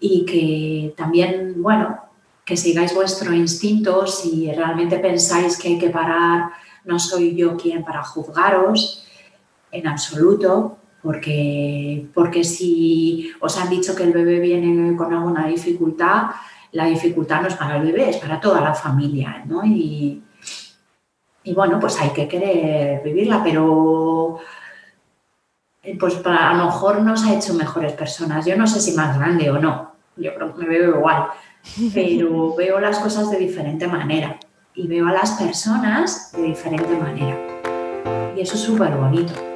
y 0.00 0.24
que 0.24 0.94
también, 0.96 1.62
bueno, 1.62 1.98
que 2.42 2.56
sigáis 2.56 2.94
vuestro 2.94 3.34
instinto 3.34 4.06
si 4.06 4.50
realmente 4.50 4.98
pensáis 4.98 5.58
que 5.58 5.68
hay 5.68 5.78
que 5.78 5.90
parar, 5.90 6.52
no 6.86 6.98
soy 6.98 7.36
yo 7.36 7.54
quien 7.54 7.84
para 7.84 8.02
juzgaros 8.02 9.06
en 9.70 9.86
absoluto, 9.86 10.78
porque, 11.02 12.08
porque 12.14 12.44
si 12.44 13.30
os 13.40 13.58
han 13.58 13.68
dicho 13.68 13.94
que 13.94 14.04
el 14.04 14.12
bebé 14.14 14.40
viene 14.40 14.96
con 14.96 15.12
alguna 15.12 15.46
dificultad, 15.46 16.30
la 16.72 16.86
dificultad 16.86 17.42
no 17.42 17.48
es 17.48 17.56
para 17.56 17.76
el 17.76 17.82
bebé, 17.82 18.08
es 18.08 18.16
para 18.16 18.40
toda 18.40 18.62
la 18.62 18.72
familia, 18.72 19.44
¿no? 19.46 19.64
Y, 19.66 20.22
y 21.42 21.54
bueno, 21.54 21.80
pues 21.80 22.00
hay 22.00 22.10
que 22.10 22.28
querer 22.28 23.02
vivirla, 23.02 23.42
pero 23.42 24.38
eh, 25.82 25.96
pues 25.98 26.20
a 26.24 26.54
lo 26.54 26.66
mejor 26.66 27.00
nos 27.00 27.24
ha 27.24 27.34
hecho 27.34 27.54
mejores 27.54 27.92
personas. 27.92 28.44
Yo 28.44 28.56
no 28.56 28.66
sé 28.66 28.80
si 28.80 28.92
más 28.92 29.18
grande 29.18 29.50
o 29.50 29.58
no, 29.58 29.92
yo 30.16 30.34
creo 30.34 30.54
que 30.54 30.62
me 30.62 30.68
veo 30.68 30.96
igual, 30.96 31.28
pero 31.94 32.54
veo 32.56 32.80
las 32.80 32.98
cosas 32.98 33.30
de 33.30 33.38
diferente 33.38 33.86
manera 33.86 34.38
y 34.74 34.86
veo 34.86 35.08
a 35.08 35.12
las 35.12 35.32
personas 35.32 36.32
de 36.32 36.42
diferente 36.42 36.96
manera. 36.96 37.36
Y 38.36 38.40
eso 38.40 38.54
es 38.54 38.60
súper 38.60 38.94
bonito. 38.96 39.49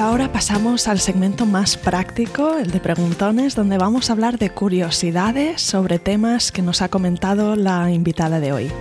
Ahora 0.00 0.32
pasamos 0.32 0.88
al 0.88 0.98
segmento 0.98 1.44
más 1.44 1.76
práctico, 1.76 2.56
el 2.56 2.70
de 2.70 2.80
preguntones, 2.80 3.54
donde 3.54 3.76
vamos 3.76 4.08
a 4.08 4.14
hablar 4.14 4.38
de 4.38 4.50
curiosidades 4.50 5.60
sobre 5.60 5.98
temas 5.98 6.52
que 6.52 6.62
nos 6.62 6.80
ha 6.80 6.88
comentado 6.88 7.54
la 7.54 7.90
invitada 7.90 8.40
de 8.40 8.52
hoy. 8.52 8.72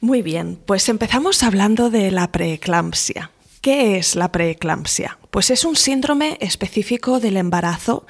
Muy 0.00 0.22
bien, 0.22 0.58
pues 0.66 0.88
empezamos 0.88 1.42
hablando 1.42 1.90
de 1.90 2.10
la 2.10 2.30
preeclampsia. 2.30 3.30
¿Qué 3.66 3.96
es 3.96 4.14
la 4.14 4.30
preeclampsia? 4.30 5.18
Pues 5.32 5.50
es 5.50 5.64
un 5.64 5.74
síndrome 5.74 6.38
específico 6.40 7.18
del 7.18 7.36
embarazo 7.36 8.06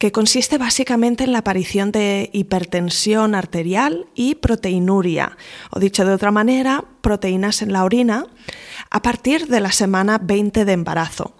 que 0.00 0.10
consiste 0.10 0.58
básicamente 0.58 1.22
en 1.22 1.30
la 1.30 1.38
aparición 1.38 1.92
de 1.92 2.28
hipertensión 2.32 3.36
arterial 3.36 4.08
y 4.16 4.34
proteinuria, 4.34 5.38
o 5.70 5.78
dicho 5.78 6.04
de 6.04 6.12
otra 6.12 6.32
manera, 6.32 6.84
proteínas 7.02 7.62
en 7.62 7.72
la 7.72 7.84
orina, 7.84 8.26
a 8.90 9.00
partir 9.00 9.46
de 9.46 9.60
la 9.60 9.70
semana 9.70 10.18
20 10.18 10.64
de 10.64 10.72
embarazo. 10.72 11.36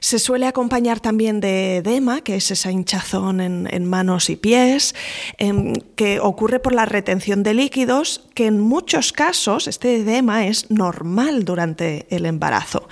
Se 0.00 0.18
suele 0.18 0.46
acompañar 0.46 1.00
también 1.00 1.40
de 1.40 1.78
edema, 1.78 2.20
que 2.20 2.36
es 2.36 2.50
esa 2.50 2.70
hinchazón 2.70 3.40
en, 3.40 3.84
manos 3.84 4.30
y 4.30 4.36
pies, 4.36 4.94
em, 5.38 5.72
que 5.96 6.20
ocurre 6.20 6.60
por 6.60 6.74
la 6.74 6.84
retención 6.84 7.42
de 7.42 7.54
líquidos, 7.54 8.26
que 8.34 8.46
en 8.46 8.60
muchos 8.60 9.12
casos 9.12 9.66
este 9.66 9.96
edema 9.96 10.46
es 10.46 10.70
normal 10.70 11.44
durante 11.44 12.06
el 12.10 12.26
embarazo. 12.26 12.88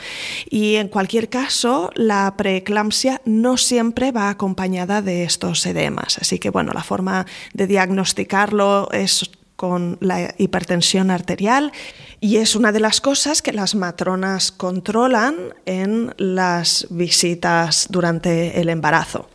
Y 0.48 0.76
en 0.76 0.88
cualquier 0.88 1.28
caso, 1.28 1.90
la 1.94 2.34
preeclampsia 2.36 3.20
no 3.24 3.56
siempre 3.56 4.12
va 4.12 4.30
acompañada 4.30 5.02
de 5.02 5.24
estos 5.24 5.64
edemas. 5.66 6.18
Así 6.18 6.38
que, 6.38 6.50
bueno, 6.50 6.72
la 6.72 6.82
forma 6.82 7.26
de 7.52 7.66
diagnosticarlo 7.66 8.88
es 8.92 9.30
con 9.56 9.98
la 10.00 10.34
hipertensión 10.38 11.10
arterial 11.10 11.72
y 12.20 12.36
es 12.36 12.54
una 12.54 12.72
de 12.72 12.80
las 12.80 13.00
cosas 13.00 13.42
que 13.42 13.52
las 13.52 13.74
matronas 13.74 14.52
controlan 14.52 15.34
en 15.64 16.14
las 16.18 16.86
visitas 16.90 17.88
durante 17.90 18.60
el 18.60 18.68
embarazo. 18.68 19.28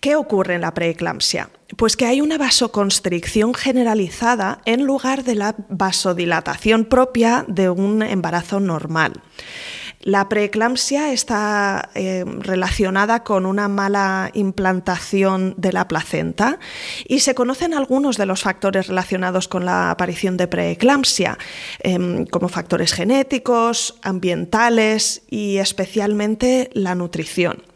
¿Qué 0.00 0.16
ocurre 0.16 0.54
en 0.54 0.62
la 0.62 0.74
preeclampsia? 0.74 1.50
Pues 1.76 1.96
que 1.96 2.06
hay 2.06 2.20
una 2.20 2.38
vasoconstricción 2.38 3.54
generalizada 3.54 4.60
en 4.64 4.84
lugar 4.84 5.24
de 5.24 5.34
la 5.34 5.54
vasodilatación 5.68 6.84
propia 6.84 7.44
de 7.48 7.70
un 7.70 8.02
embarazo 8.02 8.60
normal. 8.60 9.20
La 10.02 10.30
preeclampsia 10.30 11.12
está 11.12 11.90
eh, 11.94 12.24
relacionada 12.26 13.22
con 13.22 13.44
una 13.44 13.68
mala 13.68 14.30
implantación 14.32 15.52
de 15.58 15.74
la 15.74 15.88
placenta 15.88 16.58
y 17.06 17.20
se 17.20 17.34
conocen 17.34 17.74
algunos 17.74 18.16
de 18.16 18.24
los 18.24 18.40
factores 18.40 18.86
relacionados 18.86 19.46
con 19.46 19.66
la 19.66 19.90
aparición 19.90 20.38
de 20.38 20.48
preeclampsia, 20.48 21.36
em, 21.80 22.24
como 22.24 22.48
factores 22.48 22.94
genéticos, 22.94 23.98
ambientales 24.00 25.20
y 25.28 25.58
especialmente 25.58 26.70
la 26.72 26.94
nutrición. 26.94 27.69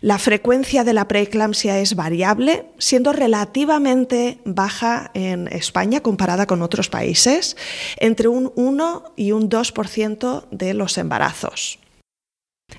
La 0.00 0.18
frecuencia 0.18 0.84
de 0.84 0.92
la 0.92 1.08
preeclampsia 1.08 1.78
es 1.78 1.94
variable, 1.94 2.66
siendo 2.78 3.12
relativamente 3.12 4.38
baja 4.44 5.10
en 5.14 5.48
España 5.48 6.00
comparada 6.00 6.46
con 6.46 6.62
otros 6.62 6.88
países, 6.88 7.56
entre 7.98 8.28
un 8.28 8.52
1 8.56 9.14
y 9.16 9.32
un 9.32 9.48
2% 9.48 10.48
de 10.50 10.74
los 10.74 10.98
embarazos. 10.98 11.78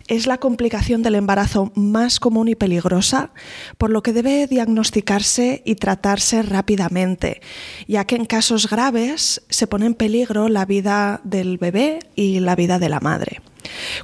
Es 0.07 0.27
la 0.27 0.37
complicación 0.37 1.01
del 1.01 1.15
embarazo 1.15 1.71
más 1.75 2.19
común 2.19 2.47
y 2.47 2.55
peligrosa, 2.55 3.31
por 3.77 3.89
lo 3.89 4.03
que 4.03 4.13
debe 4.13 4.47
diagnosticarse 4.47 5.61
y 5.65 5.75
tratarse 5.75 6.41
rápidamente, 6.41 7.41
ya 7.87 8.05
que 8.05 8.15
en 8.15 8.25
casos 8.25 8.69
graves 8.69 9.43
se 9.49 9.67
pone 9.67 9.85
en 9.85 9.93
peligro 9.93 10.49
la 10.49 10.65
vida 10.65 11.21
del 11.23 11.57
bebé 11.57 11.99
y 12.15 12.39
la 12.39 12.55
vida 12.55 12.79
de 12.79 12.89
la 12.89 12.99
madre. 12.99 13.41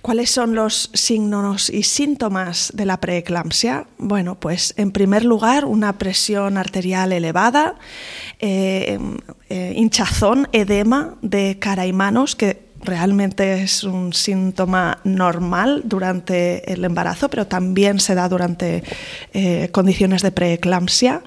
¿Cuáles 0.01 0.31
son 0.31 0.55
los 0.55 0.89
signos 0.93 1.69
y 1.69 1.83
síntomas 1.83 2.71
de 2.73 2.85
la 2.85 2.99
preeclampsia? 2.99 3.87
Bueno, 3.97 4.39
pues 4.39 4.73
en 4.77 4.91
primer 4.91 5.25
lugar 5.25 5.65
una 5.65 5.97
presión 5.97 6.57
arterial 6.57 7.11
elevada, 7.11 7.75
eh, 8.39 8.99
eh, 9.49 9.73
hinchazón, 9.75 10.47
edema 10.51 11.15
de 11.21 11.57
cara 11.59 11.85
y 11.85 11.93
manos 11.93 12.35
que 12.35 12.68
realmente 12.83 13.61
es 13.61 13.83
un 13.83 14.13
síntoma 14.13 14.99
normal 15.03 15.81
durante 15.85 16.71
el 16.71 16.83
embarazo, 16.85 17.29
pero 17.29 17.47
también 17.47 17.99
se 17.99 18.15
da 18.15 18.29
durante 18.29 18.83
eh, 19.33 19.69
condiciones 19.71 20.21
de 20.21 20.31
preeclampsia. 20.31 21.21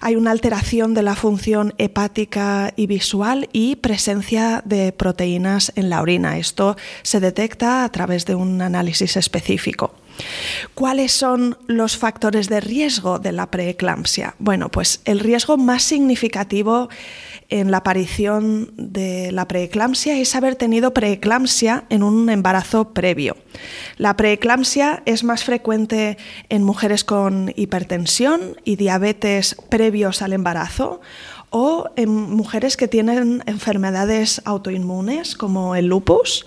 Hay 0.00 0.16
una 0.16 0.30
alteración 0.30 0.94
de 0.94 1.02
la 1.02 1.14
función 1.14 1.74
hepática 1.78 2.72
y 2.76 2.86
visual 2.86 3.48
y 3.52 3.76
presencia 3.76 4.62
de 4.64 4.92
proteínas 4.92 5.72
en 5.76 5.90
la 5.90 6.02
orina. 6.02 6.38
Esto 6.38 6.76
se 7.02 7.20
detecta 7.20 7.84
a 7.84 7.92
través 7.92 8.26
de 8.26 8.34
un 8.34 8.60
análisis 8.60 9.16
específico. 9.16 9.94
¿Cuáles 10.74 11.12
son 11.12 11.58
los 11.66 11.96
factores 11.96 12.48
de 12.48 12.60
riesgo 12.60 13.18
de 13.18 13.32
la 13.32 13.50
preeclampsia? 13.50 14.34
Bueno, 14.38 14.70
pues 14.70 15.00
el 15.04 15.20
riesgo 15.20 15.56
más 15.56 15.82
significativo 15.82 16.88
en 17.48 17.70
la 17.70 17.78
aparición 17.78 18.72
de 18.76 19.32
la 19.32 19.48
preeclampsia 19.48 20.18
es 20.18 20.34
haber 20.34 20.56
tenido 20.56 20.92
preeclampsia 20.92 21.84
en 21.88 22.02
un 22.02 22.28
embarazo 22.28 22.92
previo. 22.92 23.36
La 23.96 24.16
preeclampsia 24.16 25.02
es 25.06 25.24
más 25.24 25.44
frecuente 25.44 26.18
en 26.50 26.62
mujeres 26.62 27.04
con 27.04 27.52
hipertensión 27.56 28.56
y 28.64 28.76
diabetes 28.76 29.56
previos 29.70 30.20
al 30.20 30.34
embarazo 30.34 31.00
o 31.50 31.90
en 31.96 32.10
mujeres 32.10 32.76
que 32.76 32.88
tienen 32.88 33.42
enfermedades 33.46 34.42
autoinmunes 34.44 35.34
como 35.34 35.74
el 35.74 35.86
lupus 35.86 36.44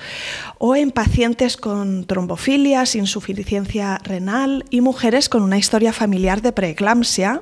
o 0.58 0.76
en 0.76 0.92
pacientes 0.92 1.58
con 1.58 2.06
trombofilias, 2.06 2.96
insuficiencia 2.96 4.00
renal 4.04 4.66
y 4.70 4.82
mujeres 4.82 5.30
con 5.30 5.42
una 5.44 5.58
historia 5.58 5.94
familiar 5.94 6.42
de 6.42 6.52
preeclampsia, 6.52 7.42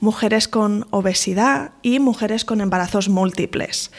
mujeres 0.00 0.48
con 0.48 0.86
obesidad 0.90 1.72
y 1.82 1.98
mujeres 1.98 2.44
con 2.44 2.60
embarazos 2.60 3.08
múltiples. 3.08 3.90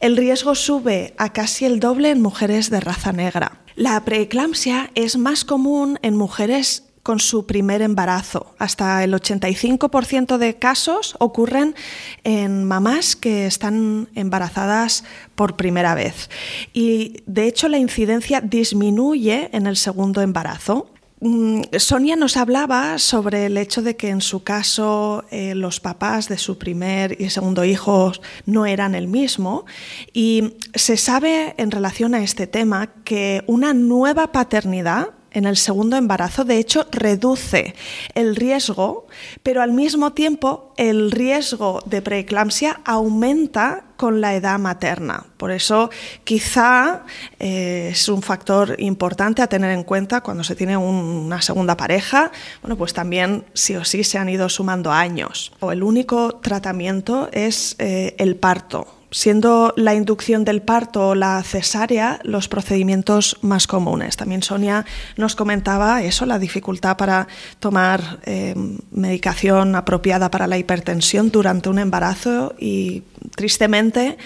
El 0.00 0.16
riesgo 0.16 0.54
sube 0.54 1.14
a 1.18 1.32
casi 1.32 1.64
el 1.64 1.80
doble 1.80 2.10
en 2.10 2.22
mujeres 2.22 2.70
de 2.70 2.80
raza 2.80 3.12
negra. 3.12 3.58
La 3.76 4.04
preeclampsia 4.04 4.92
es 4.94 5.16
más 5.16 5.44
común 5.44 5.98
en 6.02 6.16
mujeres 6.16 6.83
con 7.04 7.20
su 7.20 7.46
primer 7.46 7.82
embarazo. 7.82 8.54
Hasta 8.58 9.04
el 9.04 9.12
85% 9.12 10.38
de 10.38 10.56
casos 10.56 11.14
ocurren 11.20 11.76
en 12.24 12.64
mamás 12.64 13.14
que 13.14 13.46
están 13.46 14.08
embarazadas 14.14 15.04
por 15.36 15.54
primera 15.54 15.94
vez. 15.94 16.30
Y 16.72 17.22
de 17.26 17.46
hecho 17.46 17.68
la 17.68 17.78
incidencia 17.78 18.40
disminuye 18.40 19.50
en 19.52 19.66
el 19.66 19.76
segundo 19.76 20.22
embarazo. 20.22 20.90
Mm, 21.20 21.60
Sonia 21.78 22.16
nos 22.16 22.38
hablaba 22.38 22.98
sobre 22.98 23.46
el 23.46 23.58
hecho 23.58 23.82
de 23.82 23.96
que 23.96 24.08
en 24.08 24.22
su 24.22 24.42
caso 24.42 25.24
eh, 25.30 25.54
los 25.54 25.80
papás 25.80 26.28
de 26.28 26.38
su 26.38 26.56
primer 26.56 27.20
y 27.20 27.28
segundo 27.28 27.66
hijo 27.66 28.12
no 28.46 28.64
eran 28.64 28.94
el 28.94 29.08
mismo 29.08 29.66
y 30.14 30.54
se 30.74 30.96
sabe 30.96 31.54
en 31.58 31.70
relación 31.70 32.14
a 32.14 32.22
este 32.22 32.46
tema 32.46 32.88
que 33.04 33.44
una 33.46 33.74
nueva 33.74 34.32
paternidad 34.32 35.10
en 35.34 35.44
el 35.44 35.56
segundo 35.56 35.96
embarazo, 35.96 36.44
de 36.44 36.58
hecho, 36.58 36.86
reduce 36.90 37.74
el 38.14 38.36
riesgo, 38.36 39.06
pero 39.42 39.60
al 39.60 39.72
mismo 39.72 40.12
tiempo 40.12 40.72
el 40.76 41.10
riesgo 41.10 41.82
de 41.84 42.00
preeclampsia 42.00 42.80
aumenta 42.84 43.84
con 43.96 44.20
la 44.20 44.34
edad 44.34 44.58
materna. 44.58 45.26
Por 45.36 45.50
eso 45.50 45.90
quizá 46.24 47.04
eh, 47.38 47.90
es 47.92 48.08
un 48.08 48.22
factor 48.22 48.76
importante 48.78 49.42
a 49.42 49.46
tener 49.46 49.70
en 49.70 49.84
cuenta 49.84 50.20
cuando 50.20 50.44
se 50.44 50.54
tiene 50.54 50.76
una 50.76 51.42
segunda 51.42 51.76
pareja. 51.76 52.32
Bueno, 52.62 52.76
pues 52.76 52.92
también 52.92 53.44
sí 53.54 53.76
o 53.76 53.84
sí 53.84 54.04
se 54.04 54.18
han 54.18 54.28
ido 54.28 54.48
sumando 54.48 54.92
años. 54.92 55.52
O 55.60 55.72
el 55.72 55.82
único 55.82 56.36
tratamiento 56.36 57.28
es 57.32 57.76
eh, 57.78 58.14
el 58.18 58.36
parto 58.36 58.93
siendo 59.14 59.72
la 59.76 59.94
inducción 59.94 60.44
del 60.44 60.60
parto 60.60 61.10
o 61.10 61.14
la 61.14 61.40
cesárea 61.44 62.18
los 62.24 62.48
procedimientos 62.48 63.36
más 63.42 63.68
comunes. 63.68 64.16
También 64.16 64.42
Sonia 64.42 64.84
nos 65.16 65.36
comentaba 65.36 66.02
eso, 66.02 66.26
la 66.26 66.40
dificultad 66.40 66.96
para 66.96 67.28
tomar 67.60 68.18
eh, 68.24 68.56
medicación 68.90 69.76
apropiada 69.76 70.32
para 70.32 70.48
la 70.48 70.58
hipertensión 70.58 71.30
durante 71.30 71.68
un 71.68 71.78
embarazo 71.78 72.56
y 72.58 73.04
tristemente 73.36 74.18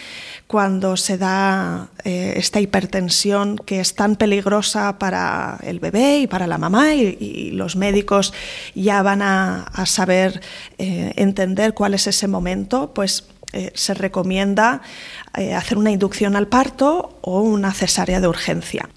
cuando 0.47 0.97
se 0.97 1.18
da 1.18 1.91
eh, 2.05 2.32
esta 2.36 2.59
hipertensión 2.59 3.59
que 3.59 3.80
es 3.80 3.95
tan 3.95 4.16
peligrosa 4.16 4.99
para 4.99 5.59
el 5.64 5.80
bebé 5.80 6.20
y 6.20 6.26
para 6.26 6.47
la 6.47 6.57
mamá 6.57 6.95
y, 6.95 7.51
los 7.53 7.76
médicos 7.76 8.32
ya 8.74 9.03
van 9.03 9.20
a, 9.20 9.66
saber 9.84 10.41
eh, 10.78 11.12
entender 11.16 11.74
cuál 11.74 11.93
es 11.93 12.07
ese 12.07 12.28
momento, 12.28 12.93
pues 12.95 13.24
eh, 13.53 13.72
se 13.74 13.94
recomienda 13.94 14.82
eh, 15.36 15.55
hacer 15.55 15.78
una 15.78 15.90
inducción 15.90 16.36
al 16.36 16.49
parto 16.49 17.18
o 17.22 17.40
una 17.40 17.72
cesárea 17.72 18.20
de 18.20 18.28
urgencia. 18.28 18.88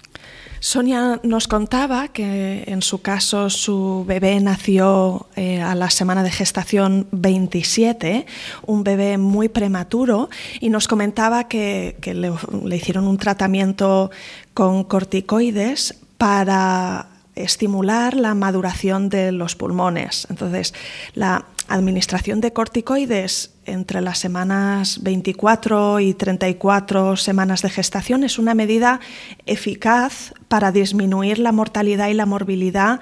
Sonia 0.62 1.18
nos 1.24 1.48
contaba 1.48 2.06
que 2.06 2.62
en 2.68 2.82
su 2.82 3.02
caso 3.02 3.50
su 3.50 4.04
bebé 4.06 4.38
nació 4.40 5.26
eh, 5.34 5.60
a 5.60 5.74
la 5.74 5.90
semana 5.90 6.22
de 6.22 6.30
gestación 6.30 7.08
27, 7.10 8.26
un 8.66 8.84
bebé 8.84 9.18
muy 9.18 9.48
prematuro, 9.48 10.30
y 10.60 10.68
nos 10.68 10.86
comentaba 10.86 11.48
que, 11.48 11.96
le, 12.04 12.76
hicieron 12.76 13.08
un 13.08 13.18
tratamiento 13.18 14.12
con 14.54 14.84
corticoides 14.84 15.96
para 16.16 17.08
estimular 17.34 18.14
la 18.14 18.34
maduración 18.34 19.08
de 19.08 19.32
los 19.32 19.56
pulmones. 19.56 20.28
Entonces, 20.30 20.74
la 21.14 21.46
administración 21.72 22.40
de 22.40 22.52
corticoides 22.52 23.54
entre 23.64 24.00
las 24.00 24.18
semanas 24.18 25.02
24 25.02 26.00
y 26.00 26.14
34 26.14 27.16
semanas 27.16 27.62
de 27.62 27.70
gestación 27.70 28.24
es 28.24 28.38
una 28.38 28.54
medida 28.54 29.00
eficaz 29.46 30.34
para 30.48 30.72
disminuir 30.72 31.38
la 31.38 31.52
mortalidad 31.52 32.08
y 32.08 32.14
la 32.14 32.26
morbilidad 32.26 33.00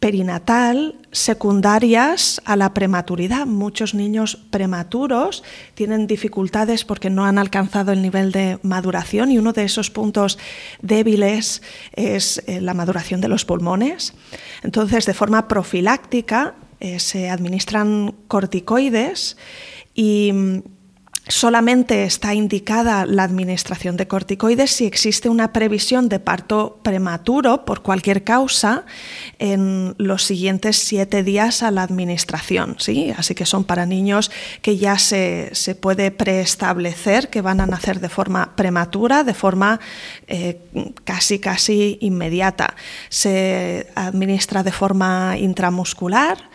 perinatal 0.00 0.96
secundarias 1.12 2.42
a 2.44 2.56
la 2.56 2.74
prematuridad. 2.74 3.46
Muchos 3.46 3.94
niños 3.94 4.36
prematuros 4.50 5.42
tienen 5.72 6.06
dificultades 6.06 6.84
porque 6.84 7.08
no 7.08 7.24
han 7.24 7.38
alcanzado 7.38 7.92
el 7.92 8.02
nivel 8.02 8.30
de 8.30 8.58
maduración 8.62 9.30
y 9.30 9.38
uno 9.38 9.54
de 9.54 9.64
esos 9.64 9.90
puntos 9.90 10.38
débiles 10.82 11.62
es 11.92 12.42
eh, 12.46 12.60
la 12.60 12.74
maduración 12.74 13.22
de 13.22 13.28
los 13.28 13.46
pulmones. 13.46 14.12
Entonces, 14.62 15.06
de 15.06 15.14
forma 15.14 15.48
profiláctica, 15.48 16.54
eh, 16.84 17.00
se 17.00 17.30
administran 17.30 18.14
corticoides 18.28 19.38
y 19.94 20.32
mm, 20.34 20.58
solamente 21.28 22.04
está 22.04 22.34
indicada 22.34 23.06
la 23.06 23.22
administración 23.22 23.96
de 23.96 24.06
corticoides 24.06 24.70
si 24.70 24.84
existe 24.84 25.30
una 25.30 25.54
previsión 25.54 26.10
de 26.10 26.18
parto 26.18 26.80
prematuro 26.82 27.64
por 27.64 27.82
cualquier 27.82 28.22
causa 28.22 28.84
en 29.38 29.94
los 29.96 30.24
siguientes 30.24 30.76
siete 30.76 31.22
días 31.22 31.62
a 31.62 31.70
la 31.70 31.84
administración. 31.84 32.76
¿sí? 32.78 33.14
Así 33.16 33.34
que 33.34 33.46
son 33.46 33.64
para 33.64 33.86
niños 33.86 34.30
que 34.60 34.76
ya 34.76 34.98
se, 34.98 35.52
puede 35.80 36.10
preestablecer 36.10 37.30
que 37.30 37.40
van 37.40 37.62
a 37.62 37.66
nacer 37.66 38.00
de 38.00 38.10
forma 38.10 38.54
prematura, 38.56 39.24
de 39.24 39.32
forma 39.32 39.80
eh, 40.26 40.60
casi 41.04 41.38
casi 41.38 41.96
inmediata. 42.02 42.76
Se 43.08 43.86
administra 43.94 44.62
de 44.62 44.72
forma 44.72 45.38
intramuscular 45.38 46.52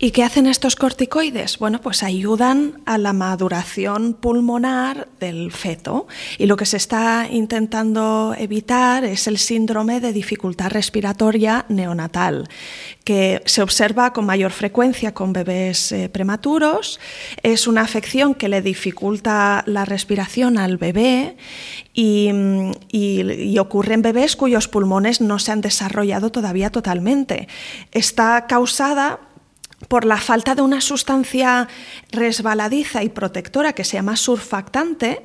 ¿Y 0.00 0.12
qué 0.12 0.22
hacen 0.22 0.46
estos 0.46 0.76
corticoides? 0.76 1.58
Bueno, 1.58 1.80
pues 1.80 2.04
ayudan 2.04 2.82
a 2.86 2.98
la 2.98 3.12
maduración 3.12 4.14
pulmonar 4.14 5.08
del 5.18 5.50
feto 5.50 6.06
y 6.38 6.46
lo 6.46 6.56
que 6.56 6.66
se 6.66 6.76
está 6.76 7.26
intentando 7.28 8.32
evitar 8.38 9.02
es 9.02 9.26
el 9.26 9.38
síndrome 9.38 9.98
de 9.98 10.12
dificultad 10.12 10.70
respiratoria 10.70 11.64
neonatal, 11.68 12.48
que 13.02 13.42
se 13.44 13.60
observa 13.60 14.12
con 14.12 14.24
mayor 14.24 14.52
frecuencia 14.52 15.14
con 15.14 15.32
bebés 15.32 15.90
eh, 15.90 16.08
prematuros. 16.08 17.00
Es 17.42 17.66
una 17.66 17.80
afección 17.80 18.36
que 18.36 18.48
le 18.48 18.62
dificulta 18.62 19.64
la 19.66 19.84
respiración 19.84 20.58
al 20.58 20.76
bebé 20.76 21.36
y, 21.92 22.30
y, 22.92 23.58
ocurre 23.58 23.94
en 23.94 24.02
bebés 24.02 24.36
cuyos 24.36 24.68
pulmones 24.68 25.20
no 25.20 25.40
se 25.40 25.50
han 25.50 25.60
desarrollado 25.60 26.30
todavía 26.30 26.70
totalmente. 26.70 27.48
Está 27.90 28.46
causada 28.46 29.18
por 29.86 30.04
la 30.04 30.16
falta 30.16 30.54
de 30.54 30.62
una 30.62 30.80
sustancia 30.80 31.68
resbaladiza 32.10 33.04
y 33.04 33.10
protectora 33.10 33.72
que 33.72 33.84
se 33.84 33.96
llama 33.96 34.16
surfactante, 34.16 35.24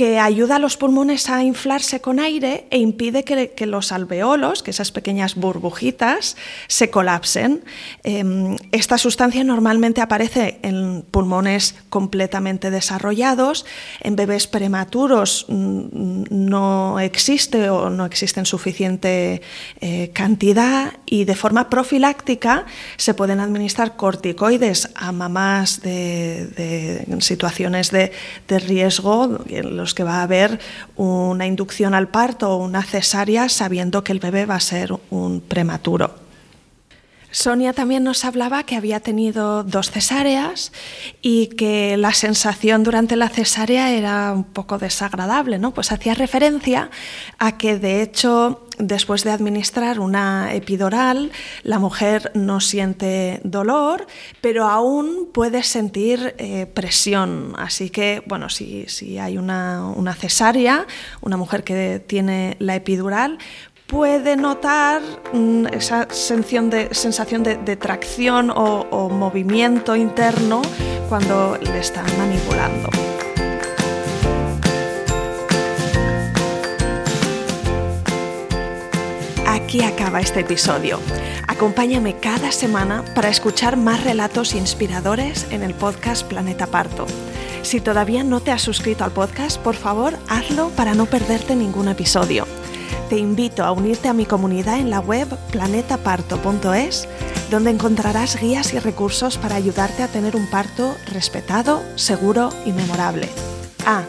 que 0.00 0.18
ayuda 0.18 0.56
a 0.56 0.58
los 0.58 0.78
pulmones 0.78 1.28
a 1.28 1.44
inflarse 1.44 2.00
con 2.00 2.20
aire 2.20 2.64
e 2.70 2.78
impide 2.78 3.22
que, 3.22 3.66
los 3.66 3.92
alveolos, 3.92 4.62
que 4.62 4.70
esas 4.70 4.92
pequeñas 4.92 5.34
burbujitas, 5.34 6.38
se 6.68 6.88
colapsen. 6.88 7.62
Em, 8.02 8.56
esta 8.72 8.96
sustancia 8.96 9.44
normalmente 9.44 10.00
aparece 10.00 10.58
en 10.62 11.02
pulmones 11.02 11.74
completamente 11.90 12.70
desarrollados, 12.70 13.66
en 14.00 14.16
bebés 14.16 14.46
prematuros 14.46 15.44
mm, 15.48 16.22
no 16.30 16.98
existe 16.98 17.68
o 17.68 17.90
no 17.90 18.06
existe 18.06 18.40
en 18.40 18.46
suficiente 18.46 19.42
eh, 19.82 20.12
cantidad 20.14 20.94
y 21.04 21.26
de 21.26 21.34
forma 21.34 21.68
profiláctica 21.68 22.64
se 22.96 23.12
pueden 23.12 23.38
administrar 23.38 23.96
corticoides 23.96 24.88
a 24.94 25.12
mamás 25.12 25.82
de, 25.82 27.04
en 27.06 27.20
situaciones 27.20 27.90
de, 27.90 28.12
de 28.48 28.58
riesgo, 28.60 29.44
los 29.46 29.89
que 29.94 30.04
va 30.04 30.16
a 30.16 30.22
haber 30.22 30.58
una 30.96 31.46
inducción 31.46 31.94
al 31.94 32.08
parto 32.08 32.50
o 32.50 32.64
una 32.64 32.82
cesárea 32.82 33.48
sabiendo 33.48 34.04
que 34.04 34.12
el 34.12 34.20
bebé 34.20 34.46
va 34.46 34.56
a 34.56 34.60
ser 34.60 34.94
un 35.10 35.40
prematuro. 35.40 36.29
Sonia 37.30 37.72
también 37.72 38.04
nos 38.04 38.24
hablaba 38.24 38.64
que 38.64 38.76
había 38.76 39.00
tenido 39.00 39.62
dos 39.62 39.90
cesáreas 39.90 40.72
y 41.22 41.48
que 41.48 41.96
la 41.96 42.12
sensación 42.12 42.82
durante 42.82 43.16
la 43.16 43.28
cesárea 43.28 43.92
era 43.92 44.32
un 44.32 44.44
poco 44.44 44.78
desagradable, 44.78 45.58
¿no? 45.58 45.72
Pues 45.72 45.92
hacía 45.92 46.14
referencia 46.14 46.90
a 47.38 47.56
que 47.56 47.78
de 47.78 48.02
hecho 48.02 48.66
después 48.80 49.24
de 49.24 49.30
administrar 49.30 50.00
una 50.00 50.54
epidural, 50.54 51.30
la 51.62 51.78
mujer 51.78 52.32
no 52.34 52.60
siente 52.60 53.40
dolor, 53.44 54.06
pero 54.40 54.66
aún 54.66 55.28
puede 55.32 55.62
sentir 55.62 56.34
eh, 56.38 56.66
presión. 56.66 57.54
Así 57.58 57.90
que, 57.90 58.22
bueno, 58.26 58.48
si, 58.48 58.86
hay 59.18 59.38
una, 59.38 59.86
una 59.86 60.14
cesárea, 60.14 60.86
una 61.20 61.36
mujer 61.36 61.62
que 61.62 62.02
tiene 62.04 62.56
la 62.58 62.74
epidural, 62.74 63.38
puede 63.90 64.36
notar 64.36 65.02
mm, 65.32 65.66
esa 65.72 66.06
sensación 66.10 66.70
de, 66.70 66.94
sensación 66.94 67.42
de, 67.42 67.76
tracción 67.76 68.50
o, 68.54 69.08
movimiento 69.08 69.96
interno 69.96 70.62
cuando 71.08 71.58
le 71.60 71.80
están 71.80 72.06
manipulando. 72.16 72.88
Aquí 79.46 79.82
acaba 79.82 80.20
este 80.20 80.40
episodio. 80.40 81.00
Acompáñame 81.48 82.16
cada 82.16 82.52
semana 82.52 83.04
para 83.14 83.28
escuchar 83.28 83.76
más 83.76 84.04
relatos 84.04 84.54
inspiradores 84.54 85.46
en 85.50 85.62
el 85.62 85.74
podcast 85.74 86.26
Planeta 86.26 86.66
Parto. 86.68 87.06
Si 87.62 87.80
todavía 87.80 88.22
no 88.24 88.40
te 88.40 88.52
has 88.52 88.62
suscrito 88.62 89.04
al 89.04 89.10
podcast, 89.10 89.58
por 89.58 89.74
favor 89.74 90.14
hazlo 90.28 90.70
para 90.70 90.94
no 90.94 91.06
perderte 91.06 91.56
ningún 91.56 91.88
episodio 91.88 92.46
te 93.10 93.18
invito 93.18 93.64
a 93.64 93.72
unirte 93.72 94.08
a 94.08 94.14
mi 94.14 94.24
comunidad 94.24 94.78
en 94.78 94.88
la 94.88 95.00
web 95.00 95.26
planetaparto.es, 95.50 97.08
donde 97.50 97.70
encontrarás 97.70 98.40
guías 98.40 98.72
y 98.72 98.78
recursos 98.78 99.36
para 99.36 99.56
ayudarte 99.56 100.04
a 100.04 100.08
tener 100.08 100.36
un 100.36 100.46
parto 100.48 100.94
respetado, 101.12 101.82
seguro 101.96 102.50
y 102.64 102.72
memorable. 102.72 103.28
Ah, 103.84 104.04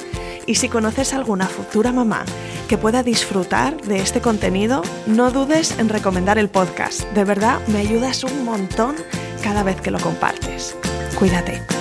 y 0.45 0.54
si 0.54 0.70
conoces 0.70 1.16
alguna 1.16 1.47
futura 1.47 1.91
mamá 1.91 2.26
que 2.70 2.78
pueda 2.78 3.02
disfrutar 3.02 3.76
de 3.82 3.97
este 3.99 4.22
contenido, 4.22 4.84
no 5.08 5.32
dudes 5.32 5.80
en 5.80 5.89
recomendar 5.89 6.38
el 6.38 6.49
podcast. 6.49 7.02
De 7.14 7.24
verdad, 7.24 7.60
me 7.70 7.80
ayudas 7.80 8.24
un 8.24 8.45
montón 8.45 8.95
cada 9.43 9.64
vez 9.64 9.82
que 9.82 9.89
lo 9.89 9.99
compartes. 9.99 10.76
Cuídate. 11.18 11.80